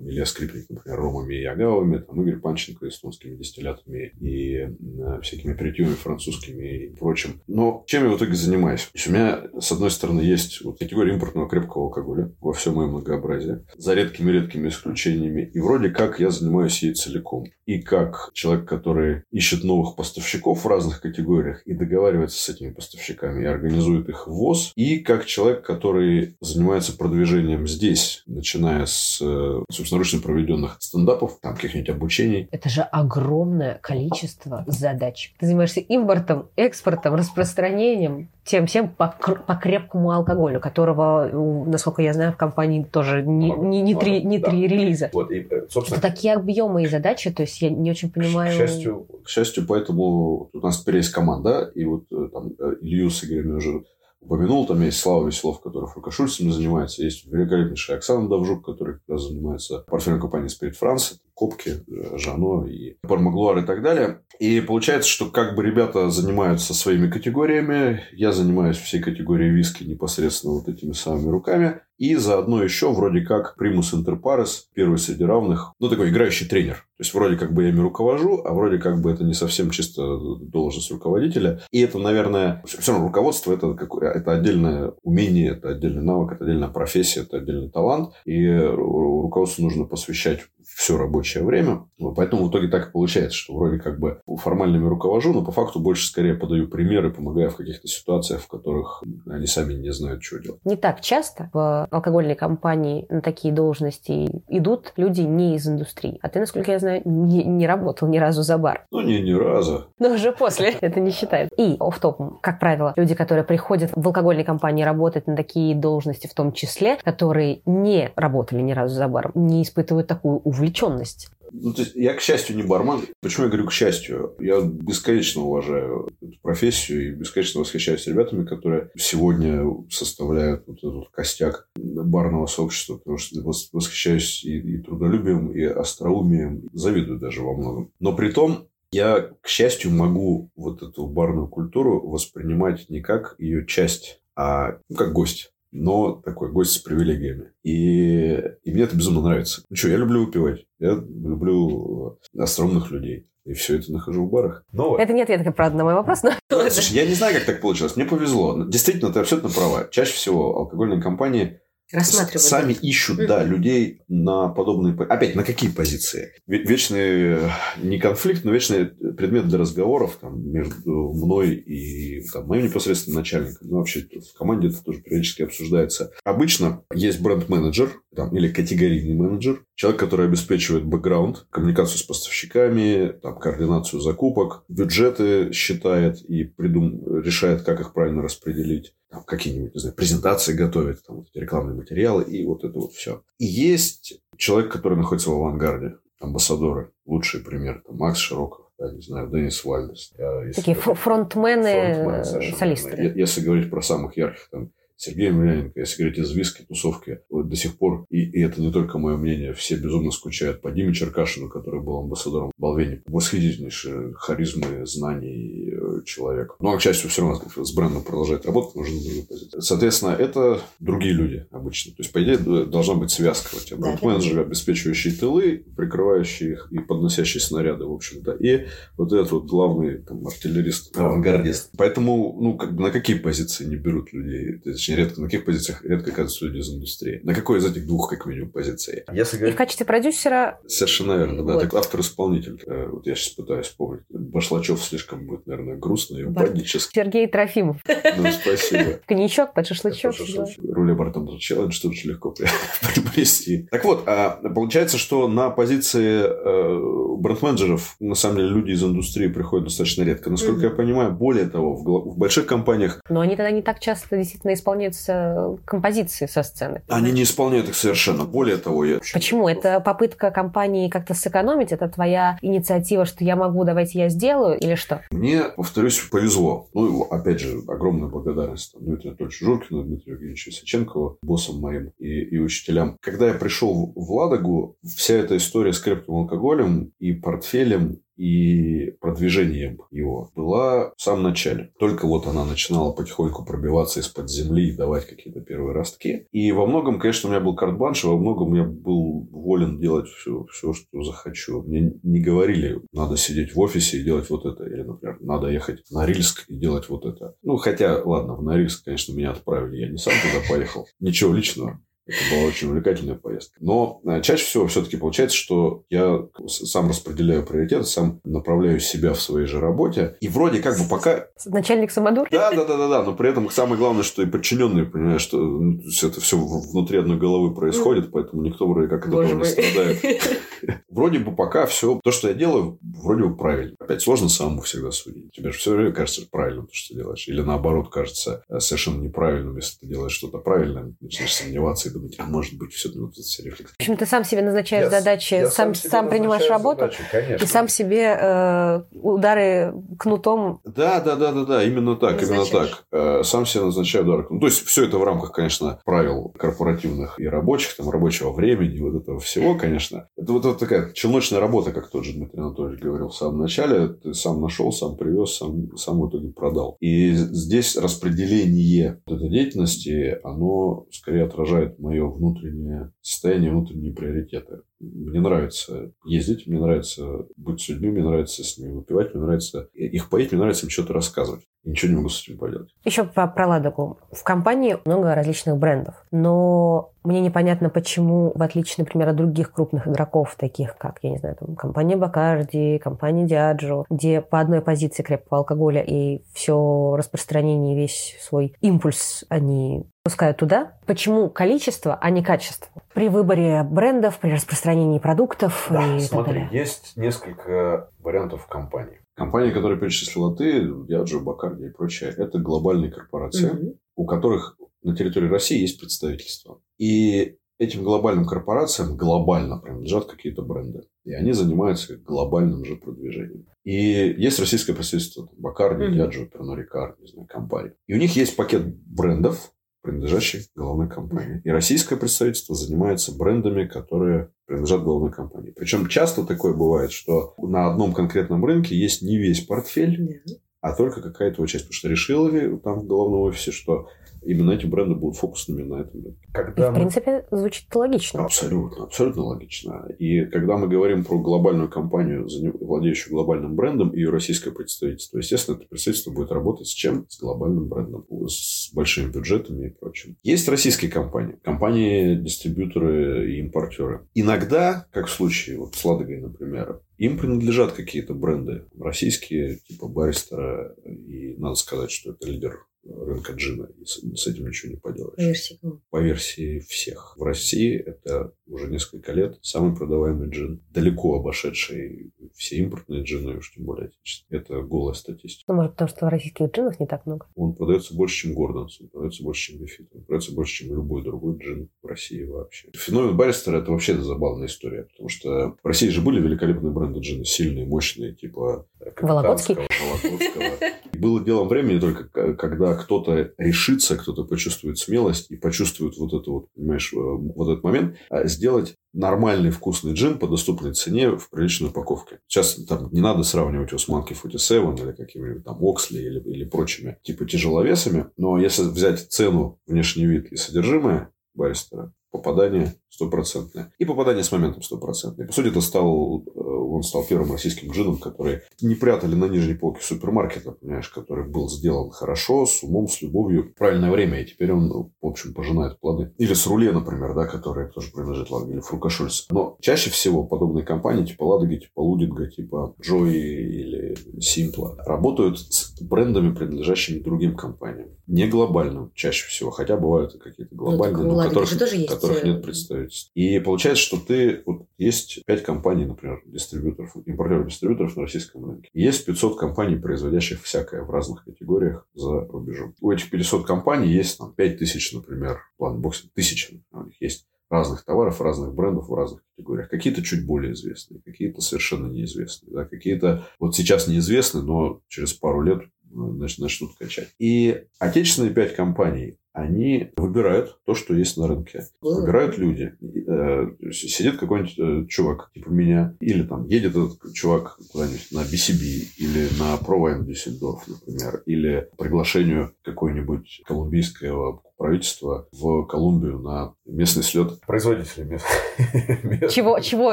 Илья 0.00 0.26
Скрипник, 0.26 0.68
например, 0.68 0.98
ромами 0.98 1.34
и 1.34 1.44
агавами, 1.44 1.98
там 1.98 2.22
Игорь 2.22 2.40
Панченко 2.40 2.88
эстонскими 2.88 3.36
дистиллятами 3.36 4.12
и 4.20 4.56
э, 4.56 5.20
всякими 5.22 5.54
аперитивами 5.54 5.94
французскими 5.94 6.86
и 6.86 6.96
прочим. 6.96 7.40
Но 7.46 7.84
чем 7.86 8.04
я 8.04 8.10
в 8.10 8.16
итоге 8.16 8.34
занимаюсь? 8.34 8.88
У 9.06 9.10
меня, 9.10 9.44
с 9.60 9.70
одной 9.72 9.90
стороны, 9.90 10.20
есть 10.20 10.64
вот 10.64 10.78
категория 10.78 11.12
импортного 11.12 11.48
крепкого 11.48 11.86
алкоголя 11.86 12.32
во 12.40 12.52
всем 12.52 12.74
моем 12.74 12.90
многообразии, 12.90 13.64
за 13.76 13.94
редкими-редкими 13.94 14.68
исключениями. 14.68 15.50
И 15.54 15.60
вроде 15.60 15.90
как 15.90 16.20
я 16.20 16.30
занимаюсь 16.30 16.82
ей 16.82 16.94
целиком. 16.94 17.44
И 17.66 17.80
как 17.80 18.30
человек, 18.34 18.68
который 18.68 19.22
ищет 19.30 19.64
новых 19.64 19.96
поставщиков 19.96 20.64
в 20.64 20.68
разных 20.68 21.00
категориях 21.00 21.62
и 21.66 21.74
договаривается 21.74 22.38
с 22.38 22.48
этими 22.48 22.72
поставщиками 22.72 23.42
и 23.42 23.46
организует 23.46 24.08
их 24.08 24.26
ввоз, 24.26 24.72
и 24.76 24.98
как 24.98 25.24
человек, 25.24 25.62
который 25.64 26.33
занимается 26.40 26.96
продвижением 26.96 27.66
здесь, 27.66 28.22
начиная 28.26 28.86
с 28.86 29.18
э, 29.20 29.62
собственноручно 29.70 30.20
проведенных 30.20 30.76
стендапов, 30.80 31.38
там 31.40 31.54
каких-нибудь 31.54 31.90
обучений. 31.90 32.48
Это 32.50 32.68
же 32.68 32.82
огромное 32.82 33.78
количество 33.82 34.64
задач. 34.66 35.34
Ты 35.38 35.46
занимаешься 35.46 35.80
импортом, 35.80 36.48
экспортом, 36.56 37.14
распространением, 37.14 38.28
тем 38.44 38.66
всем 38.66 38.88
по, 38.88 39.08
по 39.08 39.54
крепкому 39.54 40.12
алкоголю, 40.12 40.60
которого, 40.60 41.30
насколько 41.66 42.02
я 42.02 42.12
знаю, 42.12 42.32
в 42.32 42.36
компании 42.36 42.84
тоже 42.84 43.22
не, 43.22 43.50
не, 43.50 43.80
не, 43.80 43.94
три, 43.94 44.22
не 44.22 44.38
да. 44.38 44.50
три 44.50 44.66
релиза. 44.66 45.10
Вот, 45.12 45.30
и, 45.30 45.46
э, 45.48 45.66
собственно, 45.70 45.98
Это 45.98 46.08
такие 46.08 46.34
объемы 46.34 46.82
и 46.82 46.86
задачи, 46.86 47.30
то 47.30 47.42
есть 47.42 47.60
я 47.62 47.70
не 47.70 47.90
очень 47.90 48.10
понимаю... 48.10 48.52
К 48.52 48.56
счастью, 48.56 49.06
к 49.24 49.28
счастью 49.28 49.66
поэтому 49.66 50.50
у 50.52 50.58
нас 50.58 50.80
теперь 50.80 50.96
есть 50.96 51.10
команда, 51.10 51.70
и 51.74 51.84
вот 51.84 52.04
э, 52.12 52.28
там 52.32 52.50
Илью 52.82 53.10
с 53.10 53.24
Игорем 53.24 53.56
уже 53.56 53.84
упомянул, 54.24 54.66
там 54.66 54.80
есть 54.82 54.98
Слава 54.98 55.26
Веселов, 55.26 55.60
который 55.60 55.88
Фрукашульцами 55.88 56.50
занимается, 56.50 57.02
есть 57.02 57.26
великолепнейшая 57.26 57.98
Оксана 57.98 58.28
Давжук, 58.28 58.64
который 58.64 58.94
как 58.94 59.08
раз 59.08 59.28
занимается 59.28 59.84
портфельной 59.86 60.20
компанией 60.20 60.48
Spirit 60.48 60.74
France, 60.80 61.18
Копки, 61.34 61.84
э, 61.86 62.18
Жано 62.18 62.66
и 62.66 62.96
Пармаглуар 63.02 63.58
и 63.58 63.66
так 63.66 63.82
далее. 63.82 64.20
И 64.38 64.60
получается, 64.60 65.08
что 65.08 65.30
как 65.30 65.54
бы 65.54 65.64
ребята 65.64 66.10
занимаются 66.10 66.74
своими 66.74 67.08
категориями, 67.10 68.02
я 68.12 68.32
занимаюсь 68.32 68.76
всей 68.76 69.00
категорией 69.00 69.50
виски 69.50 69.84
непосредственно 69.84 70.54
вот 70.54 70.68
этими 70.68 70.92
самыми 70.92 71.30
руками, 71.30 71.80
и 71.98 72.16
заодно 72.16 72.62
еще 72.62 72.92
вроде 72.92 73.20
как 73.20 73.54
примус 73.56 73.94
интер 73.94 74.16
парес, 74.16 74.68
первый 74.74 74.98
среди 74.98 75.24
равных, 75.24 75.72
ну, 75.78 75.88
такой 75.88 76.10
играющий 76.10 76.48
тренер. 76.48 76.86
То 76.96 77.02
есть, 77.02 77.14
вроде 77.14 77.36
как 77.36 77.52
бы 77.52 77.64
я 77.64 77.68
ими 77.70 77.80
руковожу, 77.80 78.42
а 78.44 78.52
вроде 78.52 78.78
как 78.78 79.00
бы 79.00 79.10
это 79.10 79.24
не 79.24 79.34
совсем 79.34 79.70
чисто 79.70 80.18
должность 80.40 80.90
руководителя. 80.90 81.60
И 81.70 81.80
это, 81.80 81.98
наверное, 81.98 82.62
все 82.66 82.92
равно 82.92 83.06
руководство 83.06 83.52
это, 83.52 83.76
это 84.06 84.32
отдельное 84.32 84.92
умение, 85.02 85.52
это 85.52 85.70
отдельный 85.70 86.02
навык, 86.02 86.32
это 86.32 86.44
отдельная 86.44 86.68
профессия, 86.68 87.20
это 87.20 87.38
отдельный 87.38 87.70
талант. 87.70 88.12
И 88.24 88.48
руководству 88.48 89.62
нужно 89.62 89.84
посвящать 89.84 90.40
все 90.74 90.98
рабочее 90.98 91.44
время. 91.44 91.84
Поэтому 92.16 92.44
в 92.44 92.50
итоге 92.50 92.68
так 92.68 92.88
и 92.88 92.92
получается, 92.92 93.36
что 93.36 93.54
вроде 93.54 93.78
как 93.78 93.98
бы 93.98 94.20
формальными 94.36 94.86
руковожу, 94.86 95.32
но 95.32 95.44
по 95.44 95.52
факту 95.52 95.80
больше 95.80 96.06
скорее 96.06 96.34
подаю 96.34 96.68
примеры, 96.68 97.10
помогаю 97.10 97.50
в 97.50 97.56
каких-то 97.56 97.86
ситуациях, 97.86 98.40
в 98.40 98.48
которых 98.48 99.02
они 99.26 99.46
сами 99.46 99.74
не 99.74 99.92
знают, 99.92 100.22
что 100.22 100.40
делать. 100.40 100.60
Не 100.64 100.76
так 100.76 101.00
часто 101.00 101.50
в 101.52 101.86
алкогольной 101.90 102.34
компании 102.34 103.06
на 103.08 103.20
такие 103.20 103.54
должности 103.54 104.42
идут 104.48 104.92
люди 104.96 105.22
не 105.22 105.56
из 105.56 105.66
индустрии. 105.68 106.18
А 106.22 106.28
ты, 106.28 106.40
насколько 106.40 106.72
я 106.72 106.78
знаю, 106.78 107.02
не, 107.04 107.44
не 107.44 107.66
работал 107.66 108.08
ни 108.08 108.18
разу 108.18 108.42
за 108.42 108.58
бар. 108.58 108.86
Ну, 108.90 109.00
не 109.00 109.20
ни 109.22 109.32
разу. 109.32 109.86
Но 109.98 110.12
уже 110.12 110.32
после 110.32 110.70
это 110.80 111.00
не 111.00 111.10
считают. 111.10 111.50
И 111.56 111.76
оф 111.78 111.98
топ 111.98 112.40
как 112.40 112.60
правило, 112.60 112.92
люди, 112.96 113.14
которые 113.14 113.44
приходят 113.44 113.90
в 113.94 114.06
алкогольной 114.06 114.44
компании 114.44 114.84
работать 114.84 115.26
на 115.26 115.36
такие 115.36 115.74
должности, 115.74 116.26
в 116.26 116.34
том 116.34 116.52
числе, 116.52 116.98
которые 117.02 117.60
не 117.66 118.12
работали 118.16 118.60
ни 118.60 118.72
разу 118.72 118.94
за 118.94 119.08
баром, 119.08 119.32
не 119.34 119.62
испытывают 119.62 120.06
такую 120.06 120.38
увлеченность 120.38 120.63
увлеченность. 120.64 121.28
Ну, 121.56 121.72
то 121.72 121.82
есть 121.82 121.94
я, 121.94 122.14
к 122.14 122.20
счастью, 122.20 122.56
не 122.56 122.64
бармен. 122.64 123.02
Почему 123.20 123.44
я 123.44 123.48
говорю 123.48 123.68
к 123.68 123.72
счастью? 123.72 124.34
Я 124.40 124.60
бесконечно 124.60 125.42
уважаю 125.42 126.08
эту 126.20 126.40
профессию 126.42 127.06
и 127.06 127.14
бесконечно 127.14 127.60
восхищаюсь 127.60 128.08
ребятами, 128.08 128.44
которые 128.44 128.90
сегодня 128.96 129.64
составляют 129.88 130.64
вот 130.66 130.78
этот 130.78 131.10
костяк 131.10 131.68
барного 131.76 132.46
сообщества, 132.46 132.96
потому 132.96 133.18
что 133.18 133.40
восхищаюсь 133.72 134.44
и, 134.44 134.58
и 134.58 134.78
трудолюбием, 134.78 135.52
и 135.52 135.62
остроумием, 135.62 136.68
завидую 136.72 137.20
даже 137.20 137.42
во 137.42 137.54
многом. 137.54 137.92
Но 138.00 138.16
при 138.16 138.32
том 138.32 138.66
я, 138.90 139.30
к 139.40 139.46
счастью, 139.46 139.92
могу 139.92 140.50
вот 140.56 140.82
эту 140.82 141.06
барную 141.06 141.46
культуру 141.46 142.00
воспринимать 142.00 142.90
не 142.90 143.00
как 143.00 143.36
ее 143.38 143.64
часть, 143.64 144.20
а 144.34 144.78
ну, 144.88 144.96
как 144.96 145.12
гость 145.12 145.53
но 145.74 146.22
такой 146.24 146.50
гость 146.52 146.72
с 146.72 146.78
привилегиями. 146.78 147.52
И, 147.62 148.32
и 148.62 148.72
мне 148.72 148.84
это 148.84 148.96
безумно 148.96 149.20
нравится. 149.20 149.62
Ну 149.68 149.76
что, 149.76 149.88
я 149.88 149.96
люблю 149.96 150.24
выпивать. 150.24 150.66
Я 150.78 150.92
люблю 150.92 152.18
остроумных 152.38 152.90
людей. 152.90 153.28
И 153.44 153.52
все 153.52 153.78
это 153.78 153.92
нахожу 153.92 154.24
в 154.24 154.30
барах. 154.30 154.64
Но... 154.72 154.96
Это 154.96 155.12
не 155.12 155.22
ответ, 155.22 155.44
правда, 155.54 155.76
на 155.76 155.84
мой 155.84 155.94
вопрос. 155.94 156.22
Но... 156.22 156.30
Ну, 156.50 156.70
слушай, 156.70 156.94
я 156.94 157.06
не 157.06 157.14
знаю, 157.14 157.34
как 157.34 157.44
так 157.44 157.60
получилось. 157.60 157.96
Мне 157.96 158.06
повезло. 158.06 158.64
Действительно, 158.64 159.12
ты 159.12 159.20
абсолютно 159.20 159.50
права. 159.50 159.88
Чаще 159.90 160.14
всего 160.14 160.56
алкогольные 160.56 161.02
компании 161.02 161.60
рассматривают. 161.92 162.42
Сами 162.42 162.72
ищут, 162.72 163.20
mm-hmm. 163.20 163.26
да, 163.26 163.44
людей 163.44 164.02
на 164.08 164.48
подобные... 164.48 164.94
Опять, 164.94 165.34
на 165.34 165.44
какие 165.44 165.70
позиции? 165.70 166.32
Вечный, 166.46 167.38
э, 167.38 167.50
не 167.82 167.98
конфликт, 167.98 168.44
но 168.44 168.52
вечный 168.52 168.86
предмет 168.86 169.48
для 169.48 169.58
разговоров 169.58 170.18
там, 170.20 170.40
между 170.50 171.12
мной 171.12 171.54
и 171.54 172.26
там, 172.32 172.46
моим 172.46 172.64
непосредственным 172.64 173.20
начальником. 173.20 173.68
Ну, 173.68 173.78
вообще, 173.78 174.00
в 174.00 174.38
команде 174.38 174.68
это 174.68 174.82
тоже 174.82 175.00
периодически 175.00 175.42
обсуждается. 175.42 176.12
Обычно 176.24 176.82
есть 176.94 177.20
бренд-менеджер 177.20 177.90
там, 178.14 178.36
или 178.36 178.48
категорийный 178.48 179.14
менеджер, 179.14 179.64
человек, 179.74 180.00
который 180.00 180.26
обеспечивает 180.26 180.84
бэкграунд, 180.84 181.46
коммуникацию 181.50 181.98
с 181.98 182.02
поставщиками, 182.02 183.12
там, 183.22 183.38
координацию 183.38 184.00
закупок, 184.00 184.64
бюджеты 184.68 185.52
считает 185.52 186.22
и 186.22 186.44
придум... 186.44 187.02
решает, 187.20 187.62
как 187.62 187.80
их 187.80 187.92
правильно 187.92 188.22
распределить 188.22 188.94
там, 189.14 189.24
какие-нибудь, 189.24 189.74
не 189.74 189.80
знаю, 189.80 189.94
презентации 189.94 190.52
готовит, 190.52 191.02
там, 191.06 191.24
рекламные 191.34 191.76
материалы 191.76 192.24
и 192.24 192.44
вот 192.44 192.64
это 192.64 192.78
вот 192.78 192.92
все. 192.92 193.22
И 193.38 193.46
есть 193.46 194.20
человек, 194.36 194.72
который 194.72 194.98
находится 194.98 195.30
в 195.30 195.34
авангарде, 195.34 195.96
амбассадоры, 196.20 196.92
лучший 197.06 197.40
пример, 197.40 197.82
там, 197.86 197.96
Макс 197.96 198.18
Широков, 198.18 198.66
я 198.78 198.90
не 198.90 199.00
знаю, 199.00 199.30
Денис 199.30 199.64
Вальдес. 199.64 200.12
Такие 200.54 200.76
фронтмены, 200.76 202.24
фронтмен, 202.24 202.54
солисты. 202.54 203.12
Если 203.14 203.40
говорить 203.40 203.70
про 203.70 203.80
самых 203.82 204.16
ярких, 204.16 204.48
там, 204.50 204.70
Сергей 204.96 205.28
Емельяненко, 205.28 205.78
если 205.80 206.02
говорить 206.02 206.18
из 206.18 206.30
виски, 206.32 206.62
тусовки, 206.62 207.20
вот 207.28 207.48
до 207.48 207.56
сих 207.56 207.76
пор, 207.76 208.06
и, 208.10 208.22
и 208.22 208.40
это 208.42 208.60
не 208.60 208.72
только 208.72 208.98
мое 208.98 209.16
мнение, 209.16 209.52
все 209.52 209.76
безумно 209.76 210.10
скучают 210.10 210.60
по 210.62 210.70
Диме 210.70 210.94
Черкашину, 210.94 211.48
который 211.48 211.80
был 211.80 211.98
амбассадором 211.98 212.52
Болвени. 212.56 213.02
Восхитительнейший 213.06 214.14
харизмы, 214.14 214.86
знаний 214.86 215.72
э, 215.72 216.04
человек. 216.04 216.56
Но, 216.60 216.76
к 216.76 216.82
счастью, 216.82 217.10
все 217.10 217.22
равно 217.22 217.64
с 217.64 217.74
брендом 217.74 218.04
продолжает 218.04 218.46
работать, 218.46 218.76
нужно 218.76 219.00
другую 219.02 219.26
позицию. 219.26 219.62
Соответственно, 219.62 220.10
это 220.10 220.60
другие 220.78 221.14
люди 221.14 221.46
обычно. 221.50 221.92
То 221.92 222.02
есть, 222.02 222.12
по 222.12 222.22
идее, 222.22 222.38
должна 222.38 222.94
быть 222.94 223.10
связка. 223.10 223.56
У 223.56 223.60
тебя 223.60 223.76
бренд-менеджеры, 223.78 224.42
обеспечивающие 224.42 225.14
тылы, 225.14 225.64
прикрывающие 225.76 226.52
их 226.52 226.68
и 226.70 226.78
подносящие 226.78 227.40
снаряды, 227.40 227.84
в 227.84 227.92
общем-то. 227.92 228.32
И 228.32 228.66
вот 228.96 229.12
этот 229.12 229.32
вот 229.32 229.46
главный 229.46 229.98
там, 229.98 230.26
артиллерист. 230.26 230.96
Авангардист. 230.96 231.70
Поэтому, 231.76 232.38
ну, 232.40 232.56
как 232.56 232.74
бы 232.74 232.82
на 232.82 232.90
какие 232.90 233.18
позиции 233.18 233.64
не 233.64 233.76
берут 233.76 234.12
людей? 234.12 234.58
То 234.58 234.70
Точнее, 234.94 235.06
редко 235.06 235.20
на 235.20 235.26
каких 235.26 235.44
позициях 235.44 235.84
редко 235.84 236.10
оказываются 236.10 236.44
люди 236.46 236.58
из 236.58 236.74
индустрии. 236.74 237.20
На 237.24 237.34
какой 237.34 237.58
из 237.58 237.66
этих 237.66 237.86
двух, 237.86 238.10
как 238.10 238.26
минимум, 238.26 238.50
позиций? 238.50 239.04
Если 239.12 239.36
говорить... 239.36 239.54
И 239.54 239.56
в 239.56 239.58
качестве 239.58 239.86
продюсера... 239.86 240.60
Совершенно 240.66 241.14
верно, 241.14 241.44
да. 241.44 241.54
Вот. 241.54 241.62
Так 241.62 241.74
автор-исполнитель. 241.74 242.62
Э, 242.66 242.88
вот 242.88 243.06
я 243.06 243.14
сейчас 243.14 243.34
пытаюсь 243.34 243.66
вспомнить. 243.66 244.02
Башлачев 244.08 244.82
слишком 244.82 245.26
будет, 245.26 245.46
наверное, 245.46 245.76
грустно 245.76 246.18
и 246.18 246.24
упаднически. 246.24 246.94
Сергей 246.94 247.26
Трофимов. 247.26 247.78
Ну, 247.86 248.30
спасибо. 248.30 249.00
Коньячок 249.06 249.54
под 249.54 249.66
шашлычок. 249.66 250.14
Руля 250.62 250.94
Бартендер 250.94 251.38
челлендж 251.38 251.80
тут 251.80 251.94
же 251.94 252.08
легко 252.08 252.30
приобрести. 252.94 253.68
Так 253.70 253.84
вот, 253.84 254.04
а, 254.06 254.40
получается, 254.54 254.98
что 254.98 255.28
на 255.28 255.50
позиции 255.50 256.22
э, 256.24 257.16
бренд-менеджеров, 257.18 257.96
на 258.00 258.14
самом 258.14 258.36
деле, 258.36 258.48
люди 258.50 258.72
из 258.72 258.84
индустрии 258.84 259.28
приходят 259.28 259.66
достаточно 259.66 260.02
редко. 260.02 260.30
Насколько 260.30 260.66
я 260.66 260.70
понимаю, 260.70 261.12
более 261.12 261.46
того, 261.46 261.74
в 261.74 262.16
больших 262.16 262.46
компаниях... 262.46 263.00
Но 263.08 263.20
они 263.20 263.36
тогда 263.36 263.50
не 263.50 263.62
так 263.62 263.80
часто 263.80 264.16
действительно 264.16 264.52
исполняются 264.74 265.56
композиции 265.64 266.26
со 266.26 266.42
сцены. 266.42 266.82
Они 266.88 267.12
не 267.12 267.22
исполняют 267.22 267.68
их 267.68 267.74
совершенно. 267.74 268.24
Более 268.24 268.56
того, 268.56 268.84
я... 268.84 268.98
Почему? 269.12 269.48
Это 269.48 269.80
попытка 269.80 270.30
компании 270.30 270.88
как-то 270.88 271.14
сэкономить? 271.14 271.72
Это 271.72 271.88
твоя 271.88 272.38
инициатива, 272.42 273.04
что 273.04 273.24
я 273.24 273.36
могу, 273.36 273.64
давайте 273.64 274.00
я 274.00 274.08
сделаю, 274.08 274.58
или 274.58 274.74
что? 274.74 275.02
Мне, 275.10 275.44
повторюсь, 275.56 275.98
повезло. 276.10 276.68
Ну, 276.74 277.02
опять 277.04 277.40
же, 277.40 277.60
огромная 277.68 278.08
благодарность 278.08 278.74
Дмитрию 278.78 279.10
Анатольевичу 279.10 279.44
Журкину, 279.44 279.84
Дмитрию 279.84 280.16
Евгеньевичу 280.16 280.52
Саченкову, 280.52 281.18
боссам 281.22 281.60
моим 281.60 281.92
и, 281.98 282.22
и 282.22 282.38
учителям. 282.38 282.96
Когда 283.00 283.28
я 283.28 283.34
пришел 283.34 283.92
в 283.94 284.12
Ладогу, 284.12 284.76
вся 284.84 285.14
эта 285.14 285.36
история 285.36 285.72
с 285.72 285.80
крепким 285.80 286.14
алкоголем 286.14 286.92
и 286.98 287.12
портфелем 287.12 288.00
и 288.16 288.92
продвижением 289.00 289.80
его 289.90 290.30
была 290.34 290.92
в 290.96 291.00
самом 291.00 291.24
начале. 291.24 291.72
Только 291.78 292.06
вот 292.06 292.26
она 292.26 292.44
начинала 292.44 292.92
потихоньку 292.92 293.44
пробиваться 293.44 294.00
из-под 294.00 294.30
земли 294.30 294.68
и 294.68 294.76
давать 294.76 295.06
какие-то 295.06 295.40
первые 295.40 295.74
ростки. 295.74 296.26
И 296.32 296.52
во 296.52 296.66
многом, 296.66 296.98
конечно, 296.98 297.28
у 297.28 297.32
меня 297.32 297.40
был 297.40 297.54
карт-бланш, 297.54 298.04
и 298.04 298.06
во 298.06 298.16
многом 298.16 298.54
я 298.54 298.64
был 298.64 299.28
волен 299.30 299.78
делать 299.78 300.08
все, 300.08 300.46
все, 300.52 300.72
что 300.72 301.02
захочу. 301.02 301.62
Мне 301.62 301.92
не 302.02 302.20
говорили, 302.20 302.80
надо 302.92 303.16
сидеть 303.16 303.54
в 303.54 303.60
офисе 303.60 303.98
и 303.98 304.04
делать 304.04 304.30
вот 304.30 304.46
это. 304.46 304.64
Или, 304.64 304.82
например, 304.82 305.18
надо 305.20 305.48
ехать 305.48 305.82
на 305.90 306.06
Рильск 306.06 306.44
и 306.48 306.56
делать 306.56 306.88
вот 306.88 307.04
это. 307.04 307.34
Ну, 307.42 307.56
хотя, 307.56 308.02
ладно, 308.04 308.34
в 308.36 308.42
Норильск, 308.42 308.84
конечно, 308.84 309.14
меня 309.14 309.30
отправили. 309.30 309.80
Я 309.80 309.88
не 309.88 309.98
сам 309.98 310.12
туда 310.22 310.44
поехал. 310.48 310.86
Ничего 311.00 311.32
личного. 311.32 311.80
Это 312.06 312.34
была 312.34 312.48
очень 312.48 312.68
увлекательная 312.68 313.14
поездка. 313.14 313.56
Но 313.60 314.00
э, 314.04 314.20
чаще 314.22 314.44
всего 314.44 314.66
все-таки 314.66 314.96
получается, 314.96 315.36
что 315.36 315.84
я 315.88 316.26
сам 316.46 316.88
распределяю 316.88 317.44
приоритеты, 317.44 317.84
сам 317.84 318.20
направляю 318.24 318.78
себя 318.80 319.14
в 319.14 319.20
своей 319.20 319.46
же 319.46 319.60
работе. 319.60 320.16
И 320.20 320.28
вроде 320.28 320.60
как 320.60 320.78
бы 320.78 320.84
пока... 320.88 321.28
Начальник 321.46 321.90
самодур? 321.90 322.28
Да, 322.30 322.50
да, 322.50 322.64
да, 322.64 322.76
да, 322.76 322.88
да. 322.88 323.02
Но 323.02 323.14
при 323.14 323.30
этом 323.30 323.48
самое 323.50 323.76
главное, 323.76 324.02
что 324.02 324.22
и 324.22 324.26
подчиненные 324.26 324.84
понимают, 324.84 325.22
что 325.22 325.38
ну, 325.38 325.80
это 326.02 326.20
все 326.20 326.36
внутри 326.36 326.98
одной 326.98 327.16
головы 327.16 327.54
происходит, 327.54 328.10
поэтому 328.10 328.42
никто 328.42 328.66
вроде 328.66 328.88
как 328.88 329.06
от 329.06 329.14
этого 329.14 329.22
не 329.22 329.44
страдает. 329.44 330.02
Вроде 330.88 331.18
бы 331.18 331.34
пока 331.34 331.66
все, 331.66 332.00
то, 332.02 332.12
что 332.12 332.28
я 332.28 332.34
делаю, 332.34 332.78
вроде 332.80 333.24
бы 333.24 333.36
правильно. 333.36 333.74
Опять 333.80 334.00
сложно 334.00 334.28
самому 334.28 334.62
всегда 334.62 334.92
судить. 334.92 335.32
Тебе 335.32 335.50
же 335.50 335.58
все 335.58 335.74
время 335.74 335.92
кажется 335.92 336.22
правильно 336.30 336.62
то, 336.62 336.72
что 336.72 336.94
ты 336.94 337.00
делаешь. 337.00 337.28
Или 337.28 337.42
наоборот 337.42 337.90
кажется 337.90 338.44
э, 338.48 338.60
совершенно 338.60 339.02
неправильным, 339.02 339.56
если 339.56 339.80
ты 339.80 339.86
делаешь 339.86 340.12
что-то 340.12 340.38
правильное, 340.38 340.94
начинаешь 341.00 341.34
сомневаться 341.34 341.88
и 341.88 341.92
думать, 341.94 342.16
а 342.18 342.24
может 342.24 342.58
быть, 342.58 342.72
все 342.72 342.90
ну, 342.94 343.10
все 343.10 343.42
рефлекс. 343.42 343.72
В 343.72 343.80
общем, 343.80 343.96
ты 343.96 344.06
сам 344.06 344.24
себе 344.24 344.42
назначаешь 344.42 344.84
я, 344.84 344.90
задачи, 344.90 345.34
я 345.34 345.48
сам, 345.48 345.74
сам, 345.74 345.90
сам 345.90 346.08
принимаешь 346.08 346.48
работу, 346.48 346.90
задачи, 347.12 347.42
и 347.42 347.46
сам 347.46 347.68
себе 347.68 348.16
э, 348.20 348.82
удары 348.92 349.72
кнутом. 349.98 350.60
Да, 350.64 351.00
да, 351.00 351.16
да, 351.16 351.32
да, 351.32 351.44
да, 351.44 351.62
именно 351.64 351.96
так, 351.96 352.20
назначаешь. 352.20 352.50
именно 352.50 352.66
так. 352.66 352.84
Э, 352.92 353.22
сам 353.24 353.46
себе 353.46 353.64
назначаю 353.64 354.04
удары 354.04 354.24
кнутом. 354.24 354.40
То 354.40 354.46
есть 354.46 354.64
все 354.66 354.84
это 354.84 354.98
в 354.98 355.04
рамках, 355.04 355.32
конечно, 355.32 355.80
правил 355.84 356.34
корпоративных 356.38 357.18
и 357.18 357.26
рабочих, 357.26 357.76
там 357.76 357.88
рабочего 357.88 358.32
времени, 358.32 358.80
вот 358.80 359.02
этого 359.02 359.20
всего, 359.20 359.54
конечно. 359.54 360.08
Это 360.24 360.32
вот, 360.32 360.44
вот 360.46 360.58
такая 360.58 360.90
челночная 360.94 361.38
работа, 361.38 361.70
как 361.70 361.90
тот 361.90 362.02
же 362.06 362.14
Дмитрий 362.14 362.40
Анатольевич 362.40 362.80
говорил 362.80 363.08
в 363.08 363.14
самом 363.14 363.40
начале. 363.40 363.88
Ты 363.88 364.14
сам 364.14 364.40
нашел, 364.40 364.72
сам 364.72 364.96
привез, 364.96 365.36
сам, 365.36 365.76
сам 365.76 366.00
в 366.00 366.08
итоге 366.08 366.30
продал. 366.30 366.78
И 366.80 367.12
здесь 367.12 367.76
распределение 367.76 369.02
вот 369.04 369.18
этой 369.18 369.28
деятельности, 369.28 370.18
оно 370.24 370.86
скорее 370.90 371.24
отражает 371.24 371.78
мое 371.78 372.08
внутреннее 372.08 372.90
состояние, 373.02 373.50
внутренние 373.50 373.92
приоритеты. 373.92 374.62
Мне 374.80 375.20
нравится 375.20 375.92
ездить, 376.04 376.46
мне 376.46 376.60
нравится 376.60 377.26
быть 377.36 377.60
с 377.60 377.68
людьми, 377.68 377.90
мне 377.90 378.04
нравится 378.04 378.42
с 378.42 378.58
ними 378.58 378.72
выпивать, 378.72 379.14
мне 379.14 379.24
нравится 379.24 379.68
их 379.72 380.10
поить, 380.10 380.32
мне 380.32 380.40
нравится 380.40 380.66
им 380.66 380.70
что-то 380.70 380.92
рассказывать. 380.92 381.42
И 381.62 381.70
ничего 381.70 381.92
не 381.92 381.96
могу 381.96 382.08
с 382.10 382.22
этим 382.22 382.38
поделать. 382.38 382.74
Еще 382.84 383.04
про, 383.04 383.26
про 383.26 383.48
Ладогу. 383.48 383.98
В 384.12 384.22
компании 384.22 384.76
много 384.84 385.14
различных 385.14 385.56
брендов, 385.56 385.94
но 386.10 386.92
мне 387.02 387.20
непонятно, 387.20 387.70
почему, 387.70 388.32
в 388.34 388.42
отличие, 388.42 388.84
например, 388.84 389.08
от 389.08 389.16
других 389.16 389.52
крупных 389.52 389.88
игроков, 389.88 390.36
таких 390.38 390.76
как, 390.76 390.98
я 391.02 391.10
не 391.10 391.18
знаю, 391.18 391.36
там, 391.36 391.56
компания 391.56 391.96
Бакарди, 391.96 392.78
компания 392.78 393.26
Диаджо, 393.26 393.84
где 393.88 394.20
по 394.20 394.40
одной 394.40 394.60
позиции 394.60 395.02
крепкого 395.02 395.38
алкоголя 395.38 395.82
и 395.82 396.22
все 396.32 396.94
распространение, 396.96 397.76
весь 397.76 398.16
свой 398.20 398.54
импульс 398.60 399.24
они 399.28 399.84
пускают 400.04 400.36
туда. 400.36 400.78
Почему 400.86 401.30
количество, 401.30 401.94
а 401.94 402.10
не 402.10 402.22
качество? 402.22 402.68
При 402.92 403.08
выборе 403.08 403.64
брендов, 403.64 404.18
при 404.18 404.32
распространении 404.32 404.98
продуктов 404.98 405.66
да, 405.70 405.96
и 405.96 406.00
смотри, 406.00 406.40
так 406.40 406.42
далее. 406.42 406.48
есть 406.52 406.92
несколько 406.96 407.90
вариантов 407.98 408.46
компаний. 408.46 408.98
Компании, 409.16 409.50
которые 409.50 409.80
перечислила 409.80 410.36
ты, 410.36 410.68
Диаджо, 410.86 411.20
Бакарди 411.20 411.66
и 411.66 411.70
прочее, 411.70 412.12
это 412.16 412.38
глобальные 412.38 412.90
корпорации, 412.90 413.50
mm-hmm. 413.50 413.76
у 413.96 414.04
которых 414.04 414.58
на 414.82 414.94
территории 414.94 415.28
России 415.28 415.58
есть 415.58 415.80
представительство. 415.80 416.60
И 416.76 417.38
этим 417.58 417.82
глобальным 417.82 418.26
корпорациям 418.26 418.96
глобально 418.98 419.58
принадлежат 419.58 420.04
какие-то 420.04 420.42
бренды. 420.42 420.82
И 421.04 421.14
они 421.14 421.32
занимаются 421.32 421.96
глобальным 421.96 422.64
же 422.64 422.76
продвижением. 422.76 423.46
И 423.62 423.72
есть 424.18 424.38
российское 424.38 424.74
представительство, 424.74 425.26
там, 425.26 425.36
Бакарди, 425.38 425.84
mm-hmm. 425.84 425.94
Диаджо, 425.94 426.26
Перно 426.26 426.54
Рикар, 426.56 426.96
не 427.00 427.06
знаю, 427.06 427.26
компании. 427.26 427.72
И 427.86 427.94
у 427.94 427.98
них 427.98 428.14
есть 428.16 428.36
пакет 428.36 428.66
брендов, 428.84 429.54
принадлежащих 429.84 430.46
головной 430.56 430.88
компании. 430.88 431.42
И 431.44 431.50
российское 431.50 431.96
представительство 431.96 432.54
занимается 432.54 433.16
брендами, 433.16 433.66
которые 433.66 434.30
принадлежат 434.46 434.82
головной 434.82 435.12
компании. 435.12 435.52
Причем 435.54 435.88
часто 435.88 436.24
такое 436.24 436.54
бывает, 436.54 436.90
что 436.90 437.34
на 437.36 437.70
одном 437.70 437.92
конкретном 437.92 438.44
рынке 438.44 438.74
есть 438.76 439.02
не 439.02 439.18
весь 439.18 439.42
портфель, 439.42 440.22
а 440.62 440.74
только 440.74 441.02
какая-то 441.02 441.36
его 441.36 441.46
часть. 441.46 441.64
Потому 441.64 441.74
что 441.74 441.88
решили 441.88 442.56
там 442.56 442.80
в 442.80 442.86
головном 442.86 443.20
офисе, 443.20 443.52
что 443.52 443.88
именно 444.24 444.52
эти 444.52 444.66
бренды 444.66 444.94
будут 444.94 445.16
фокусными 445.16 445.62
на 445.62 445.80
этом 445.80 446.04
рынке. 446.04 446.28
Когда 446.32 446.68
И, 446.68 446.70
в 446.70 446.74
принципе, 446.74 447.26
звучит 447.30 447.74
логично. 447.74 448.24
Абсолютно, 448.24 448.84
абсолютно 448.84 449.22
логично. 449.22 449.86
И 449.98 450.24
когда 450.26 450.56
мы 450.56 450.68
говорим 450.68 451.04
про 451.04 451.18
глобальную 451.18 451.68
компанию, 451.68 452.26
владеющую 452.60 453.14
глобальным 453.14 453.54
брендом, 453.54 453.90
и 453.90 453.98
ее 453.98 454.10
российское 454.10 454.50
представительство, 454.50 455.18
естественно, 455.18 455.56
это 455.56 455.66
представительство 455.68 456.10
будет 456.10 456.32
работать 456.32 456.66
с 456.66 456.72
чем? 456.72 457.06
С 457.08 457.18
глобальным 457.20 457.68
брендом, 457.68 458.06
с 458.28 458.72
большими 458.72 459.10
бюджетами 459.10 459.68
и 459.68 459.70
прочим. 459.70 460.16
Есть 460.22 460.48
российские 460.48 460.90
компании, 460.90 461.36
компании-дистрибьюторы 461.42 463.32
и 463.32 463.40
импортеры. 463.40 464.06
Иногда, 464.14 464.86
как 464.92 465.06
в 465.06 465.10
случае 465.10 465.58
вот 465.58 465.74
с 465.74 465.84
Ладогой, 465.84 466.20
например, 466.20 466.80
им 466.96 467.18
принадлежат 467.18 467.72
какие-то 467.72 468.14
бренды 468.14 468.64
российские, 468.78 469.58
типа 469.68 469.88
Баристера, 469.88 470.74
и 470.84 471.34
надо 471.38 471.56
сказать, 471.56 471.90
что 471.90 472.12
это 472.12 472.28
лидер 472.28 472.66
рынка 472.86 473.32
джина. 473.32 473.68
И 473.80 473.84
с, 473.84 474.26
этим 474.26 474.48
ничего 474.48 474.72
не 474.72 474.78
поделаешь. 474.78 475.16
По 475.16 475.20
версии 475.20 475.60
По 475.90 476.00
версии 476.00 476.58
всех. 476.60 477.14
В 477.16 477.22
России 477.22 477.76
это 477.76 478.32
уже 478.46 478.68
несколько 478.68 479.12
лет 479.12 479.38
самый 479.42 479.74
продаваемый 479.74 480.28
джин. 480.28 480.62
Далеко 480.70 481.18
обошедший 481.18 482.12
все 482.34 482.56
импортные 482.56 483.02
джины, 483.02 483.36
уж 483.38 483.52
тем 483.54 483.64
более 483.64 483.88
отечественные. 483.88 484.42
Это 484.42 484.60
голая 484.62 484.94
статистика. 484.94 485.44
Ну, 485.52 485.56
может, 485.56 485.72
потому 485.72 485.88
что 485.88 486.06
в 486.06 486.08
российских 486.08 486.50
джинах 486.50 486.80
не 486.80 486.86
так 486.86 487.06
много? 487.06 487.26
Он 487.34 487.54
продается 487.54 487.94
больше, 487.94 488.22
чем 488.22 488.34
Gordon's, 488.34 488.80
он 488.80 488.88
продается 488.88 489.22
больше, 489.22 489.52
чем 489.52 489.60
Beefeater, 489.60 489.88
он 489.94 490.02
продается 490.02 490.34
больше, 490.34 490.64
чем 490.64 490.74
любой 490.74 491.02
другой 491.02 491.38
джин 491.38 491.68
в 491.82 491.86
России 491.86 492.24
вообще. 492.24 492.70
Феномен 492.74 493.16
Barrister'а– 493.16 493.58
это 493.62 493.70
вообще 493.70 493.96
забавная 494.00 494.46
история, 494.46 494.84
потому 494.84 495.08
что 495.08 495.56
в 495.62 495.66
России 495.66 495.88
же 495.88 496.00
были 496.00 496.20
великолепные 496.20 496.72
бренды 496.72 497.00
джина, 497.00 497.24
сильные, 497.24 497.66
мощные, 497.66 498.14
типа 498.14 498.66
Вологодский. 499.00 499.54
Вологодского. 499.54 500.44
Было 500.98 501.22
делом 501.22 501.48
времени 501.48 501.78
только, 501.78 502.34
когда 502.34 502.74
кто-то 502.74 503.32
решится, 503.38 503.96
кто-то 503.96 504.24
почувствует 504.24 504.78
смелость 504.78 505.30
и 505.30 505.36
почувствует 505.36 505.96
вот 505.96 506.12
это 506.12 506.30
вот, 506.30 506.52
понимаешь, 506.54 506.92
э, 506.92 506.96
вот 506.96 507.48
этот 507.48 507.64
момент, 507.64 507.96
а 508.10 508.26
сделать 508.26 508.74
нормальный 508.92 509.50
вкусный 509.50 509.92
джин 509.92 510.18
по 510.18 510.28
доступной 510.28 510.72
цене 510.72 511.10
в 511.16 511.28
приличной 511.30 511.68
упаковке. 511.68 512.20
Сейчас 512.26 512.54
там 512.66 512.88
не 512.92 513.00
надо 513.00 513.22
сравнивать 513.22 513.70
его 513.70 513.78
с 513.78 513.88
Monkey 513.88 514.14
47 514.14 514.78
или 514.78 514.92
какими-нибудь 514.92 515.44
там 515.44 515.58
Оксли 515.60 516.00
или, 516.00 516.20
или 516.20 516.44
прочими 516.44 516.98
типа 517.02 517.24
тяжеловесами, 517.24 518.06
но 518.16 518.38
если 518.38 518.62
взять 518.62 519.10
цену, 519.10 519.60
внешний 519.66 520.06
вид 520.06 520.32
и 520.32 520.36
содержимое 520.36 521.10
баристера, 521.34 521.92
попадание 522.14 522.74
стопроцентное. 522.88 523.72
И 523.78 523.84
попадание 523.84 524.22
с 524.22 524.30
моментом 524.30 524.62
стопроцентное. 524.62 525.26
По 525.26 525.32
сути, 525.32 525.48
это 525.48 525.60
стал, 525.60 526.22
э, 526.22 526.40
он 526.54 526.82
стал 526.82 527.04
первым 527.04 527.32
российским 527.32 527.70
джином, 527.70 527.98
который 527.98 528.40
не 528.60 528.74
прятали 528.74 529.14
на 529.14 529.26
нижней 529.26 529.54
полке 529.54 529.82
супермаркета, 529.82 530.52
понимаешь, 530.52 530.88
который 530.88 531.28
был 531.28 531.48
сделан 531.48 531.90
хорошо, 531.90 532.46
с 532.46 532.62
умом, 532.62 532.88
с 532.88 533.02
любовью, 533.02 533.50
в 533.50 533.54
правильное 533.54 533.90
время, 533.90 534.20
и 534.20 534.26
теперь 534.26 534.52
он, 534.52 534.90
в 535.00 535.06
общем, 535.06 535.34
пожинает 535.34 535.78
плоды. 535.80 536.12
Или 536.18 536.34
с 536.34 536.46
Руле, 536.46 536.72
например, 536.72 537.14
да, 537.14 537.26
который 537.26 537.68
тоже 537.70 537.90
принадлежит 537.92 538.30
Ладоге, 538.30 538.54
или 538.54 538.60
Фрукашульц. 538.60 539.26
Но 539.30 539.56
чаще 539.60 539.90
всего 539.90 540.24
подобные 540.24 540.64
компании, 540.64 541.06
типа 541.06 541.24
Ладоги, 541.24 541.56
типа 541.56 541.80
Лудинга, 541.80 542.30
типа 542.30 542.74
Джои 542.80 543.14
или 543.14 543.96
Simple, 544.18 544.76
работают 544.84 545.38
с 545.38 545.80
брендами, 545.80 546.34
принадлежащими 546.34 546.98
другим 546.98 547.36
компаниям. 547.36 547.90
Не 548.06 548.26
глобальным 548.26 548.92
чаще 548.94 549.26
всего, 549.28 549.50
хотя 549.50 549.76
бывают 549.76 550.18
какие-то 550.18 550.54
глобальные, 550.54 551.04
ну, 551.04 551.16
но 551.16 551.28
которых, 551.28 551.58
тоже 551.58 551.76
есть... 551.76 551.88
которых 551.88 552.24
э, 552.24 552.28
нет 552.28 552.42
представительств. 552.42 553.10
И 553.14 553.38
получается, 553.38 553.82
что 553.82 553.98
ты... 553.98 554.42
Вот 554.44 554.66
есть 554.78 555.24
5 555.24 555.42
компаний, 555.42 555.86
например, 555.86 556.22
дистрибьюторов, 556.44 556.96
импортеров-дистрибьюторов 557.04 557.96
на 557.96 558.02
российском 558.02 558.44
рынке. 558.44 558.70
Есть 558.72 559.06
500 559.06 559.38
компаний, 559.38 559.76
производящих 559.76 560.42
всякое 560.42 560.82
в 560.82 560.90
разных 560.90 561.24
категориях 561.24 561.86
за 561.94 562.20
рубежом. 562.26 562.74
У 562.80 562.90
этих 562.90 563.10
500 563.10 563.46
компаний 563.46 563.92
есть 563.92 564.18
там 564.18 564.32
5000, 564.34 564.92
например, 564.94 565.40
планбоксинг, 565.56 566.12
тысяча, 566.12 566.54
у 566.72 566.84
них 566.84 567.00
есть 567.00 567.26
разных 567.50 567.84
товаров, 567.84 568.20
разных 568.20 568.54
брендов 568.54 568.88
в 568.88 568.94
разных 568.94 569.22
категориях. 569.36 569.68
Какие-то 569.68 570.02
чуть 570.02 570.26
более 570.26 570.52
известные, 570.52 571.00
какие-то 571.02 571.40
совершенно 571.40 571.86
неизвестные. 571.86 572.52
Да? 572.52 572.64
Какие-то 572.64 573.26
вот 573.38 573.54
сейчас 573.54 573.86
неизвестны, 573.86 574.42
но 574.42 574.80
через 574.88 575.12
пару 575.12 575.42
лет 575.42 575.62
значит, 575.94 576.38
начнут 576.38 576.74
качать. 576.76 577.08
И 577.18 577.64
отечественные 577.78 578.32
пять 578.32 578.54
компаний, 578.54 579.18
они 579.34 579.90
выбирают 579.96 580.60
то, 580.64 580.74
что 580.74 580.94
есть 580.94 581.16
на 581.16 581.26
рынке. 581.26 581.66
Выбирают 581.80 582.38
люди. 582.38 582.72
Э, 583.08 583.48
Сидит 583.72 584.16
какой-нибудь 584.16 584.58
э, 584.58 584.86
чувак, 584.88 585.30
типа 585.34 585.48
меня, 585.48 585.96
или 585.98 586.22
там 586.22 586.46
едет 586.46 586.76
этот 586.76 587.12
чувак 587.12 587.58
куда-нибудь 587.72 588.08
на 588.12 588.20
BCB, 588.20 588.62
или 588.98 589.28
на 589.40 589.56
ProWine 589.56 590.06
Düsseldorf, 590.06 590.60
например, 590.68 591.22
или 591.26 591.68
приглашению 591.76 592.54
какой-нибудь 592.62 593.42
колумбийского 593.44 594.40
правительства 594.56 595.28
в 595.32 595.66
Колумбию 595.66 596.18
на 596.18 596.54
местный 596.66 597.02
слет 597.02 597.40
производителей. 597.46 598.18
Чего, 599.28 599.58
чего? 599.60 599.92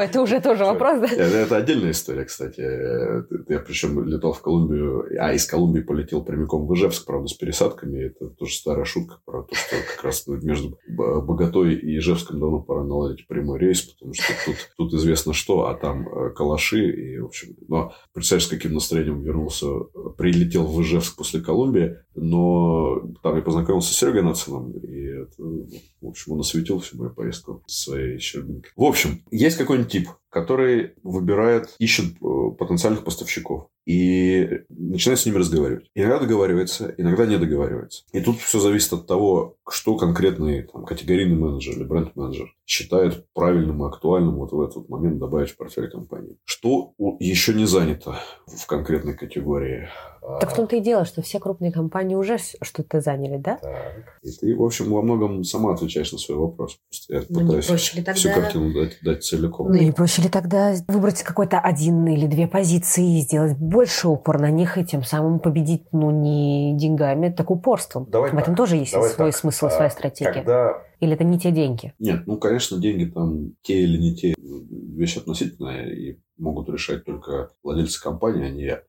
Это 0.00 0.20
уже 0.20 0.40
тоже 0.40 0.64
вопрос, 0.64 1.00
да? 1.00 1.06
Это, 1.06 1.36
это 1.36 1.56
отдельная 1.56 1.90
история, 1.90 2.24
кстати. 2.24 2.60
Я 2.60 3.58
причем 3.58 4.04
летал 4.04 4.32
в 4.32 4.40
Колумбию, 4.40 5.06
а 5.18 5.32
из 5.32 5.46
Колумбии 5.46 5.80
полетел 5.80 6.22
прямиком 6.22 6.66
в 6.66 6.74
Ижевск, 6.74 7.04
правда, 7.04 7.28
с 7.28 7.34
пересадками. 7.34 8.06
Это 8.06 8.28
тоже 8.28 8.54
старая 8.54 8.84
шутка 8.84 9.18
про 9.24 9.42
то, 9.42 9.54
что 9.54 9.76
как 9.94 10.04
раз 10.04 10.26
между 10.26 10.78
Боготой 10.88 11.74
и 11.74 11.98
Ижевском 11.98 12.40
давно 12.40 12.60
пора 12.60 12.84
наладить 12.84 13.26
прямой 13.26 13.58
рейс, 13.58 13.82
потому 13.82 14.14
что 14.14 14.32
тут, 14.46 14.56
тут 14.76 14.94
известно 14.94 15.32
что, 15.32 15.66
а 15.66 15.74
там 15.74 16.08
э, 16.08 16.30
калаши. 16.30 16.90
И, 16.90 17.18
в 17.18 17.26
общем, 17.26 17.56
но 17.68 17.92
представляешь, 18.12 18.46
с 18.46 18.50
каким 18.50 18.74
настроением 18.74 19.22
вернулся, 19.22 19.66
прилетел 20.16 20.66
в 20.66 20.80
Ижевск 20.82 21.16
после 21.16 21.40
Колумбии, 21.40 21.96
но 22.14 23.02
там 23.22 23.36
я 23.36 23.42
познакомился 23.42 23.92
с 23.92 23.96
Сергеем 23.96 24.26
Нацином, 24.26 24.61
и 24.70 25.04
это, 25.22 25.42
в 26.00 26.06
общем, 26.08 26.32
он 26.32 26.40
осветил 26.40 26.78
всю 26.80 26.98
мою 26.98 27.10
поездку 27.10 27.62
своей 27.66 28.18
щербинкой. 28.18 28.72
В 28.76 28.84
общем, 28.84 29.24
есть 29.30 29.56
какой-нибудь 29.56 29.90
тип, 29.90 30.08
который 30.28 30.94
выбирает, 31.02 31.74
ищет 31.78 32.14
э, 32.22 32.50
потенциальных 32.58 33.04
поставщиков 33.04 33.68
и 33.84 34.60
начинает 34.68 35.20
с 35.20 35.26
ними 35.26 35.36
разговаривать. 35.36 35.90
Иногда 35.94 36.20
договаривается, 36.20 36.94
иногда 36.96 37.26
не 37.26 37.36
договаривается. 37.36 38.04
И 38.12 38.20
тут 38.20 38.38
все 38.38 38.60
зависит 38.60 38.92
от 38.92 39.06
того, 39.06 39.56
что 39.68 39.96
конкретный 39.96 40.62
там, 40.62 40.84
категорийный 40.84 41.36
менеджер 41.36 41.74
или 41.74 41.84
бренд-менеджер 41.84 42.54
считает 42.64 43.26
правильным 43.34 43.82
и 43.82 43.88
актуальным 43.88 44.36
вот 44.36 44.52
в 44.52 44.60
этот 44.60 44.88
момент 44.88 45.18
добавить 45.18 45.50
в 45.50 45.56
портфель 45.56 45.90
компании. 45.90 46.38
Что 46.44 46.94
еще 47.18 47.54
не 47.54 47.66
занято 47.66 48.18
в 48.46 48.66
конкретной 48.66 49.14
категории 49.14 49.88
так 50.40 50.52
в 50.52 50.54
том-то 50.54 50.76
и 50.76 50.80
дело, 50.80 51.04
что 51.04 51.20
все 51.20 51.40
крупные 51.40 51.72
компании 51.72 52.14
уже 52.14 52.38
что-то 52.60 53.00
заняли, 53.00 53.38
да? 53.38 53.56
Так. 53.56 54.20
И 54.22 54.30
ты, 54.30 54.56
в 54.56 54.62
общем, 54.62 54.92
во 54.92 55.02
многом 55.02 55.42
сама 55.42 55.74
отвечаешь 55.74 56.12
на 56.12 56.18
свой 56.18 56.38
вопрос. 56.38 56.78
Просто 56.88 57.14
я 57.14 57.22
ну, 57.28 57.40
пытаюсь 57.40 57.66
проще 57.66 57.96
ли 57.96 58.02
тогда... 58.04 58.18
всю 58.18 58.32
картину 58.32 58.72
дать, 58.72 58.98
дать 59.02 59.24
целиком. 59.24 59.68
Ну, 59.68 59.74
не 59.74 59.90
проще 59.90 60.22
ли 60.22 60.28
тогда 60.28 60.74
выбрать 60.86 61.22
какой-то 61.22 61.58
один 61.58 62.06
или 62.06 62.26
две 62.26 62.46
позиции 62.46 63.18
и 63.18 63.20
сделать 63.22 63.56
больше 63.58 64.08
упор 64.08 64.38
на 64.38 64.50
них, 64.50 64.78
и 64.78 64.84
тем 64.84 65.02
самым 65.02 65.40
победить, 65.40 65.86
ну, 65.92 66.10
не 66.10 66.76
деньгами, 66.76 67.30
так 67.30 67.50
упорством. 67.50 68.06
Давай 68.08 68.30
в 68.30 68.34
этом 68.34 68.54
так. 68.54 68.56
тоже 68.56 68.76
есть 68.76 68.92
Давай 68.92 69.10
свой 69.10 69.32
так. 69.32 69.40
смысл, 69.40 69.66
А, 69.66 69.70
своя 69.70 69.90
стратегия. 69.90 70.32
Когда 70.32 70.82
Или 71.02 71.14
это 71.14 71.24
не 71.24 71.36
те 71.36 71.50
деньги? 71.50 71.92
Нет, 71.98 72.28
ну, 72.28 72.38
конечно, 72.38 72.78
деньги 72.78 73.10
там 73.10 73.54
те 73.62 73.82
или 73.82 73.98
не 73.98 74.14
те, 74.14 74.34
вещь 74.38 75.16
относительная, 75.16 75.90
и 75.90 76.18
могут 76.38 76.68
решать 76.68 77.04
только 77.04 77.50
владельцы 77.64 78.00
компании, 78.00 78.44
а 78.44 78.50
не 78.50 78.62
я. 78.62 78.82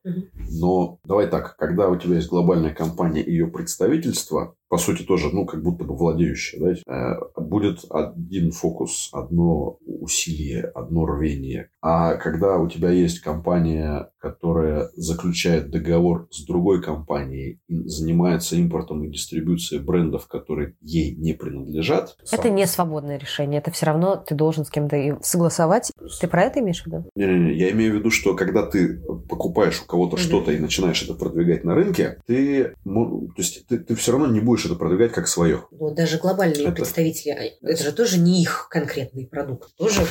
Но 0.48 1.00
давай 1.04 1.26
так, 1.26 1.56
когда 1.56 1.88
у 1.88 1.96
тебя 1.96 2.14
есть 2.14 2.28
глобальная 2.28 2.72
компания 2.72 3.20
и 3.20 3.32
ее 3.32 3.48
представительство, 3.48 4.54
по 4.68 4.78
сути, 4.78 5.02
тоже, 5.02 5.30
ну, 5.32 5.44
как 5.46 5.62
будто 5.62 5.84
бы 5.84 5.94
владеющее, 5.96 6.60
да, 6.86 6.92
э, 6.92 7.40
будет 7.40 7.84
один 7.90 8.50
фокус, 8.50 9.10
одно 9.12 9.78
усилие, 9.86 10.64
одно 10.74 11.06
рвение. 11.06 11.70
А 11.80 12.14
когда 12.16 12.56
у 12.58 12.68
тебя 12.68 12.90
есть 12.90 13.20
компания, 13.20 14.10
которая 14.18 14.88
заключает 14.96 15.70
договор 15.70 16.26
с 16.30 16.44
другой 16.44 16.82
компанией, 16.82 17.60
и 17.68 17.86
занимается 17.86 18.56
импортом 18.56 19.04
и 19.04 19.10
дистрибуцией 19.10 19.82
брендов, 19.82 20.26
которые 20.26 20.76
ей 20.80 21.14
не 21.14 21.34
принадлежат. 21.34 22.16
Это 22.32 22.48
не 22.50 22.66
свободное 22.66 23.18
решение. 23.18 23.58
Это 23.60 23.70
все 23.70 23.86
равно 23.86 24.16
ты 24.16 24.34
должен 24.34 24.64
с 24.64 24.70
кем-то 24.70 25.18
согласовать. 25.22 25.92
Ты 26.20 26.26
про 26.26 26.42
это 26.44 26.60
имеешь 26.60 26.82
в 26.82 26.86
виду? 26.86 27.04
Не-не-не, 27.14 27.54
я 27.54 27.70
имею 27.72 27.92
в 27.92 27.96
виду, 27.98 28.10
что 28.10 28.34
когда 28.34 28.64
ты 28.64 28.98
покупаешь 29.28 29.82
у 29.82 29.86
кого-то 29.86 30.16
Мгм. 30.16 30.22
что-то 30.22 30.52
и 30.52 30.58
начинаешь 30.58 31.02
это 31.02 31.14
продвигать 31.14 31.64
на 31.64 31.74
рынке, 31.74 32.18
ты, 32.26 32.74
то 32.84 33.34
есть 33.36 33.66
ты, 33.66 33.78
ты 33.78 33.94
все 33.94 34.12
равно 34.12 34.28
не 34.28 34.40
будешь 34.40 34.53
это 34.64 34.74
продвигать 34.74 35.12
как 35.12 35.26
свое. 35.28 35.64
Ну, 35.70 35.94
даже 35.94 36.18
глобальные 36.18 36.62
Это- 36.66 36.72
представители, 36.72 37.30
а, 37.62 37.66
это 37.66 37.82
же 37.82 37.92
тоже 37.92 38.18
не 38.18 38.42
их 38.42 38.68
конкретный 38.70 39.26
продукт. 39.26 39.74
Тоже 39.76 40.06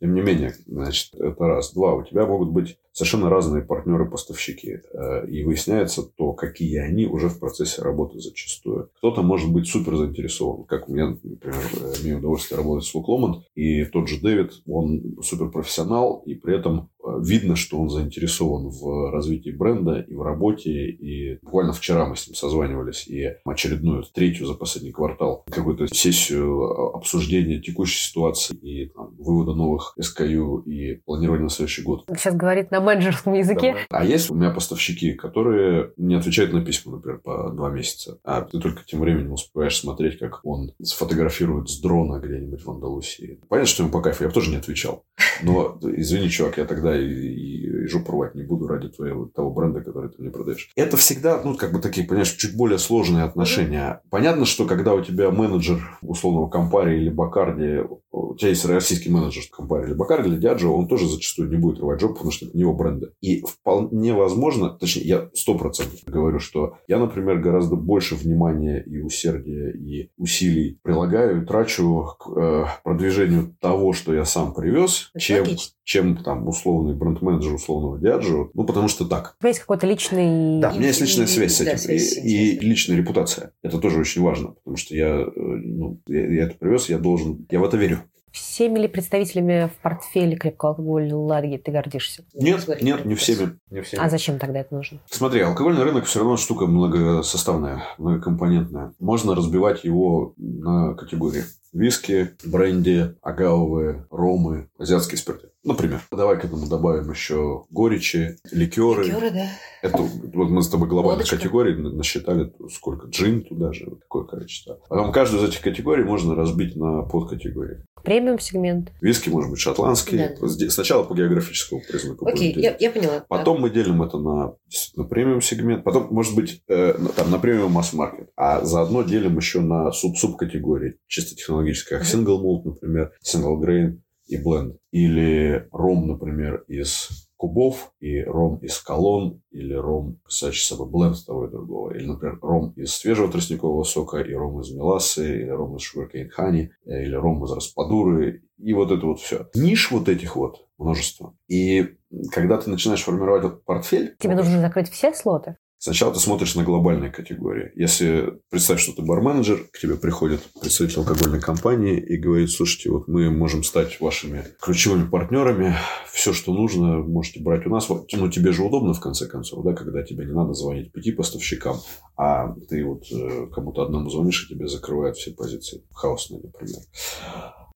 Тем 0.00 0.14
не 0.14 0.20
менее, 0.22 0.54
значит, 0.66 1.14
это 1.14 1.46
раз. 1.46 1.72
Два, 1.72 1.94
у 1.94 2.02
тебя 2.04 2.26
могут 2.26 2.50
быть 2.50 2.78
совершенно 2.94 3.28
разные 3.28 3.62
партнеры-поставщики. 3.62 4.78
Э, 4.92 5.26
И 5.28 5.42
выясняется 5.44 6.02
то, 6.02 6.32
какие 6.32 6.78
они 6.78 7.06
уже 7.06 7.28
в 7.28 7.38
процессе 7.40 7.82
работы 7.82 8.20
зачастую. 8.20 8.90
Кто-то 8.98 9.22
может 9.22 9.52
быть 9.52 9.66
супер 9.66 9.96
заинтересован. 9.96 10.64
Как 10.64 10.88
у 10.88 10.92
меня, 10.92 11.16
например, 11.22 11.60
э, 11.80 11.92
имею 12.02 12.18
удовольствие 12.18 12.56
работать 12.56 12.86
с 12.86 12.94
Лукломан. 12.94 13.44
И 13.56 13.84
тот 13.84 14.08
же 14.08 14.20
Дэвид, 14.20 14.62
он 14.66 15.16
супер 15.22 15.50
профессионал. 15.50 16.22
И 16.24 16.34
при 16.34 16.56
этом 16.56 16.88
э, 17.04 17.08
видно, 17.20 17.56
что 17.56 17.78
он 17.78 17.90
заинтересован 17.90 18.68
в 18.68 19.10
развитии 19.10 19.50
бренда 19.50 19.98
и 19.98 20.14
в 20.14 20.22
работе. 20.22 20.70
И 20.70 21.38
буквально 21.42 21.72
вчера 21.72 22.06
мы 22.06 22.16
с 22.16 22.28
ним 22.28 22.36
созванивались. 22.36 23.08
И 23.08 23.28
очередную, 23.44 24.04
третью 24.04 24.46
за 24.46 24.54
последний 24.54 24.92
квартал, 24.92 25.44
какую-то 25.50 25.88
сессию 25.92 26.62
э, 26.62 26.96
обсуждения 26.96 27.60
текущей 27.60 28.08
ситуации 28.08 28.54
и 28.54 28.86
там, 28.86 29.13
вывода 29.24 29.54
новых 29.54 29.94
SKU 30.00 30.64
и 30.64 30.96
планирования 31.04 31.44
на 31.44 31.50
следующий 31.50 31.82
год. 31.82 32.04
Сейчас 32.16 32.34
говорит 32.34 32.70
на 32.70 32.80
менеджерском 32.80 33.32
языке. 33.32 33.76
А 33.90 34.04
есть 34.04 34.30
у 34.30 34.34
меня 34.34 34.50
поставщики, 34.50 35.12
которые 35.14 35.92
не 35.96 36.14
отвечают 36.14 36.52
на 36.52 36.64
письма, 36.64 36.96
например, 36.96 37.20
по 37.20 37.50
два 37.50 37.70
месяца. 37.70 38.18
А 38.24 38.42
ты 38.42 38.58
только 38.58 38.84
тем 38.84 39.00
временем 39.00 39.32
успеваешь 39.32 39.78
смотреть, 39.78 40.18
как 40.18 40.40
он 40.44 40.72
сфотографирует 40.82 41.68
с 41.68 41.80
дрона 41.80 42.20
где-нибудь 42.20 42.62
в 42.64 42.70
Андалусии. 42.70 43.40
Понятно, 43.48 43.68
что 43.68 43.82
ему 43.82 43.92
по 43.92 44.00
кайфу, 44.00 44.24
я 44.24 44.28
бы 44.28 44.34
тоже 44.34 44.50
не 44.50 44.56
отвечал. 44.56 45.04
Но, 45.42 45.78
извини, 45.82 46.28
чувак, 46.28 46.58
я 46.58 46.64
тогда 46.64 46.96
и, 46.98 47.06
и, 47.06 47.84
и 47.84 47.86
жопу 47.86 48.12
рвать 48.12 48.34
не 48.34 48.42
буду 48.42 48.66
ради 48.66 48.88
твоего, 48.88 49.26
того 49.26 49.50
бренда, 49.50 49.80
который 49.80 50.10
ты 50.10 50.22
мне 50.22 50.30
продаешь. 50.30 50.70
Это 50.76 50.96
всегда, 50.96 51.40
ну, 51.42 51.56
как 51.56 51.72
бы 51.72 51.80
такие, 51.80 52.06
понимаешь, 52.06 52.32
чуть 52.32 52.56
более 52.56 52.78
сложные 52.78 53.24
отношения. 53.24 54.00
Понятно, 54.10 54.44
что 54.44 54.66
когда 54.66 54.94
у 54.94 55.02
тебя 55.02 55.30
менеджер 55.30 55.98
условного 56.02 56.48
Компари 56.48 56.98
или 56.98 57.10
Бакарди, 57.10 57.80
у 58.10 58.34
тебя 58.36 58.50
есть 58.50 58.64
российский 58.64 59.10
менеджер 59.14 59.42
Компари 59.50 59.86
или 59.86 59.94
Бакарди 59.94 60.28
или 60.28 60.36
Диаджо, 60.38 60.68
он 60.68 60.86
тоже 60.88 61.08
зачастую 61.08 61.48
не 61.50 61.56
будет 61.56 61.80
рвать 61.80 62.00
жопу, 62.00 62.14
потому 62.14 62.30
что 62.32 62.46
это 62.46 62.56
не 62.56 62.62
его 62.62 62.74
бренды. 62.74 63.10
И 63.20 63.42
вполне 63.42 64.12
возможно, 64.14 64.70
точнее, 64.70 65.02
я 65.04 65.30
сто 65.34 65.56
процентов 65.56 66.00
говорю, 66.06 66.38
что 66.38 66.74
я, 66.88 66.98
например, 66.98 67.38
гораздо 67.38 67.76
больше 67.76 68.14
внимания 68.14 68.82
и 68.86 69.00
усердия 69.00 69.70
и 69.72 70.10
усилий 70.18 70.78
прилагаю 70.82 71.42
и 71.42 71.46
трачу 71.46 72.06
к 72.18 72.30
э, 72.36 72.64
продвижению 72.82 73.54
того, 73.60 73.92
что 73.92 74.14
я 74.14 74.24
сам 74.24 74.54
привез, 74.54 75.10
Это 75.14 75.24
чем, 75.24 75.40
логично. 75.44 75.74
чем 75.84 76.16
там 76.16 76.48
условный 76.48 76.94
бренд-менеджер 76.94 77.54
условного 77.54 77.98
Диаджо. 77.98 78.50
Ну, 78.54 78.64
потому 78.64 78.88
что 78.88 79.04
так. 79.06 79.36
У 79.38 79.42
тебя 79.42 79.48
есть 79.48 79.60
какой-то 79.60 79.86
личный... 79.86 80.60
Да, 80.60 80.70
у 80.72 80.76
меня 80.76 80.88
есть 80.88 81.00
И- 81.00 81.04
личная 81.04 81.24
и- 81.24 81.28
связь 81.28 81.54
с 81.54 81.58
да, 81.58 81.70
этим. 81.72 81.78
связь, 81.78 82.16
и, 82.16 82.56
и 82.56 82.60
личная 82.60 82.96
репутация. 82.96 83.52
Это 83.62 83.78
тоже 83.78 84.00
очень 84.00 84.22
важно. 84.22 84.48
Потому 84.48 84.76
что 84.76 84.94
я, 84.94 85.20
э, 85.20 85.30
ну, 85.36 86.00
я, 86.06 86.26
я 86.32 86.42
это 86.44 86.56
привез, 86.58 86.88
я 86.88 86.98
должен... 86.98 87.46
Я 87.50 87.60
в 87.60 87.64
это 87.64 87.76
верю. 87.76 88.00
Всеми 88.34 88.80
ли 88.80 88.88
представителями 88.88 89.68
в 89.68 89.80
портфеле 89.80 90.36
крепкого 90.36 90.70
алкоголя 90.72 91.14
Ладоги 91.14 91.56
ты 91.56 91.70
гордишься? 91.70 92.24
Нет, 92.34 92.66
нет, 92.82 93.02
про 93.02 93.08
не 93.08 93.14
всеми. 93.14 93.60
Не 93.70 93.80
всеми. 93.80 94.02
А 94.02 94.10
зачем 94.10 94.40
тогда 94.40 94.58
это 94.58 94.74
нужно? 94.74 94.98
Смотри, 95.08 95.40
алкогольный 95.42 95.84
рынок 95.84 96.06
все 96.06 96.18
равно 96.18 96.36
штука 96.36 96.66
многосоставная, 96.66 97.84
многокомпонентная. 97.96 98.92
Можно 98.98 99.36
разбивать 99.36 99.84
его 99.84 100.34
на 100.36 100.94
категории. 100.94 101.44
Виски, 101.74 102.30
бренди, 102.44 103.14
агавовые, 103.22 104.06
ромы, 104.10 104.68
азиатские 104.78 105.18
спирты. 105.18 105.48
Например, 105.64 106.00
давай 106.10 106.38
к 106.38 106.44
этому 106.44 106.66
добавим 106.66 107.10
еще 107.10 107.64
горечи, 107.70 108.36
ликеры. 108.52 109.04
Ликеры, 109.04 109.30
да. 109.30 109.46
Это 109.82 109.96
вот 109.98 110.50
мы 110.50 110.62
с 110.62 110.68
тобой 110.68 110.88
глобальных 110.88 111.20
Водочка. 111.26 111.36
категорий 111.36 111.74
насчитали 111.74 112.52
сколько 112.70 113.06
джин 113.08 113.42
туда 113.44 113.72
же, 113.72 113.86
вот 113.88 114.00
такое 114.00 114.24
количество. 114.24 114.78
Потом 114.88 115.10
каждую 115.10 115.42
из 115.42 115.48
этих 115.48 115.62
категорий 115.62 116.04
можно 116.04 116.34
разбить 116.34 116.76
на 116.76 117.02
подкатегории. 117.02 117.82
Премиум 118.02 118.38
сегмент. 118.38 118.92
Виски 119.00 119.30
может 119.30 119.50
быть 119.50 119.58
шотландский. 119.60 120.18
Да. 120.38 120.68
Сначала 120.68 121.04
по 121.04 121.14
географическому 121.14 121.80
признаку. 121.88 122.26
Окей, 122.28 122.52
я, 122.54 122.76
я 122.78 122.90
поняла. 122.90 123.24
Потом 123.30 123.62
мы 123.62 123.70
делим 123.70 124.02
это 124.02 124.18
на, 124.18 124.52
на 124.96 125.04
премиум 125.04 125.40
сегмент, 125.40 125.82
потом, 125.82 126.08
может 126.10 126.34
быть, 126.34 126.62
э, 126.68 126.98
на- 126.98 127.08
там, 127.08 127.30
на 127.30 127.38
премиум 127.38 127.72
масс-маркет, 127.72 128.28
а 128.36 128.62
заодно 128.62 129.02
делим 129.02 129.38
еще 129.38 129.60
на 129.60 129.90
суб-субкатегории, 129.92 130.98
чисто 131.06 131.34
технологические, 131.64 131.98
как 131.98 132.08
single 132.08 132.42
malt, 132.42 132.62
например, 132.64 133.12
single 133.24 133.60
grain 133.60 134.00
и 134.26 134.42
blend, 134.42 134.76
или 134.90 135.68
ром, 135.70 136.08
например, 136.08 136.64
из 136.66 137.28
кубов, 137.36 137.92
и 138.00 138.22
ром 138.22 138.56
из 138.58 138.78
колонн, 138.78 139.42
или 139.50 139.74
ром, 139.74 140.18
кстати, 140.24 140.56
собой 140.56 140.88
бленд 140.88 141.16
того 141.26 141.46
и 141.46 141.50
другого, 141.50 141.94
или, 141.94 142.06
например, 142.06 142.38
ром 142.40 142.72
из 142.76 142.94
свежего 142.94 143.30
тростникового 143.30 143.84
сока, 143.84 144.18
и 144.18 144.32
ром 144.32 144.60
из 144.60 144.70
мелассы, 144.70 145.42
или 145.42 145.50
ром 145.50 145.76
из 145.76 145.82
sugarcane 145.82 146.28
honey, 146.38 146.68
или 146.86 147.14
ром 147.14 147.44
из 147.44 147.52
распадуры, 147.52 148.44
и 148.56 148.72
вот 148.72 148.90
это 148.92 149.04
вот 149.04 149.20
все. 149.20 149.48
Ниш 149.54 149.90
вот 149.90 150.08
этих 150.08 150.36
вот 150.36 150.66
множество. 150.78 151.36
И 151.48 151.96
когда 152.32 152.56
ты 152.56 152.70
начинаешь 152.70 153.02
формировать 153.02 153.44
этот 153.44 153.64
портфель, 153.64 154.16
Тебе 154.18 154.36
нужно 154.36 154.60
закрыть 154.60 154.88
все 154.88 155.12
слоты? 155.12 155.56
Сначала 155.84 156.14
ты 156.14 156.18
смотришь 156.18 156.54
на 156.54 156.64
глобальные 156.64 157.10
категории. 157.10 157.70
Если 157.74 158.40
представь, 158.48 158.80
что 158.80 158.94
ты 158.94 159.02
барменеджер, 159.02 159.68
к 159.70 159.78
тебе 159.78 159.96
приходит 159.96 160.40
представитель 160.58 161.00
алкогольной 161.00 161.42
компании 161.42 162.00
и 162.00 162.16
говорит, 162.16 162.50
слушайте, 162.50 162.88
вот 162.88 163.06
мы 163.06 163.30
можем 163.30 163.62
стать 163.62 164.00
вашими 164.00 164.46
ключевыми 164.62 165.06
партнерами, 165.06 165.74
все, 166.10 166.32
что 166.32 166.54
нужно, 166.54 167.00
можете 167.00 167.42
брать 167.42 167.66
у 167.66 167.68
нас. 167.68 167.86
Ну, 167.90 168.30
тебе 168.30 168.52
же 168.52 168.62
удобно, 168.62 168.94
в 168.94 169.00
конце 169.00 169.26
концов, 169.26 169.62
да, 169.62 169.74
когда 169.74 170.02
тебе 170.02 170.24
не 170.24 170.32
надо 170.32 170.54
звонить 170.54 170.90
пяти 170.90 171.12
поставщикам, 171.12 171.76
а 172.16 172.54
ты 172.70 172.82
вот 172.82 173.02
э, 173.12 173.48
кому-то 173.52 173.82
одному 173.82 174.08
звонишь, 174.08 174.46
и 174.46 174.54
тебе 174.54 174.68
закрывают 174.68 175.18
все 175.18 175.32
позиции 175.32 175.82
хаосные, 175.92 176.40
например. 176.42 176.80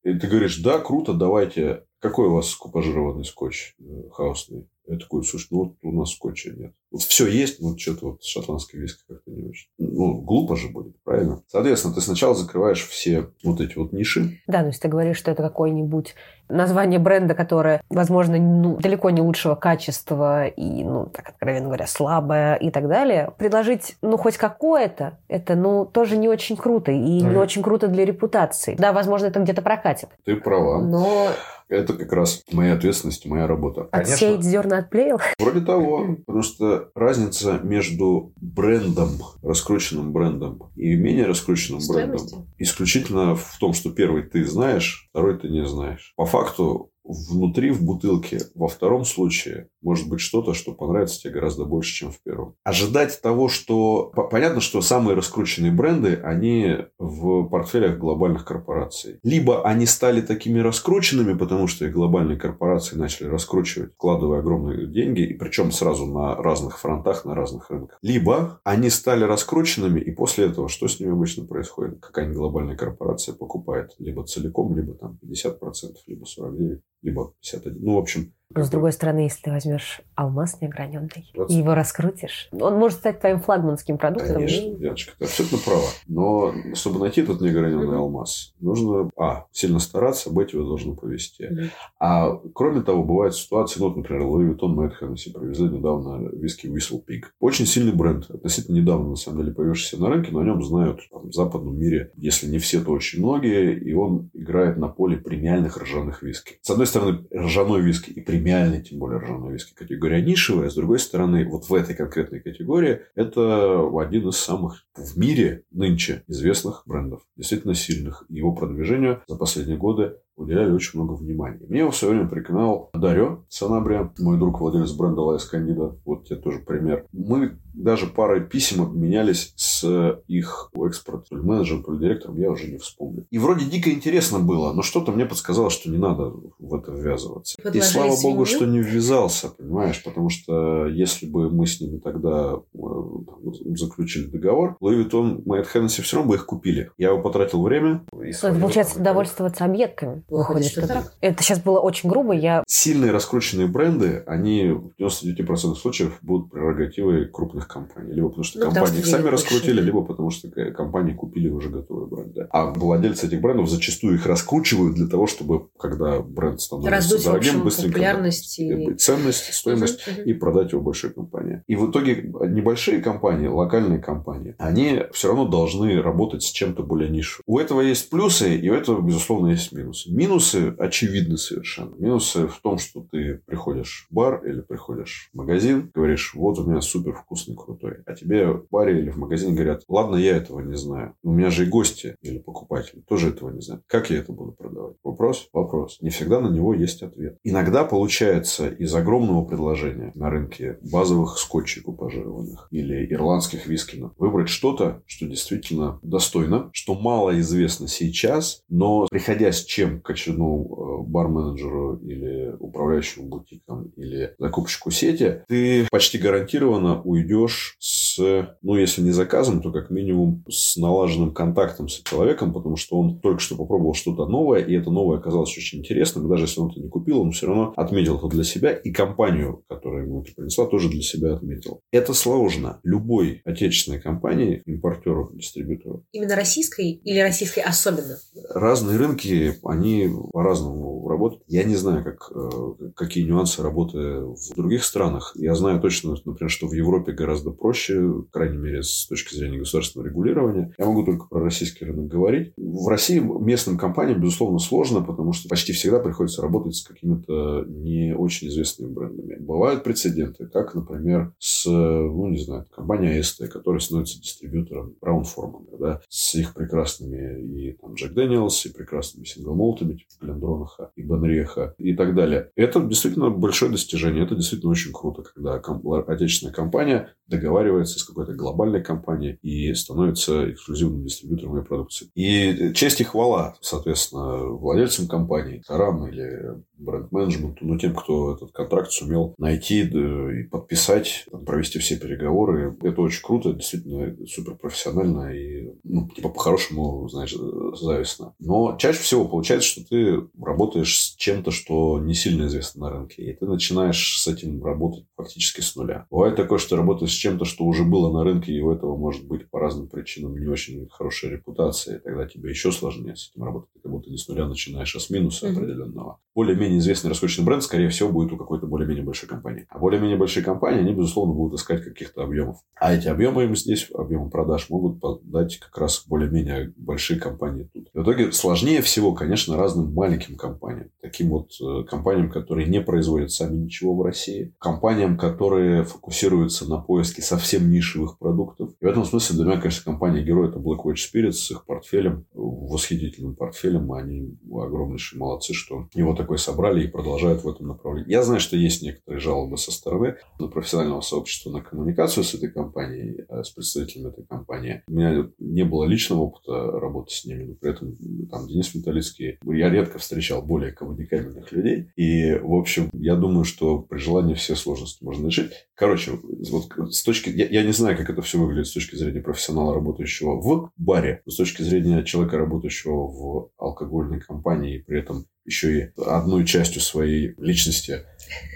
И 0.03 0.19
ты 0.19 0.27
говоришь, 0.29 0.57
да, 0.63 0.79
круто, 0.79 1.13
давайте. 1.13 1.83
Какой 2.01 2.29
у 2.29 2.35
вас 2.35 2.55
купажированный 2.55 3.25
скотч 3.25 3.75
э, 3.81 4.09
хаосный? 4.13 4.69
Я 4.87 4.97
такой, 4.99 5.23
слушай, 5.23 5.49
ну 5.51 5.59
вот 5.65 5.75
у 5.83 5.93
нас 5.93 6.13
скотча 6.13 6.51
нет. 6.51 6.73
Вот 6.91 7.03
все 7.03 7.27
есть, 7.27 7.61
но 7.61 7.77
что-то 7.77 8.13
вот 8.13 8.23
шотландская 8.23 8.81
виски 8.81 9.03
как-то 9.07 9.31
не 9.31 9.47
очень. 9.47 9.69
Ну, 9.77 10.15
глупо 10.23 10.57
же 10.57 10.69
будет, 10.69 10.95
правильно? 11.03 11.43
Соответственно, 11.49 11.93
ты 11.95 12.01
сначала 12.01 12.35
закрываешь 12.35 12.87
все 12.87 13.29
вот 13.45 13.61
эти 13.61 13.77
вот 13.77 13.93
ниши. 13.93 14.41
Да, 14.47 14.61
то 14.61 14.69
есть 14.69 14.81
ты 14.81 14.89
говоришь, 14.89 15.19
что 15.19 15.31
это 15.31 15.43
какое-нибудь 15.43 16.15
название 16.49 16.99
бренда, 16.99 17.35
которое, 17.35 17.83
возможно, 17.91 18.39
ну, 18.39 18.79
далеко 18.79 19.11
не 19.11 19.21
лучшего 19.21 19.57
качества 19.57 20.47
и, 20.47 20.85
ну, 20.85 21.05
так 21.07 21.29
откровенно 21.29 21.67
говоря, 21.67 21.87
слабое 21.87 22.55
и 22.55 22.71
так 22.71 22.89
далее. 22.89 23.35
Предложить, 23.37 23.97
ну, 24.01 24.17
хоть 24.17 24.39
какое-то, 24.39 25.19
это, 25.29 25.55
ну, 25.55 25.85
тоже 25.85 26.17
не 26.17 26.29
очень 26.31 26.57
круто 26.57 26.93
и 26.93 26.97
не 27.21 27.25
Мгм. 27.27 27.37
очень 27.37 27.63
круто 27.63 27.89
для 27.89 28.07
репутации. 28.07 28.75
Да, 28.79 28.95
возможно, 28.95 29.27
это 29.27 29.41
где-то 29.41 29.61
прокатит. 29.61 30.09
Ты 30.25 30.37
права. 30.37 30.81
Но 30.81 31.29
Это 31.69 31.95
как 31.95 32.13
раз 32.13 32.43
моя 32.51 32.75
ответственность, 32.75 33.27
моя 33.27 33.47
работа. 33.47 33.89
Отсеять 33.93 34.43
зерна 34.43 34.79
от 34.79 34.91
плевел. 34.91 35.21
Вроде 35.39 35.61
того, 35.61 36.17
потому 36.27 36.43
что 36.43 36.91
разница 36.95 37.61
между 37.63 38.33
брендом, 38.41 39.11
раскрученным 39.43 40.13
брендом 40.13 40.71
и 40.77 40.95
менее 40.95 41.27
раскрученным 41.27 41.81
брендом 41.89 42.47
исключительно 42.59 43.35
в 43.35 43.59
том, 43.59 43.73
что 43.75 43.91
первый 43.91 44.23
ты 44.23 44.45
знаешь, 44.45 45.09
второй 45.11 45.39
ты 45.39 45.49
не 45.49 45.67
знаешь. 45.67 46.15
По 46.17 46.25
факту 46.25 46.91
внутри 47.09 47.71
в 47.71 47.83
бутылке 47.83 48.41
во 48.55 48.69
втором 48.69 49.05
случае 49.05 49.69
может 49.83 50.09
быть 50.09 50.21
что-то, 50.21 50.53
что 50.55 50.73
понравится 50.73 51.21
тебе 51.21 51.35
гораздо 51.35 51.65
больше, 51.65 51.95
чем 51.95 52.11
в 52.13 52.21
первом. 52.21 52.55
Ожидать 52.65 53.21
того, 53.23 53.49
что... 53.49 54.13
по- 54.15 54.29
Понятно, 54.29 54.61
что 54.61 54.81
самые 54.83 55.17
раскрученные 55.17 55.73
бренды, 55.73 56.21
они 56.23 56.77
в 56.99 57.45
портфелях 57.49 57.99
глобальных 57.99 58.45
корпораций. 58.45 59.19
Либо 59.23 59.63
они 59.65 59.87
стали 59.87 60.21
такими 60.21 60.59
раскрученными, 60.61 61.37
потому 61.37 61.67
что 61.67 61.87
их 61.87 61.93
глобальные 61.93 62.39
корпорации 62.39 62.97
начали 62.97 63.29
раскручивать, 63.29 63.95
вкладывая 63.95 64.41
огромные 64.41 64.87
деньги, 64.87 65.23
и 65.23 65.35
причем 65.35 65.73
сразу 65.73 66.07
на 66.07 66.35
разных 66.37 66.79
фронтах, 66.79 67.25
на 67.25 67.35
разных 67.35 67.71
рынках. 67.71 67.99
Либо 68.03 68.61
они 68.65 68.91
стали 68.91 69.25
раскрученными, 69.25 70.01
и 70.01 70.11
после 70.11 70.47
этого 70.47 70.69
что 70.69 70.89
с 70.89 71.01
ними 71.01 71.13
обычно 71.13 71.47
происходит? 71.47 72.01
Какая-нибудь 72.01 72.37
глобальная 72.37 72.77
корпорация 72.77 73.35
покупает 73.35 73.95
либо 73.99 74.25
целиком, 74.27 74.77
либо 74.77 74.95
там 74.95 75.19
50%, 75.25 75.95
либо 76.07 76.25
49%, 76.25 76.81
либо 77.03 77.35
51%. 77.43 77.77
Ну, 77.81 77.95
в 77.95 77.99
общем, 77.99 78.35
Но, 78.55 78.65
с 78.65 78.71
другой 78.71 78.93
стороны, 78.93 79.21
если 79.21 79.43
ты 79.43 79.51
возьмешь 79.51 80.01
алмаз 80.15 80.59
неограненный 80.63 81.31
Вот. 81.37 81.51
и 81.51 81.55
его 81.55 81.75
раскрутишь, 81.75 82.49
он 82.53 82.77
может 82.77 82.99
стать 82.99 83.21
твоим 83.21 83.41
флагманским 83.41 83.99
продуктом. 83.99 84.37
Конечно, 84.37 84.61
и- 84.71 84.83
Яночка, 84.85 85.13
ты 85.19 85.25
абсолютно 85.27 85.59
права. 85.59 85.85
Но 86.07 86.55
чтобы 86.75 86.99
найти 87.01 87.21
этот 87.21 87.43
неограненный 87.43 87.99
алмаз, 87.99 88.55
нужно, 88.61 89.11
а, 89.19 89.45
сильно 89.53 89.79
стараться, 89.81 90.31
б, 90.31 90.47
его 90.51 90.65
должно 90.65 90.95
повести. 90.95 91.43
Мгм. 91.43 91.71
А 92.01 92.37
кроме 92.55 92.81
того, 92.81 93.05
бывают 93.05 93.35
ситуации, 93.37 93.81
ну, 93.81 93.89
вот, 93.89 93.97
например, 93.99 94.23
Vuitton 94.23 94.69
Мэтт 94.69 94.97
Хеннесси 94.97 95.31
привезли 95.31 95.69
недавно 95.69 96.29
виски 96.33 96.67
Whistle 96.69 97.05
Pig. 97.07 97.25
Очень 97.41 97.67
сильный 97.67 97.93
бренд, 97.93 98.31
относительно 98.31 98.77
недавно, 98.77 99.11
на 99.11 99.17
самом 99.17 99.43
деле, 99.43 99.53
появившийся 99.53 100.01
на 100.01 100.09
рынке, 100.09 100.31
но 100.33 100.41
о 100.41 100.45
нем 100.45 100.65
знают 100.65 101.01
там, 101.13 101.29
в 101.29 101.35
западном 101.35 101.79
мире, 101.79 102.13
если 102.17 102.47
не 102.47 102.59
все, 102.59 102.81
то 102.81 102.93
очень 102.93 103.19
многие, 103.19 103.79
и 103.79 103.93
он 103.93 104.31
играет 104.33 104.79
на 104.79 104.89
поле 104.89 105.19
премиальных 105.19 105.77
ржаных 105.77 106.23
виски. 106.23 106.59
С 106.63 106.71
одной 106.71 106.87
стороны, 106.87 107.27
ржаной 107.35 107.83
виски 107.83 108.09
и 108.11 108.21
премиальный, 108.23 108.38
тем 108.83 108.99
более 108.99 109.21
ржаной 109.21 109.53
виски, 109.53 109.75
категория 109.75 110.23
нишевая, 110.23 110.71
с 110.71 110.75
другой 110.75 110.99
стороны, 110.99 111.49
вот 111.49 111.69
в 111.69 111.75
этой 111.75 111.95
конкретной 111.95 112.41
категории 112.41 113.01
это 113.15 113.89
один 113.99 114.29
из 114.29 114.37
самых 114.37 114.87
в 114.95 115.19
мире 115.19 115.65
нынче 115.71 116.25
известных 116.29 116.83
брендов, 116.87 117.23
действительно 117.37 117.75
сильных. 117.75 118.25
Его 118.29 118.53
продвижению 118.53 119.23
за 119.27 119.37
последние 119.37 119.77
годы 119.77 120.17
уделяли 120.39 120.73
очень 120.73 120.99
много 121.01 121.15
внимания. 121.15 121.67
Мне 121.69 121.81
его 121.81 121.91
в 121.91 121.97
свое 121.97 122.15
время 122.15 122.29
приканал 122.29 122.91
Дарио 122.95 123.45
Санабрия, 123.49 124.13
мой 124.19 124.39
друг, 124.39 124.61
владелец 124.61 124.93
бренда 124.93 125.23
La 125.23 125.45
Escondida. 125.45 125.97
Вот 126.05 126.27
тебе 126.27 126.37
тоже 126.37 126.61
пример. 126.61 127.05
Мы 127.13 127.59
даже 127.75 128.07
парой 128.07 128.41
писем 128.41 128.83
обменялись 128.83 129.53
с 129.57 130.21
их 130.27 130.71
экспорт 130.75 131.27
менеджером, 131.31 131.85
то 131.85 131.93
ли 131.93 131.99
директором, 131.99 132.39
я 132.39 132.51
уже 132.51 132.69
не 132.71 132.79
вспомню. 132.79 133.27
И 133.31 133.39
вроде 133.39 133.67
дико 133.67 133.91
интересно 133.91 134.39
было, 134.41 134.73
но 134.73 134.83
что-то 134.83 135.13
мне 135.13 135.27
подсказало, 135.27 135.71
что 135.71 135.91
не 135.91 135.99
надо 135.99 136.33
в 136.59 136.75
это 136.75 136.93
ввязываться. 136.93 137.57
И 137.59 137.63
Подложили 137.63 137.93
слава 137.93 138.17
богу, 138.23 138.45
что 138.45 138.67
не 138.67 138.81
ввязался, 138.81 139.51
понимаешь, 139.51 140.03
потому 140.03 140.29
что 140.29 140.87
если 140.87 141.27
бы 141.27 141.51
мы 141.51 141.67
с 141.67 141.81
ними 141.81 141.99
тогда 141.99 142.55
э, 142.75 142.79
там, 142.79 143.77
заключили 143.77 144.27
договор, 144.27 144.77
Луи 144.81 145.05
Vuitton, 145.05 145.43
Майт 145.45 145.67
Хеннесси 145.67 146.03
все 146.03 146.17
равно 146.17 146.31
бы 146.31 146.37
их 146.37 146.47
купили. 146.47 146.91
Я 146.99 147.09
его 147.11 147.23
потратил 147.23 147.63
время. 147.63 148.05
и 148.13 148.33
получается 148.61 148.95
там, 148.95 149.05
довольствоваться 149.05 149.65
объедками. 149.65 150.23
Выходит, 150.29 150.49
Выходит, 150.49 150.71
что 150.73 150.81
это, 150.83 150.95
так. 150.95 151.13
это 151.21 151.43
сейчас 151.43 151.61
было 151.61 151.79
очень 151.81 152.09
грубо. 152.09 152.33
Я 152.35 152.63
Сильные 152.67 153.11
раскрученные 153.13 153.67
бренды, 153.67 154.23
они 154.27 154.69
в 154.73 154.91
99% 155.01 155.75
случаев 155.75 156.19
будут 156.23 156.51
прерогативой 156.51 157.27
крупных 157.27 157.67
компаний. 157.67 158.13
Либо 158.13 158.29
потому 158.29 158.45
что 158.45 158.59
Ну, 158.59 158.67
потому 158.67 158.87
компании 158.87 158.99
их 159.01 159.05
что 159.07 159.13
сами 159.13 159.23
денег 159.23 159.33
раскрутили, 159.33 159.73
больше. 159.73 159.85
либо 159.87 160.05
потому 160.05 160.31
что 160.31 160.49
компании 160.73 161.15
купили 161.15 161.49
уже 161.49 161.71
готовые 161.71 162.07
бренды. 162.09 162.47
А 162.51 162.67
владельцы 162.67 163.27
этих 163.27 163.41
брендов 163.41 163.71
зачастую 163.71 164.17
их 164.17 164.27
раскручивают 164.27 164.95
для 164.97 165.07
того, 165.07 165.27
чтобы, 165.27 165.69
когда 165.79 166.21
бренд 166.21 166.61
становится 166.61 166.91
Раздуть, 166.91 167.25
дорогим, 167.25 167.49
общем, 167.51 167.65
быстренько 167.65 167.93
популярность 167.93 168.59
и- 168.59 168.95
ценность, 168.95 169.53
стоимость 169.55 170.07
мгм. 170.07 170.23
и 170.25 170.33
продать 170.35 170.73
его 170.73 170.83
большой 170.83 171.11
компании. 171.11 171.63
И 171.67 171.75
в 171.77 171.91
итоге 171.91 172.23
небольшие 172.49 173.01
компании, 173.01 173.47
локальные 173.47 173.99
компании, 173.99 174.55
они 174.59 175.05
все 175.13 175.29
равно 175.29 175.47
должны 175.47 176.03
работать 176.03 176.43
с 176.43 176.51
чем-то 176.51 176.83
более 176.83 177.09
нишевым. 177.11 177.43
У 177.47 177.59
этого 177.59 177.81
есть 177.81 178.11
плюсы, 178.11 178.57
и 178.57 178.69
у 178.69 178.75
этого, 178.75 179.01
безусловно, 179.01 179.49
есть 179.49 179.73
минусы. 179.73 180.11
Минусы 180.19 180.75
очевидны 180.79 181.37
совершенно. 181.37 181.95
Минусы 181.95 182.49
в 182.49 182.61
том, 182.61 182.79
что 182.79 183.07
ты 183.09 183.41
приходишь 183.47 184.09
в 184.11 184.15
бар 184.15 184.45
или 184.45 184.63
приходишь 184.63 185.31
в 185.33 185.37
магазин, 185.37 185.93
говоришь, 185.95 186.35
вот 186.35 186.59
у 186.59 186.69
меня 186.69 186.81
супер 186.81 187.13
вкусный, 187.13 187.55
крутой. 187.55 187.99
А 188.05 188.15
тебе 188.15 188.49
в 188.49 188.67
баре 188.69 188.99
или 188.99 189.11
в 189.11 189.17
магазине 189.17 189.55
говорят, 189.55 189.85
ладно, 189.87 190.17
я 190.17 190.37
этого 190.37 190.59
не 190.59 190.77
знаю. 190.77 191.15
У 191.23 191.31
меня 191.31 191.51
же 191.51 191.67
и 191.67 191.69
гости 191.69 192.17
или 192.21 192.41
покупатели 192.41 193.01
тоже 193.03 193.29
этого 193.29 193.51
не 193.51 193.61
знают. 193.61 193.85
Как 193.87 194.11
я 194.11 194.19
это 194.19 194.33
буду 194.33 194.51
продавать? 194.51 194.97
Вопрос? 195.05 195.49
Вопрос. 195.53 195.99
Не 196.01 196.11
всегда 196.11 196.41
на 196.41 196.49
него 196.49 196.75
есть 196.75 197.05
ответ. 197.05 197.39
Иногда 197.45 197.85
получается 197.85 198.69
из 198.69 198.93
огромного 198.97 199.45
предложения 199.45 200.11
на 200.17 200.31
рынке 200.31 200.81
базовых 200.83 201.39
скотчей 201.39 201.83
купажированных 201.83 202.67
или 202.73 203.07
ирландских 203.09 203.69
вискинов 203.69 204.15
выбрать 204.19 204.49
что-то, 204.49 205.01
что 205.07 205.27
действительно 205.27 206.01
достойно, 206.03 206.71
что 206.73 206.97
мало 206.97 207.39
известно 207.39 207.87
сейчас, 207.87 208.65
но 208.69 209.07
приходя 209.07 209.53
с 209.53 209.65
чем 209.65 210.03
к 210.09 210.11
очередному 210.13 211.05
э, 211.05 211.11
бар-менеджеру 211.11 211.99
или 211.99 212.55
управляющему 212.59 213.29
бутиком 213.29 213.93
или 213.97 214.35
закупщику 214.39 214.91
сети, 214.91 215.43
ты 215.47 215.87
почти 215.91 216.17
гарантированно 216.17 217.03
уйдешь 217.03 217.77
с, 217.79 218.19
ну, 218.63 218.77
если 218.77 219.03
не 219.03 219.11
заказом, 219.11 219.61
то 219.61 219.71
как 219.71 219.91
минимум 219.91 220.45
с 220.49 220.79
налаженным 220.79 221.33
контактом 221.35 221.89
с 221.89 222.01
человеком, 222.03 222.55
потому 222.55 222.77
что 222.77 222.99
он 222.99 223.21
только 223.21 223.41
что 223.41 223.57
попробовал 223.57 223.93
что-то 223.93 224.27
новое, 224.27 224.61
и 224.61 224.75
это 224.75 224.91
новое 224.91 225.19
оказалось 225.19 225.57
очень 225.57 225.81
интересным. 225.81 226.29
Даже 226.29 226.45
если 226.45 226.61
он 226.61 226.71
это 226.71 226.81
не 226.81 226.89
купил, 226.89 227.21
он 227.21 227.33
все 227.33 227.47
равно 227.47 227.75
отметил 227.77 228.17
это 228.17 228.29
для 228.29 228.45
себя, 228.45 228.73
и 228.73 228.91
компанию, 228.91 229.63
которая 229.69 230.07
ему 230.07 230.23
это 230.23 230.33
принесла, 230.35 230.67
тоже 230.67 230.89
для 230.89 231.03
себя 231.03 231.35
отметил. 231.35 231.81
Это 231.93 232.15
сложно. 232.15 232.81
Любой 232.83 233.43
отечественной 233.45 234.01
компании, 234.01 234.63
импортеру, 234.65 235.31
дистрибьютору. 235.35 236.07
Именно 236.13 236.35
российской 236.35 236.93
или 236.93 237.19
российской 237.21 237.61
особенно? 237.61 238.19
Разные 238.55 238.97
рынки, 238.97 239.55
они 239.65 239.98
по-разному 240.33 241.07
работают. 241.09 241.43
Я 241.47 241.65
не 241.65 241.75
знаю, 241.75 242.05
как, 242.05 242.31
э, 242.35 242.91
какие 242.95 243.25
нюансы 243.25 243.63
работы 243.63 243.99
в 243.99 244.55
других 244.55 244.85
странах. 244.85 245.33
Я 245.37 245.55
знаю 245.55 245.81
точно, 245.81 246.17
например, 246.25 246.51
что 246.51 246.69
в 246.69 246.73
Европе 246.73 247.13
гораздо 247.13 247.51
проще, 247.51 248.25
крайней 248.31 248.59
мере, 248.59 248.83
с 248.83 249.07
точки 249.07 249.35
зрения 249.35 249.59
государственного 249.59 250.09
регулирования. 250.09 250.75
Я 250.79 250.87
могу 250.87 251.05
только 251.05 251.27
про 251.27 251.41
российский 251.41 251.85
рынок 251.85 252.09
говорить. 252.09 252.53
В 252.57 252.89
России 252.89 253.19
местным 253.19 253.79
компаниям, 253.79 254.21
безусловно, 254.21 254.59
сложно, 254.59 255.03
потому 255.03 255.33
что 255.33 255.49
почти 255.49 255.73
всегда 255.73 255.99
приходится 255.99 256.43
работать 256.43 256.77
с 256.77 256.83
какими-то 256.83 257.65
не 257.67 258.15
очень 258.15 258.49
известными 258.49 258.93
брендами. 258.93 259.37
Бывают 259.39 259.85
прецеденты, 259.85 260.47
как, 260.47 260.75
например, 260.75 261.33
с, 261.39 261.67
ну, 261.67 262.29
не 262.29 262.39
знаю, 262.39 262.67
компания 262.75 263.21
Эсте, 263.21 263.47
которая 263.47 263.81
становится 263.81 264.21
дистрибьютором 264.21 264.95
Браун 265.01 265.25
Форман, 265.25 265.67
да, 265.79 266.01
с 266.09 266.35
их 266.35 266.55
прекрасными 266.55 267.41
и 267.41 267.73
там 267.73 267.95
Джек 267.95 268.13
Дэниелс, 268.13 268.67
и 268.67 268.73
прекрасными 268.73 269.25
сингл-молтами, 269.25 269.78
типа 269.85 270.11
Глендронаха 270.21 270.91
и 270.97 271.03
Бенреха 271.03 271.75
и 271.79 271.95
так 271.95 272.15
далее. 272.15 272.51
Это 272.57 272.81
действительно 272.81 273.31
большое 273.31 273.71
достижение. 273.71 274.25
Это 274.25 274.35
действительно 274.35 274.73
очень 274.73 274.93
круто, 274.93 275.23
когда 275.23 275.61
отечественная 276.07 276.55
компания 276.55 277.15
договаривается 277.27 277.99
с 277.99 278.05
какой-то 278.05 278.33
глобальной 278.33 278.83
компанией 278.83 279.39
и 279.43 279.75
становится 279.75 280.51
эксклюзивным 280.51 281.05
дистрибьютором 281.05 281.57
ее 281.57 281.65
продукции. 281.65 282.09
И 282.15 282.73
честь 282.75 283.01
и 283.01 283.05
хвала, 283.05 283.57
соответственно, 283.61 284.47
владельцам 284.47 285.07
компании, 285.07 285.63
тарам 285.67 286.07
или 286.09 286.63
бренд-менеджменту, 286.79 287.67
ну, 287.67 287.77
тем, 287.77 287.95
кто 287.95 288.35
этот 288.35 288.53
контракт 288.53 288.93
сумел 288.93 289.35
найти 289.37 289.83
да, 289.83 290.39
и 290.39 290.45
подписать, 290.45 291.27
там, 291.31 291.45
провести 291.45 291.79
все 291.81 291.97
переговоры. 291.99 292.77
Это 292.83 293.01
очень 293.01 293.23
круто, 293.23 293.53
действительно 293.53 294.17
супер 294.27 294.55
профессионально 294.55 295.35
и, 295.35 295.73
ну, 295.85 296.09
типа, 296.09 296.31
по-хорошему, 296.31 297.09
знаешь, 297.09 297.35
завистно. 297.81 298.35
Но 298.39 298.77
чаще 298.79 299.01
всего 299.01 299.27
получается, 299.27 299.68
что 299.69 299.85
ты 299.85 300.27
работаешь 300.41 300.99
с 300.99 301.17
чем-то, 301.17 301.51
что 301.51 301.99
не 302.01 302.15
сильно 302.15 302.47
известно 302.47 302.87
на 302.87 302.91
рынке, 302.91 303.23
и 303.23 303.35
ты 303.35 303.47
начинаешь 303.47 304.21
с 304.21 304.27
этим 304.27 304.63
работать 304.65 305.05
фактически 305.17 305.61
с 305.61 305.77
нуля. 305.77 306.07
Бывает 306.11 306.37
такое, 306.37 306.59
что 306.59 306.71
ты 306.71 306.77
работаешь 306.77 307.13
с 307.13 307.17
чем-то, 307.17 307.45
что 307.45 307.65
уже 307.65 307.85
было 307.85 308.13
на 308.13 308.25
рынке, 308.25 308.53
и 308.53 308.61
у 308.61 308.73
этого 308.73 308.97
может 308.97 309.27
быть 309.27 309.49
по 309.51 309.61
разным 309.61 309.89
причинам 309.89 310.39
не 310.39 310.47
очень 310.47 310.89
хорошая 310.91 311.33
репутация, 311.33 311.97
и 311.99 312.01
тогда 312.01 312.27
тебе 312.27 312.51
еще 312.51 312.73
сложнее 312.73 313.17
с 313.17 313.31
этим 313.31 313.45
работать. 313.45 313.71
Ты 313.75 313.81
как 313.81 313.93
будто 313.93 314.11
не 314.11 314.19
с 314.19 314.29
нуля 314.29 314.47
начинаешь, 314.47 314.95
а 314.97 315.01
с 315.01 315.11
минуса 315.11 315.47
mm-hmm. 315.47 315.53
определенного. 315.53 316.19
Более-менее 316.35 316.79
известный 316.79 317.09
раскрученный 317.09 317.47
бренд, 317.47 317.63
скорее 317.63 317.89
всего, 317.89 318.11
будет 318.11 318.33
у 318.33 318.37
какой-то 318.37 318.67
более-менее 318.67 319.05
большой 319.05 319.29
компании. 319.29 319.67
А 319.69 319.79
более-менее 319.79 320.17
большие 320.17 320.45
компании, 320.45 320.81
они, 320.81 320.95
безусловно, 320.95 321.35
будут 321.35 321.61
искать 321.61 321.85
каких-то 321.85 322.23
объемов. 322.23 322.59
А 322.77 322.95
эти 322.95 323.09
объемы 323.09 323.45
им 323.45 323.57
здесь, 323.57 323.89
объемы 323.93 324.31
продаж, 324.31 324.71
могут 324.71 325.01
подать 325.01 325.59
как 325.59 325.77
раз 325.79 326.05
более-менее 326.07 326.73
большие 326.77 327.19
компании 327.19 327.69
тут. 327.73 327.89
И 327.93 327.99
в 327.99 328.03
итоге 328.03 328.33
сложнее 328.33 328.83
всего, 328.83 329.13
конечно, 329.15 329.57
разным 329.59 329.93
маленьким 329.93 330.37
компаниям. 330.37 330.91
Таким 331.01 331.31
вот 331.31 331.51
э, 331.61 331.85
компаниям, 331.85 332.31
которые 332.31 332.69
не 332.69 332.81
производят 332.81 333.31
сами 333.31 333.57
ничего 333.57 333.95
в 333.95 334.03
России. 334.03 334.55
Компаниям, 334.59 335.19
которые 335.19 335.85
фокусируются 335.85 336.69
на 336.69 336.79
поиске 336.79 337.23
совсем 337.23 337.71
нишевых 337.71 338.19
продуктов. 338.19 338.71
И 338.81 338.85
в 338.85 338.89
этом 338.89 339.05
смысле 339.05 339.37
для 339.37 339.45
меня, 339.45 339.61
конечно, 339.61 339.85
компания-герой 339.85 340.49
это 340.49 340.59
Black 340.59 340.85
Watch 340.85 340.99
Spirits 341.13 341.33
с 341.33 341.51
их 341.51 341.67
портфелем, 341.67 342.27
восхитительным 342.33 343.35
портфелем. 343.35 343.93
Они 343.93 344.37
огромнейшие 344.51 345.19
молодцы, 345.19 345.53
что 345.55 345.89
его 345.95 346.15
такой 346.15 346.39
собрали 346.39 346.85
и 346.85 346.89
продолжают 346.89 347.45
в 347.45 347.49
этом 347.49 347.69
направлении. 347.69 348.11
Я 348.11 348.23
знаю, 348.23 348.41
что 348.41 348.57
есть 348.57 348.83
некоторые 348.83 349.21
жалобы 349.21 349.57
со 349.57 349.73
стороны 349.73 350.17
профессионального 350.39 351.01
сообщества 351.01 351.51
на 351.51 351.61
коммуникацию 351.61 352.25
с 352.25 352.35
этой 352.35 352.51
компанией, 352.51 353.25
э, 353.29 353.43
с 353.43 353.51
представителями 353.51 354.09
этой 354.09 354.25
компании. 354.25 354.83
У 354.87 354.93
меня 354.93 355.29
не 355.39 355.65
было 355.65 355.85
личного 355.85 356.21
опыта 356.21 356.53
работы 356.79 357.13
с 357.13 357.25
ними, 357.25 357.45
но 357.45 357.55
при 357.55 357.71
этом 357.71 357.97
там 358.31 358.47
Денис 358.47 358.75
Металлицкий, 358.75 359.39
я 359.53 359.71
редко 359.71 359.99
встречал 359.99 360.43
более 360.43 360.73
коммуникабельных 360.73 361.53
людей. 361.53 361.91
И, 361.97 362.35
в 362.35 362.55
общем, 362.55 362.91
я 362.93 363.15
думаю, 363.17 363.45
что 363.45 363.79
при 363.79 363.99
желании 363.99 364.35
все 364.35 364.55
сложности 364.57 365.05
можно 365.05 365.27
решить. 365.27 365.68
Короче, 365.79 366.19
вот 366.51 366.93
с 366.93 367.05
точки... 367.05 367.31
Я, 367.31 367.47
я 367.47 367.63
не 367.63 367.71
знаю, 367.71 367.97
как 367.97 368.11
это 368.11 368.21
все 368.21 368.37
выглядит 368.39 368.67
с 368.67 368.73
точки 368.73 368.97
зрения 368.97 369.21
профессионала, 369.21 369.73
работающего 369.73 370.41
в 370.41 370.73
баре, 370.77 371.23
с 371.25 371.37
точки 371.37 371.63
зрения 371.63 372.03
человека, 372.03 372.37
работающего 372.37 373.07
в 373.07 373.51
алкогольной 373.59 374.21
компании, 374.21 374.79
и 374.79 374.83
при 374.83 374.99
этом 374.99 375.27
еще 375.45 375.79
и 375.79 375.91
одной 376.05 376.45
частью 376.45 376.83
своей 376.83 377.35
личности, 377.39 378.05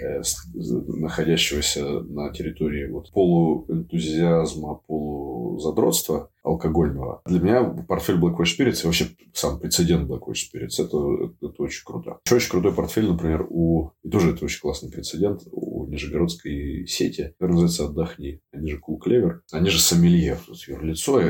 э, 0.03 0.23
находящегося 0.55 2.01
на 2.01 2.31
территории 2.33 2.91
вот, 2.91 3.11
полуэнтузиазма, 3.12 4.81
полузадротства 4.87 6.29
алкогольного. 6.43 7.23
Для 7.25 7.41
меня 7.41 7.62
портфель 7.62 8.16
Black 8.16 8.37
Watch 8.37 8.59
Spirits 8.59 8.83
и 8.83 8.87
вообще 8.87 9.07
сам 9.33 9.59
прецедент 9.59 10.11
Black 10.11 10.23
Watch 10.27 10.51
Spirits 10.53 10.85
это, 10.85 11.33
это 11.41 11.62
очень 11.62 11.85
круто. 11.85 12.18
Еще 12.27 12.35
очень 12.35 12.51
крутой 12.51 12.75
портфель, 12.75 13.09
например, 13.09 13.47
у... 13.49 13.93
И 14.03 14.11
тоже 14.11 14.33
это 14.33 14.45
очень 14.45 14.61
классный 14.61 14.91
прецедент 14.91 15.43
у 15.51 15.72
Нижегородской 15.93 16.86
сети, 16.86 17.34
которая 17.38 17.61
называется 17.61 17.84
«Отдохни». 17.84 18.40
Они 18.53 18.70
же 18.70 18.78
Cool 18.78 18.99
Clever. 19.05 19.40
Они 19.53 19.70
же 19.70 19.78
сомелье. 19.78 20.38
Юрлицо 20.66 21.20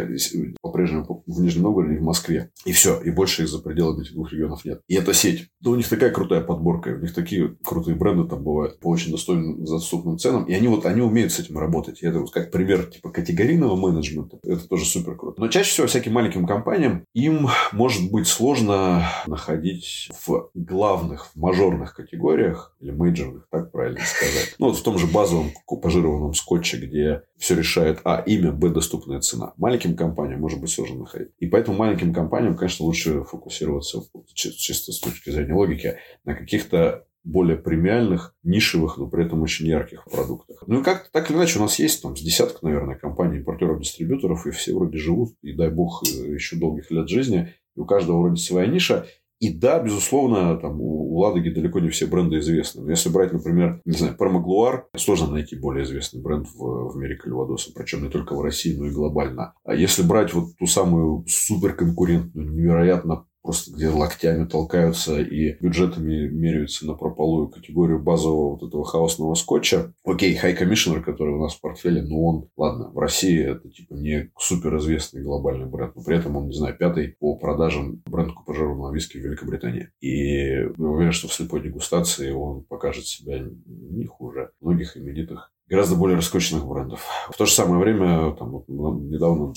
по-прежнему 0.60 1.22
в 1.26 1.40
Нижнем 1.40 1.62
Новгороде 1.62 1.96
и 1.96 1.98
в 1.98 2.02
Москве. 2.02 2.50
И 2.64 2.72
все. 2.72 3.00
И 3.00 3.10
больше 3.10 3.42
их 3.42 3.48
за 3.48 3.58
пределами 3.58 4.02
этих 4.02 4.14
двух 4.14 4.32
регионов 4.32 4.64
нет. 4.64 4.80
И 4.86 4.94
эта 4.94 5.12
сеть. 5.12 5.48
Да 5.60 5.70
у 5.70 5.74
них 5.74 5.88
такая 5.88 6.10
крутая 6.10 6.40
подборка. 6.40 6.90
У 6.90 7.00
них 7.00 7.12
такие 7.12 7.56
крутые 7.64 7.96
бренды 7.96 8.28
там 8.28 8.42
бывают 8.42 8.78
по 8.80 8.88
очень 8.88 9.10
достойным, 9.10 9.64
доступным 9.64 10.18
ценам. 10.18 10.44
И 10.44 10.54
они 10.54 10.68
вот 10.68 10.86
они 10.86 11.00
умеют 11.00 11.32
с 11.32 11.40
этим 11.40 11.58
работать. 11.58 12.02
И 12.02 12.06
это 12.06 12.20
вот 12.20 12.32
как 12.32 12.50
пример 12.50 12.86
типа 12.86 13.10
категорийного 13.10 13.76
менеджмента. 13.76 14.38
Это 14.44 14.68
тоже 14.68 14.84
супер 14.84 15.16
круто. 15.16 15.40
Но 15.40 15.48
чаще 15.48 15.70
всего 15.70 15.86
всяким 15.86 16.12
маленьким 16.12 16.46
компаниям 16.46 17.04
им 17.14 17.48
может 17.72 18.10
быть 18.10 18.28
сложно 18.28 19.04
находить 19.26 20.10
в 20.26 20.50
главных, 20.54 21.26
в 21.26 21.36
мажорных 21.36 21.94
категориях 21.94 22.76
или 22.80 22.90
мейджорных, 22.90 23.48
так 23.50 23.72
правильно 23.72 24.00
сказать. 24.04 24.51
Ну, 24.58 24.66
вот 24.66 24.76
в 24.76 24.82
том 24.82 24.98
же 24.98 25.06
базовом 25.06 25.50
купажированном 25.64 26.34
скотче, 26.34 26.78
где 26.78 27.22
все 27.38 27.54
решает 27.54 28.00
А, 28.04 28.22
имя, 28.26 28.52
Б, 28.52 28.68
доступная 28.68 29.20
цена. 29.20 29.52
Маленьким 29.56 29.96
компаниям 29.96 30.40
может 30.40 30.60
быть 30.60 30.70
сложно 30.70 31.00
находить. 31.00 31.30
И 31.38 31.46
поэтому 31.46 31.76
маленьким 31.76 32.12
компаниям, 32.12 32.56
конечно, 32.56 32.86
лучше 32.86 33.24
фокусироваться 33.24 34.02
чисто 34.34 34.92
с 34.92 35.00
точки 35.00 35.30
зрения 35.30 35.54
логики 35.54 35.96
на 36.24 36.34
каких-то 36.34 37.06
более 37.24 37.56
премиальных, 37.56 38.34
нишевых, 38.42 38.98
но 38.98 39.06
при 39.06 39.24
этом 39.24 39.42
очень 39.42 39.66
ярких 39.66 40.04
продуктах. 40.04 40.64
Ну 40.66 40.80
и 40.80 40.82
как 40.82 41.08
так 41.10 41.30
или 41.30 41.36
иначе 41.36 41.58
у 41.58 41.62
нас 41.62 41.78
есть 41.78 42.02
там 42.02 42.16
с 42.16 42.20
десяток, 42.20 42.62
наверное, 42.62 42.96
компаний, 42.96 43.38
импортеров, 43.38 43.80
дистрибьюторов, 43.80 44.46
и 44.46 44.50
все 44.50 44.74
вроде 44.74 44.98
живут, 44.98 45.34
и 45.42 45.52
дай 45.52 45.70
бог 45.70 46.02
э, 46.04 46.32
еще 46.32 46.56
долгих 46.56 46.90
лет 46.90 47.08
жизни, 47.08 47.54
и 47.76 47.80
у 47.80 47.84
каждого 47.84 48.20
вроде 48.20 48.42
своя 48.42 48.66
ниша. 48.66 49.06
И 49.42 49.52
да, 49.52 49.80
безусловно, 49.80 50.56
там 50.56 50.80
у 50.80 51.18
Ладоги 51.18 51.48
далеко 51.48 51.80
не 51.80 51.88
все 51.88 52.06
бренды 52.06 52.38
известны. 52.38 52.84
Но 52.84 52.90
если 52.90 53.08
брать, 53.08 53.32
например, 53.32 53.80
не 53.84 53.98
знаю, 53.98 54.16
Пармаглуар, 54.16 54.86
сложно 54.96 55.32
найти 55.32 55.56
более 55.56 55.82
известный 55.82 56.22
бренд 56.22 56.46
в, 56.46 56.92
в 56.92 56.96
мире 56.96 57.16
Кальвадоса, 57.16 57.72
причем 57.74 58.04
не 58.04 58.08
только 58.08 58.36
в 58.36 58.40
России, 58.40 58.76
но 58.76 58.86
и 58.86 58.92
глобально. 58.92 59.54
А 59.64 59.74
если 59.74 60.04
брать 60.04 60.32
вот 60.32 60.56
ту 60.56 60.66
самую 60.66 61.24
суперконкурентную, 61.26 62.52
невероятно 62.52 63.26
просто 63.42 63.72
где 63.72 63.88
локтями 63.88 64.46
толкаются 64.46 65.20
и 65.20 65.56
бюджетами 65.60 66.28
меряются 66.28 66.86
на 66.86 66.94
прополую 66.94 67.48
категорию 67.48 68.00
базового 68.00 68.56
вот 68.56 68.62
этого 68.68 68.84
хаосного 68.84 69.34
скотча. 69.34 69.92
Окей, 70.04 70.38
High 70.38 70.58
Commissioner, 70.58 71.00
который 71.00 71.34
у 71.34 71.42
нас 71.42 71.54
в 71.54 71.60
портфеле, 71.60 72.02
ну 72.02 72.26
он, 72.26 72.48
ладно, 72.56 72.90
в 72.90 72.98
России 72.98 73.42
это 73.44 73.68
типа 73.68 73.94
не 73.94 74.30
суперизвестный 74.38 75.22
глобальный 75.22 75.66
бренд, 75.66 75.94
но 75.96 76.02
при 76.02 76.16
этом 76.16 76.36
он, 76.36 76.46
не 76.46 76.54
знаю, 76.54 76.76
пятый 76.76 77.16
по 77.18 77.36
продажам 77.36 78.02
бренд 78.06 78.32
купажированного 78.32 78.94
виски 78.94 79.18
в 79.18 79.22
Великобритании. 79.22 79.90
И 80.00 80.46
я 80.46 80.68
уверен, 80.76 81.12
что 81.12 81.28
в 81.28 81.34
слепой 81.34 81.62
дегустации 81.62 82.30
он 82.30 82.64
покажет 82.64 83.06
себя 83.06 83.44
не 83.66 84.06
хуже 84.06 84.50
многих 84.60 84.96
именитых 84.96 85.52
гораздо 85.68 85.96
более 85.96 86.16
раскрученных 86.16 86.66
брендов. 86.66 87.06
В 87.30 87.36
то 87.36 87.46
же 87.46 87.52
самое 87.52 87.82
время, 87.82 88.34
там, 88.34 88.50
вот, 88.50 88.68
недавно 88.68 89.54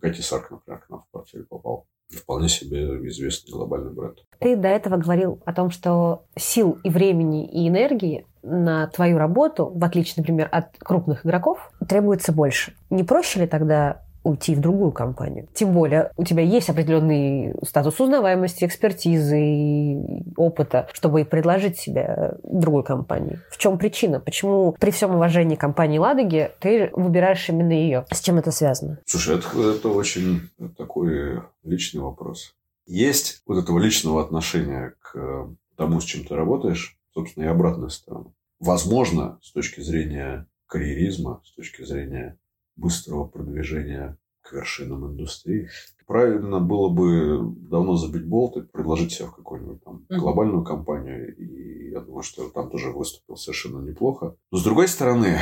Кати 0.00 0.22
Сарк, 0.22 0.50
например, 0.50 0.80
к 0.80 0.88
нам 0.88 1.02
в 1.02 1.10
портфель 1.10 1.44
попал 1.44 1.86
вполне 2.10 2.48
себе 2.48 2.84
известный 3.08 3.52
глобальный 3.52 3.92
бренд. 3.92 4.24
Ты 4.38 4.56
до 4.56 4.68
этого 4.68 4.96
говорил 4.96 5.40
о 5.44 5.52
том, 5.52 5.70
что 5.70 6.24
сил 6.36 6.78
и 6.84 6.90
времени 6.90 7.46
и 7.46 7.68
энергии 7.68 8.26
на 8.42 8.86
твою 8.88 9.18
работу, 9.18 9.70
в 9.74 9.84
отличие, 9.84 10.14
например, 10.18 10.48
от 10.50 10.76
крупных 10.78 11.26
игроков, 11.26 11.70
требуется 11.86 12.32
больше. 12.32 12.74
Не 12.90 13.04
проще 13.04 13.40
ли 13.40 13.46
тогда 13.46 14.02
уйти 14.28 14.54
в 14.54 14.60
другую 14.60 14.92
компанию. 14.92 15.48
Тем 15.54 15.72
более 15.72 16.12
у 16.16 16.24
тебя 16.24 16.42
есть 16.42 16.68
определенный 16.68 17.54
статус 17.64 18.00
узнаваемости, 18.00 18.64
экспертизы 18.64 19.40
и 19.40 20.22
опыта, 20.36 20.88
чтобы 20.92 21.24
предложить 21.24 21.78
себя 21.78 22.34
другой 22.42 22.84
компании. 22.84 23.40
В 23.50 23.58
чем 23.58 23.78
причина? 23.78 24.20
Почему 24.20 24.72
при 24.78 24.90
всем 24.90 25.14
уважении 25.14 25.56
компании 25.56 25.98
Ладоги 25.98 26.50
ты 26.60 26.90
выбираешь 26.92 27.48
именно 27.48 27.72
ее? 27.72 28.04
С 28.12 28.20
чем 28.20 28.38
это 28.38 28.50
связано? 28.50 28.98
Слушай, 29.06 29.38
это, 29.38 29.48
это 29.76 29.88
очень 29.88 30.50
такой 30.76 31.42
личный 31.64 32.02
вопрос. 32.02 32.54
Есть 32.86 33.42
вот 33.46 33.62
этого 33.62 33.78
личного 33.78 34.22
отношения 34.22 34.94
к 35.00 35.48
тому, 35.76 36.00
с 36.00 36.04
чем 36.04 36.24
ты 36.24 36.34
работаешь, 36.34 36.98
собственно, 37.14 37.44
и 37.44 37.48
обратная 37.48 37.88
сторона. 37.88 38.30
Возможно, 38.60 39.38
с 39.42 39.52
точки 39.52 39.80
зрения 39.80 40.46
карьеризма, 40.66 41.40
с 41.44 41.52
точки 41.52 41.82
зрения 41.84 42.36
быстрого 42.78 43.26
продвижения 43.26 44.16
к 44.42 44.52
вершинам 44.52 45.06
индустрии, 45.06 45.68
правильно 46.06 46.58
было 46.58 46.88
бы 46.88 47.54
давно 47.68 47.96
забить 47.96 48.26
болт 48.26 48.56
и 48.56 48.62
предложить 48.62 49.12
себя 49.12 49.26
в 49.28 49.34
какую-нибудь 49.34 49.84
там 49.84 50.06
глобальную 50.08 50.64
компанию. 50.64 51.36
И 51.36 51.90
я 51.90 52.00
думаю, 52.00 52.22
что 52.22 52.48
там 52.48 52.70
тоже 52.70 52.90
выступил 52.90 53.36
совершенно 53.36 53.86
неплохо. 53.86 54.34
Но 54.50 54.58
с 54.58 54.64
другой 54.64 54.88
стороны, 54.88 55.38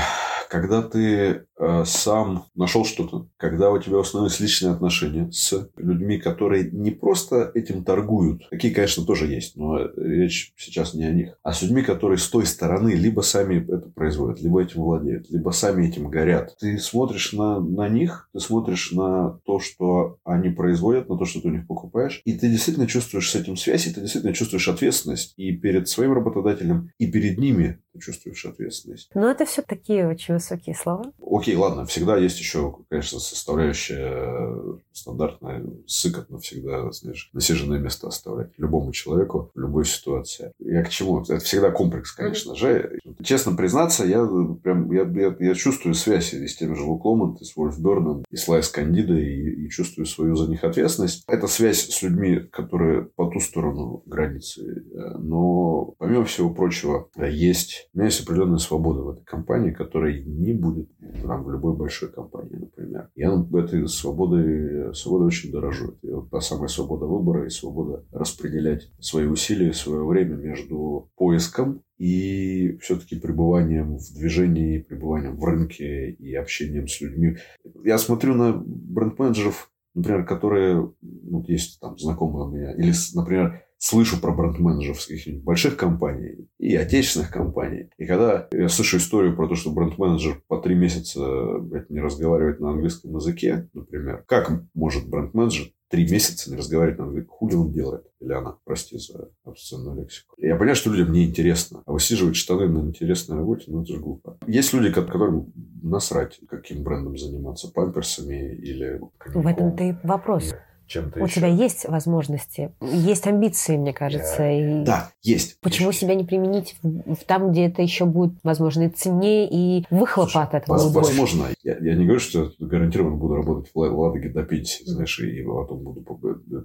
когда 0.48 0.82
ты 0.82 1.46
э, 1.58 1.84
сам 1.84 2.44
нашел 2.54 2.84
что-то, 2.84 3.28
когда 3.36 3.70
у 3.70 3.78
тебя 3.78 3.98
установились 3.98 4.40
личные 4.40 4.72
отношения 4.72 5.30
с 5.32 5.68
людьми, 5.76 6.18
которые 6.18 6.70
не 6.70 6.90
просто 6.90 7.50
этим 7.54 7.84
торгуют, 7.84 8.48
такие, 8.50 8.74
конечно, 8.74 9.04
тоже 9.04 9.26
есть, 9.26 9.56
но 9.56 9.78
речь 9.96 10.52
сейчас 10.56 10.94
не 10.94 11.04
о 11.04 11.12
них, 11.12 11.38
а 11.42 11.52
с 11.52 11.62
людьми, 11.62 11.82
которые 11.82 12.18
с 12.18 12.28
той 12.28 12.46
стороны 12.46 12.90
либо 12.90 13.20
сами 13.20 13.62
это 13.62 13.88
производят, 13.88 14.40
либо 14.40 14.62
этим 14.62 14.82
владеют, 14.82 15.30
либо 15.30 15.50
сами 15.50 15.86
этим 15.86 16.08
горят. 16.08 16.56
Ты 16.58 16.78
смотришь 16.78 17.32
на, 17.32 17.60
на 17.60 17.88
них, 17.88 18.28
ты 18.32 18.40
смотришь 18.40 18.92
на 18.92 19.40
то, 19.44 19.58
что 19.58 20.18
они 20.24 20.50
производят, 20.50 21.08
на 21.08 21.18
то, 21.18 21.24
что 21.24 21.40
ты 21.40 21.48
у 21.48 21.52
них 21.52 21.66
покупаешь, 21.66 22.22
и 22.24 22.34
ты 22.34 22.48
действительно 22.48 22.86
чувствуешь 22.86 23.30
с 23.30 23.34
этим 23.34 23.56
связь, 23.56 23.86
и 23.86 23.92
ты 23.92 24.00
действительно 24.00 24.34
чувствуешь 24.34 24.68
ответственность 24.68 25.34
и 25.36 25.52
перед 25.52 25.88
своим 25.88 26.12
работодателем, 26.12 26.90
и 26.98 27.10
перед 27.10 27.38
ними 27.38 27.80
ты 27.92 28.00
чувствуешь 28.00 28.44
ответственность. 28.44 29.10
Но 29.14 29.28
это 29.30 29.44
все 29.44 29.62
такие 29.62 30.08
очень 30.08 30.35
высокие 30.36 30.74
слова. 30.74 31.12
Окей, 31.20 31.56
ладно, 31.56 31.84
всегда 31.86 32.16
есть 32.16 32.38
еще, 32.38 32.76
конечно, 32.88 33.18
составляющая 33.18 34.08
э, 34.08 34.78
стандартная 34.92 35.64
сыкотно 35.86 36.38
всегда, 36.38 36.90
знаешь, 36.92 37.30
насиженное 37.32 37.78
место 37.78 38.08
оставлять 38.08 38.50
любому 38.56 38.92
человеку 38.92 39.50
в 39.54 39.58
любой 39.58 39.84
ситуации. 39.84 40.52
Я 40.58 40.82
к 40.82 40.88
чему? 40.88 41.22
Это 41.22 41.38
всегда 41.38 41.70
комплекс, 41.70 42.12
конечно 42.12 42.54
же. 42.54 42.98
Честно 43.22 43.56
признаться, 43.56 44.04
я 44.04 44.26
прям 44.62 44.90
я, 44.92 45.02
я, 45.02 45.36
я 45.38 45.54
чувствую 45.54 45.94
связь 45.94 46.32
и 46.32 46.46
с 46.46 46.56
тем 46.56 46.76
же 46.76 46.82
Loch 46.82 47.04
Lomond, 47.04 47.40
и 47.40 47.44
с 47.44 47.56
Wolfburn 47.56 48.06
ом, 48.06 48.24
и 48.30 48.36
с 48.36 48.48
La 48.48 48.68
Escondida, 48.68 49.14
и, 49.14 49.66
и 49.66 49.68
чувствую 49.70 50.06
свою 50.06 50.36
за 50.36 50.48
них 50.48 50.64
ответственность. 50.64 51.24
Это 51.26 51.46
связь 51.46 51.88
с 51.88 52.02
людьми, 52.02 52.40
которые 52.52 53.02
по 53.02 53.30
ту 53.30 53.40
сторону 53.40 54.02
границы. 54.06 54.84
Но, 55.18 55.94
помимо 55.98 56.24
всего 56.24 56.50
прочего, 56.50 57.08
есть 57.16 57.88
у 57.94 57.98
меня 57.98 58.06
есть 58.06 58.22
определенная 58.22 58.58
свобода 58.58 59.00
в 59.00 59.10
этой 59.10 59.24
компании, 59.24 59.70
которой 59.70 60.22
не 60.26 60.52
будет 60.52 60.90
там, 61.22 61.44
в 61.44 61.50
любой 61.50 61.76
большой 61.76 62.10
компании, 62.10 62.56
например. 62.56 63.10
Я 63.14 63.30
этой 63.54 63.88
свободой, 63.88 64.94
свободой 64.94 65.28
очень 65.28 65.52
дорожу. 65.52 65.94
Это 66.02 66.16
вот 66.16 66.30
та 66.30 66.40
самая 66.40 66.68
свобода 66.68 67.06
выбора 67.06 67.46
и 67.46 67.50
свобода 67.50 68.04
распределять 68.10 68.90
свои 68.98 69.26
усилия, 69.26 69.72
свое 69.72 70.04
время 70.04 70.36
между 70.36 71.10
поиском 71.16 71.82
и 71.98 72.76
все-таки 72.80 73.18
пребыванием 73.18 73.96
в 73.96 74.14
движении, 74.14 74.80
пребыванием 74.80 75.36
в 75.36 75.44
рынке 75.44 76.10
и 76.10 76.34
общением 76.34 76.88
с 76.88 77.00
людьми. 77.00 77.36
Я 77.84 77.98
смотрю 77.98 78.34
на 78.34 78.52
бренд-менеджеров, 78.52 79.70
например, 79.94 80.26
которые, 80.26 80.92
ну, 81.00 81.44
есть 81.46 81.80
там 81.80 81.98
знакомые 81.98 82.46
у 82.46 82.50
меня, 82.50 82.72
или, 82.72 82.92
например, 83.14 83.62
слышу 83.78 84.20
про 84.20 84.32
бренд-менеджеров 84.32 84.98
каких-нибудь 84.98 85.44
больших 85.44 85.76
компаний 85.76 86.48
и 86.58 86.74
отечественных 86.76 87.30
компаний. 87.30 87.90
И 87.98 88.06
когда 88.06 88.48
я 88.52 88.68
слышу 88.68 88.96
историю 88.98 89.36
про 89.36 89.48
то, 89.48 89.54
что 89.54 89.72
бренд-менеджер 89.72 90.42
по 90.48 90.58
три 90.58 90.74
месяца 90.74 91.58
блядь, 91.60 91.90
не 91.90 92.00
разговаривает 92.00 92.60
на 92.60 92.70
английском 92.70 93.14
языке, 93.14 93.68
например, 93.72 94.24
как 94.26 94.50
может 94.74 95.08
бренд-менеджер 95.08 95.72
три 95.88 96.08
месяца 96.10 96.50
не 96.50 96.56
разговаривать 96.56 96.98
на 96.98 97.04
английском. 97.04 97.36
Хули 97.36 97.54
он 97.54 97.70
делает? 97.70 98.04
Или 98.20 98.32
она, 98.32 98.56
прости 98.64 98.98
за 98.98 99.30
обсценную 99.44 100.00
лексику. 100.00 100.34
Я 100.38 100.56
понимаю, 100.56 100.74
что 100.74 100.90
людям 100.90 101.12
не 101.12 101.26
интересно. 101.26 101.82
А 101.86 101.92
высиживать 101.92 102.36
штаны 102.36 102.68
на 102.68 102.78
интересной 102.88 103.36
работе, 103.36 103.66
ну 103.68 103.82
это 103.82 103.92
же 103.92 104.00
глупо. 104.00 104.38
Есть 104.46 104.72
люди, 104.72 104.92
которым 104.92 105.52
насрать, 105.82 106.40
каким 106.48 106.82
брендом 106.82 107.16
заниматься, 107.16 107.70
памперсами 107.72 108.54
или... 108.56 109.00
Коньяком. 109.18 109.42
В 109.42 109.46
этом-то 109.46 109.84
и 109.84 109.94
вопрос 110.02 110.54
чем-то 110.86 111.20
У 111.20 111.24
еще. 111.24 111.36
тебя 111.36 111.48
есть 111.48 111.88
возможности, 111.88 112.72
есть 112.80 113.26
амбиции, 113.26 113.76
мне 113.76 113.92
кажется. 113.92 114.42
Я... 114.42 114.80
И 114.80 114.84
да, 114.84 115.10
есть. 115.22 115.60
Почему 115.60 115.92
себя 115.92 116.14
не 116.14 116.24
применить 116.24 116.76
в, 116.82 117.14
в 117.14 117.24
там, 117.24 117.50
где 117.50 117.66
это 117.66 117.82
еще 117.82 118.04
будет, 118.04 118.34
возможно, 118.42 118.84
и 118.84 118.88
ценнее, 118.88 119.48
и 119.50 119.84
выхлопа 119.90 120.30
Слушай, 120.30 120.44
от 120.44 120.54
этого 120.54 120.76
будет 120.76 120.94
Возможно. 120.94 121.46
Я, 121.62 121.76
я 121.78 121.94
не 121.94 122.04
говорю, 122.04 122.20
что 122.20 122.52
гарантированно 122.58 123.16
буду 123.16 123.34
работать 123.34 123.70
в 123.72 123.78
Ладоге 123.78 124.28
до 124.28 124.42
пенсии, 124.42 124.84
знаешь, 124.84 125.18
и 125.20 125.42
потом 125.42 125.80
буду 125.80 126.04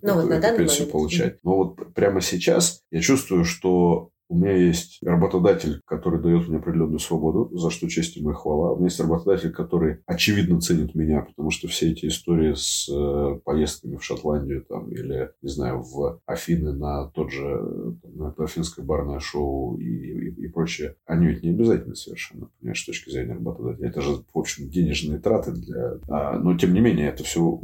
ну, 0.02 0.14
вот 0.14 0.32
эту 0.32 0.58
пенсию 0.58 0.80
момент. 0.80 0.92
получать. 0.92 1.38
Но 1.44 1.58
вот 1.58 1.94
прямо 1.94 2.22
сейчас 2.22 2.82
я 2.92 3.02
чувствую, 3.02 3.44
что 3.46 4.10
у 4.32 4.38
меня 4.38 4.56
есть 4.56 5.00
работодатель, 5.04 5.82
который 5.86 6.22
дает 6.22 6.48
мне 6.48 6.58
определенную 6.58 7.00
свободу, 7.00 7.50
за 7.58 7.70
что 7.70 7.90
честь 7.90 8.16
ему 8.16 8.32
и 8.32 8.34
хвала. 8.34 8.72
У 8.72 8.78
меня 8.78 8.86
есть 8.86 9.00
работодатель, 9.02 9.52
который 9.52 9.98
очевидно 10.06 10.62
ценит 10.62 10.96
меня, 10.96 11.22
потому 11.22 11.52
что 11.52 11.68
все 11.68 11.92
эти 11.92 12.06
истории 12.06 12.54
с 12.56 12.88
э, 12.90 13.40
поездками 13.44 13.98
в 13.98 14.04
Шотландию 14.04 14.64
там, 14.64 14.90
или, 14.90 15.32
не 15.42 15.50
знаю, 15.50 15.82
в 15.82 16.22
Афины 16.26 16.72
на 16.72 17.10
тот 17.10 17.30
же, 17.30 17.62
на 18.06 18.34
афинское 18.38 18.86
барное 18.86 19.20
шоу 19.20 19.78
и, 19.78 19.84
и, 19.84 20.46
и 20.46 20.48
прочее, 20.48 20.96
они 21.06 21.28
ведь 21.28 21.44
не 21.44 21.50
обязательно 21.50 21.96
совершенно, 21.96 22.48
понимаешь, 22.58 22.82
с 22.82 22.86
точки 22.86 23.10
зрения 23.10 23.34
работодателя. 23.34 23.90
Это 23.90 24.00
же, 24.00 24.12
в 24.34 24.40
общем, 24.40 24.70
денежные 24.70 25.20
траты 25.20 25.52
для... 25.52 26.00
А, 26.08 26.40
но, 26.40 26.58
тем 26.58 26.74
не 26.74 26.80
менее, 26.80 27.10
это 27.10 27.26
все 27.26 27.60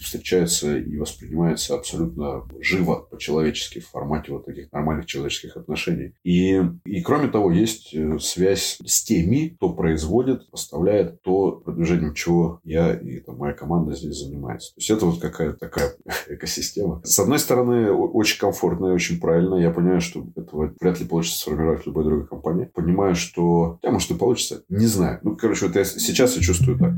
встречается 0.00 0.76
и 0.76 0.96
воспринимается 0.96 1.76
абсолютно 1.76 2.42
живо, 2.60 3.06
по-человечески, 3.08 3.78
в 3.78 3.88
формате 3.88 4.32
вот 4.32 4.46
таких 4.46 4.72
нормальных 4.72 5.06
человеческих 5.06 5.56
отношений 5.56 5.75
отношений. 5.76 6.14
И, 6.24 6.62
и 6.84 7.00
кроме 7.02 7.28
того, 7.28 7.50
есть 7.52 7.94
э, 7.94 8.18
связь 8.18 8.78
с 8.84 9.04
теми, 9.04 9.48
кто 9.56 9.70
производит, 9.70 10.50
поставляет 10.50 11.22
то, 11.22 11.52
продвижением 11.52 12.14
чего 12.14 12.60
я 12.64 12.94
и 12.94 13.20
там, 13.20 13.36
моя 13.36 13.52
команда 13.52 13.94
здесь 13.94 14.16
занимается. 14.16 14.74
То 14.74 14.78
есть 14.78 14.90
это 14.90 15.06
вот 15.06 15.20
какая-то 15.20 15.58
такая 15.58 15.94
экосистема. 16.28 17.00
С 17.04 17.18
одной 17.18 17.38
стороны, 17.38 17.92
очень 17.92 18.40
комфортно 18.40 18.86
и 18.86 18.94
очень 18.94 19.20
правильно. 19.20 19.56
Я 19.56 19.70
понимаю, 19.70 20.00
что 20.00 20.26
этого 20.34 20.72
вряд 20.80 20.98
ли 20.98 21.06
получится 21.06 21.40
сформировать 21.40 21.82
в 21.82 21.86
любой 21.86 22.04
другой 22.04 22.26
компании. 22.26 22.70
Понимаю, 22.74 23.14
что... 23.14 23.78
Да, 23.82 23.90
может, 23.90 24.10
и 24.10 24.14
получится. 24.14 24.62
Не 24.68 24.86
знаю. 24.86 25.20
Ну, 25.22 25.36
короче, 25.36 25.66
вот 25.66 25.76
я 25.76 25.84
сейчас 25.84 26.36
я 26.36 26.42
чувствую 26.42 26.78
так. 26.78 26.92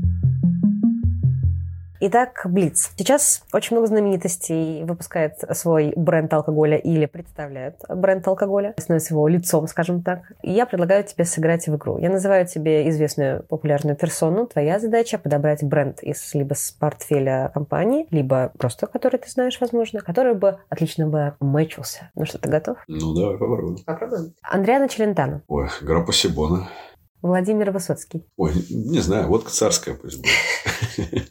Итак, 2.01 2.43
Блиц. 2.45 2.91
Сейчас 2.95 3.43
очень 3.51 3.75
много 3.75 3.87
знаменитостей 3.87 4.85
выпускает 4.85 5.33
свой 5.51 5.91
бренд 5.97 6.33
алкоголя 6.33 6.77
или 6.77 7.05
представляют 7.07 7.75
бренд 7.89 8.25
алкоголя, 8.25 8.73
становится 8.77 9.13
его 9.13 9.27
лицом, 9.27 9.67
скажем 9.67 10.01
так. 10.01 10.31
И 10.41 10.49
я 10.53 10.65
предлагаю 10.65 11.03
тебе 11.03 11.25
сыграть 11.25 11.67
в 11.67 11.75
игру. 11.75 11.97
Я 11.97 12.09
называю 12.09 12.47
тебе 12.47 12.87
известную 12.87 13.43
популярную 13.43 13.97
персону. 13.97 14.47
Твоя 14.47 14.79
задача 14.79 15.17
подобрать 15.17 15.61
бренд 15.61 16.01
из 16.01 16.33
либо 16.33 16.53
с 16.53 16.71
портфеля 16.71 17.51
компании, 17.53 18.07
либо 18.11 18.53
просто, 18.57 18.87
который 18.87 19.17
ты 19.17 19.29
знаешь, 19.29 19.59
возможно, 19.59 19.99
который 19.99 20.35
бы 20.35 20.59
отлично 20.69 21.05
бы 21.05 21.35
мэчился. 21.41 22.11
Ну 22.15 22.23
что, 22.23 22.37
ты 22.37 22.49
готов? 22.49 22.77
Ну, 22.87 23.13
давай 23.13 23.37
попробуем. 23.37 23.83
Попробуем. 23.85 24.33
Андриана 24.41 24.87
Челентано. 24.87 25.43
Ой, 25.49 25.67
Граппа 25.81 26.13
Сибона. 26.13 26.69
Владимир 27.21 27.71
Высоцкий. 27.71 28.25
Ой, 28.37 28.53
не 28.69 28.99
знаю, 28.99 29.27
водка 29.27 29.51
царская 29.51 29.95
пусть 29.95 30.21
будет. 30.21 31.27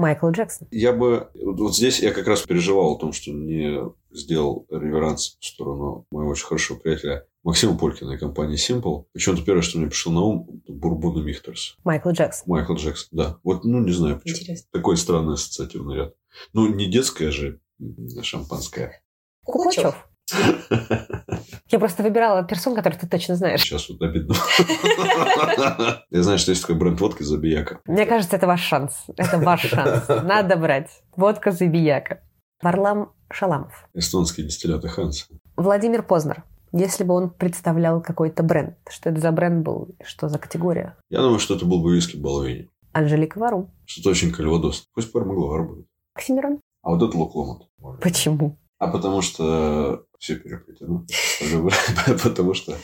Майкл 0.00 0.30
Джексон. 0.30 0.66
Я 0.70 0.92
бы... 0.92 1.28
Вот 1.34 1.76
здесь 1.76 2.00
я 2.00 2.12
как 2.12 2.26
раз 2.26 2.42
переживал 2.42 2.94
о 2.94 2.98
том, 2.98 3.12
что 3.12 3.30
не 3.30 3.78
сделал 4.10 4.66
реверанс 4.70 5.36
в 5.38 5.44
сторону 5.44 6.06
моего 6.10 6.30
очень 6.30 6.46
хорошего 6.46 6.78
приятеля 6.78 7.26
Максима 7.44 7.76
Полькина 7.76 8.12
и 8.12 8.18
компании 8.18 8.56
Simple. 8.56 9.04
Почему-то 9.12 9.44
первое, 9.44 9.62
что 9.62 9.78
мне 9.78 9.88
пришло 9.88 10.12
на 10.12 10.20
ум, 10.20 10.62
Бурбон 10.66 11.20
и 11.20 11.22
Михтерс. 11.22 11.76
Майкл 11.84 12.10
Джексон. 12.10 12.44
Майкл 12.46 12.74
Джексон, 12.74 13.08
да. 13.12 13.38
Вот, 13.44 13.64
ну, 13.64 13.80
не 13.80 13.92
знаю 13.92 14.18
почему. 14.18 14.38
Интересно. 14.38 14.68
Такой 14.72 14.96
странный 14.96 15.34
ассоциативный 15.34 15.96
ряд. 15.96 16.14
Ну, 16.52 16.74
не 16.74 16.86
детская 16.86 17.30
же 17.30 17.60
шампанское. 18.22 19.02
Купачев. 19.44 20.08
Я 21.70 21.78
просто 21.78 22.02
выбирала 22.02 22.42
персон, 22.42 22.74
который 22.74 22.98
ты 22.98 23.06
точно 23.06 23.36
знаешь. 23.36 23.60
Сейчас 23.62 23.88
вот 23.88 24.02
обидно. 24.02 24.34
Я 26.10 26.22
знаю, 26.22 26.38
что 26.38 26.50
есть 26.50 26.62
такой 26.62 26.76
бренд 26.76 27.00
водки 27.00 27.22
Забияка. 27.22 27.80
Мне 27.86 28.06
кажется, 28.06 28.36
это 28.36 28.48
ваш 28.48 28.60
шанс. 28.60 29.04
Это 29.16 29.38
ваш 29.38 29.62
шанс. 29.62 30.08
Надо 30.08 30.56
брать. 30.56 30.90
Водка 31.14 31.52
Забияка. 31.52 32.22
Варлам 32.60 33.12
Шаламов. 33.32 33.88
Эстонские 33.94 34.46
дистилляты 34.46 34.88
Ханс. 34.88 35.28
Владимир 35.56 36.02
Познер. 36.02 36.44
Если 36.72 37.04
бы 37.04 37.14
он 37.14 37.30
представлял 37.30 38.02
какой-то 38.02 38.42
бренд, 38.42 38.76
что 38.88 39.10
это 39.10 39.20
за 39.20 39.32
бренд 39.32 39.64
был, 39.64 39.94
что 40.04 40.28
за 40.28 40.38
категория? 40.38 40.96
Я 41.08 41.20
думаю, 41.20 41.38
что 41.38 41.54
это 41.54 41.64
был 41.64 41.82
бы 41.82 41.94
виски 41.94 42.16
Болвини. 42.16 42.68
Анжелика 42.92 43.38
Варум. 43.38 43.70
Что-то 43.86 44.10
очень 44.10 44.32
кальвадос. 44.32 44.88
Пусть 44.94 45.12
Пармаглавар 45.12 45.64
будет. 45.68 45.86
Оксимирон. 46.14 46.60
А 46.82 46.90
вот 46.90 47.08
это 47.08 47.16
Локломат. 47.16 47.68
Почему? 48.00 48.58
А 48.78 48.88
потому 48.88 49.22
что 49.22 50.04
все 50.20 50.36
переплетено. 50.36 51.06
Потому 52.22 52.54
что 52.54 52.76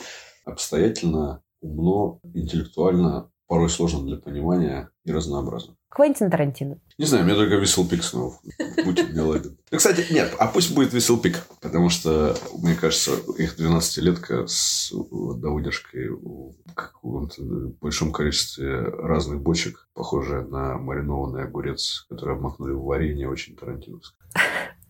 обстоятельно, 0.43 1.41
умно, 1.61 2.19
интеллектуально, 2.33 3.31
порой 3.47 3.69
сложно 3.69 4.05
для 4.05 4.17
понимания 4.17 4.89
и 5.05 5.11
разнообразно. 5.11 5.75
Квентин 5.89 6.29
Тарантино. 6.29 6.79
Не 6.97 7.05
знаю, 7.05 7.23
мне 7.23 7.33
только 7.33 7.55
Висел 7.55 7.87
Пик 7.87 8.03
снова 8.03 8.37
будет 8.83 9.09
мне 9.11 9.21
ладен. 9.21 9.57
Ну, 9.71 9.77
кстати, 9.77 10.05
нет, 10.11 10.35
а 10.37 10.47
пусть 10.47 10.75
будет 10.75 10.93
Висел 10.93 11.17
Пик, 11.17 11.41
потому 11.61 11.89
что, 11.89 12.35
мне 12.57 12.75
кажется, 12.75 13.11
их 13.37 13.57
12-летка 13.57 14.45
с 14.47 14.91
да, 14.91 15.49
выдержкой 15.49 16.09
в 16.09 16.55
каком-то 16.75 17.41
большом 17.79 18.11
количестве 18.11 18.79
разных 18.81 19.41
бочек, 19.41 19.87
похожая 19.93 20.43
на 20.45 20.77
маринованный 20.77 21.43
огурец, 21.43 22.05
который 22.09 22.35
обмакнули 22.35 22.73
в 22.73 22.83
варенье, 22.83 23.29
очень 23.29 23.55
тарантиновское. 23.55 24.27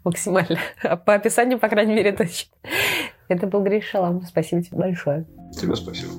Максимально. 0.08 0.58
По 1.06 1.16
описанию, 1.16 1.60
по 1.60 1.68
крайней 1.68 1.94
мере, 1.94 2.14
точно. 2.14 2.56
Это 3.28 3.46
был 3.46 3.62
Гриш 3.62 3.90
Шалам. 3.90 4.22
Спасибо 4.22 4.62
тебе 4.64 4.78
большое. 4.78 5.26
Тебе 5.52 5.76
спасибо. 5.76 6.14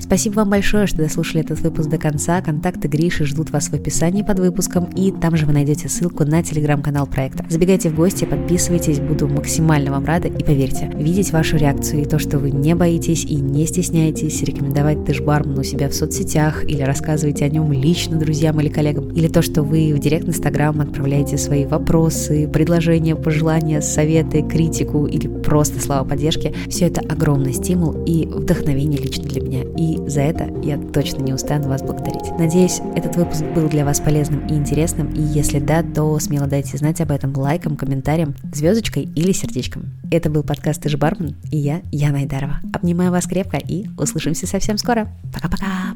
Спасибо 0.00 0.36
вам 0.36 0.50
большое, 0.50 0.86
что 0.86 0.98
дослушали 0.98 1.44
этот 1.44 1.60
выпуск 1.60 1.88
до 1.88 1.98
конца. 1.98 2.40
Контакты 2.42 2.88
Гриши 2.88 3.24
ждут 3.24 3.50
вас 3.50 3.68
в 3.68 3.74
описании 3.74 4.22
под 4.22 4.38
выпуском, 4.38 4.84
и 4.94 5.12
там 5.12 5.36
же 5.36 5.46
вы 5.46 5.52
найдете 5.52 5.88
ссылку 5.88 6.24
на 6.24 6.42
телеграм-канал 6.42 7.06
проекта. 7.06 7.44
Забегайте 7.48 7.90
в 7.90 7.96
гости, 7.96 8.24
подписывайтесь, 8.24 9.00
буду 9.00 9.28
максимально 9.28 9.92
вам 9.92 10.04
рада, 10.04 10.28
и 10.28 10.44
поверьте, 10.44 10.90
видеть 10.94 11.32
вашу 11.32 11.56
реакцию 11.56 12.02
и 12.02 12.04
то, 12.04 12.18
что 12.18 12.38
вы 12.38 12.50
не 12.50 12.74
боитесь 12.74 13.24
и 13.24 13.36
не 13.36 13.66
стесняетесь 13.66 14.42
рекомендовать 14.42 15.04
Дэшбарман 15.04 15.58
у 15.58 15.62
себя 15.62 15.88
в 15.88 15.94
соцсетях 15.94 16.64
или 16.64 16.82
рассказывать 16.82 17.40
о 17.42 17.48
нем 17.48 17.72
лично 17.72 18.18
друзьям 18.18 18.60
или 18.60 18.68
коллегам, 18.68 19.10
или 19.10 19.28
то, 19.28 19.42
что 19.42 19.62
вы 19.62 19.94
в 19.94 19.98
директ 20.00 20.28
Инстаграм 20.28 20.80
отправляете 20.80 21.38
свои 21.38 21.66
вопросы, 21.66 22.48
предложения, 22.48 23.16
пожелания, 23.16 23.80
советы, 23.80 24.42
критику 24.42 25.06
или 25.06 25.28
просто 25.28 25.80
слова 25.80 26.04
поддержки, 26.04 26.54
все 26.68 26.86
это 26.86 27.00
огромный 27.00 27.52
стимул 27.52 28.04
и 28.04 28.26
вдохновение 28.26 29.00
лично 29.00 29.24
для 29.24 29.40
меня. 29.40 29.62
И 29.84 29.98
за 30.08 30.22
это 30.22 30.50
я 30.62 30.78
точно 30.78 31.22
не 31.22 31.34
устану 31.34 31.68
вас 31.68 31.82
благодарить. 31.82 32.30
Надеюсь, 32.38 32.80
этот 32.96 33.16
выпуск 33.16 33.44
был 33.54 33.68
для 33.68 33.84
вас 33.84 34.00
полезным 34.00 34.46
и 34.46 34.54
интересным, 34.54 35.12
и 35.12 35.20
если 35.20 35.58
да, 35.58 35.82
то 35.82 36.18
смело 36.20 36.46
дайте 36.46 36.78
знать 36.78 37.02
об 37.02 37.10
этом 37.10 37.36
лайком, 37.36 37.76
комментарием, 37.76 38.34
звездочкой 38.54 39.10
или 39.14 39.32
сердечком. 39.32 39.90
Это 40.10 40.30
был 40.30 40.42
подкаст 40.42 40.80
«Ты 40.80 40.96
бармен» 40.96 41.36
и 41.50 41.58
я, 41.58 41.82
Яна 41.92 42.20
Айдарова. 42.20 42.60
Обнимаю 42.72 43.10
вас 43.10 43.26
крепко 43.26 43.58
и 43.58 43.86
услышимся 43.98 44.46
совсем 44.46 44.78
скоро. 44.78 45.06
Пока-пока! 45.34 45.94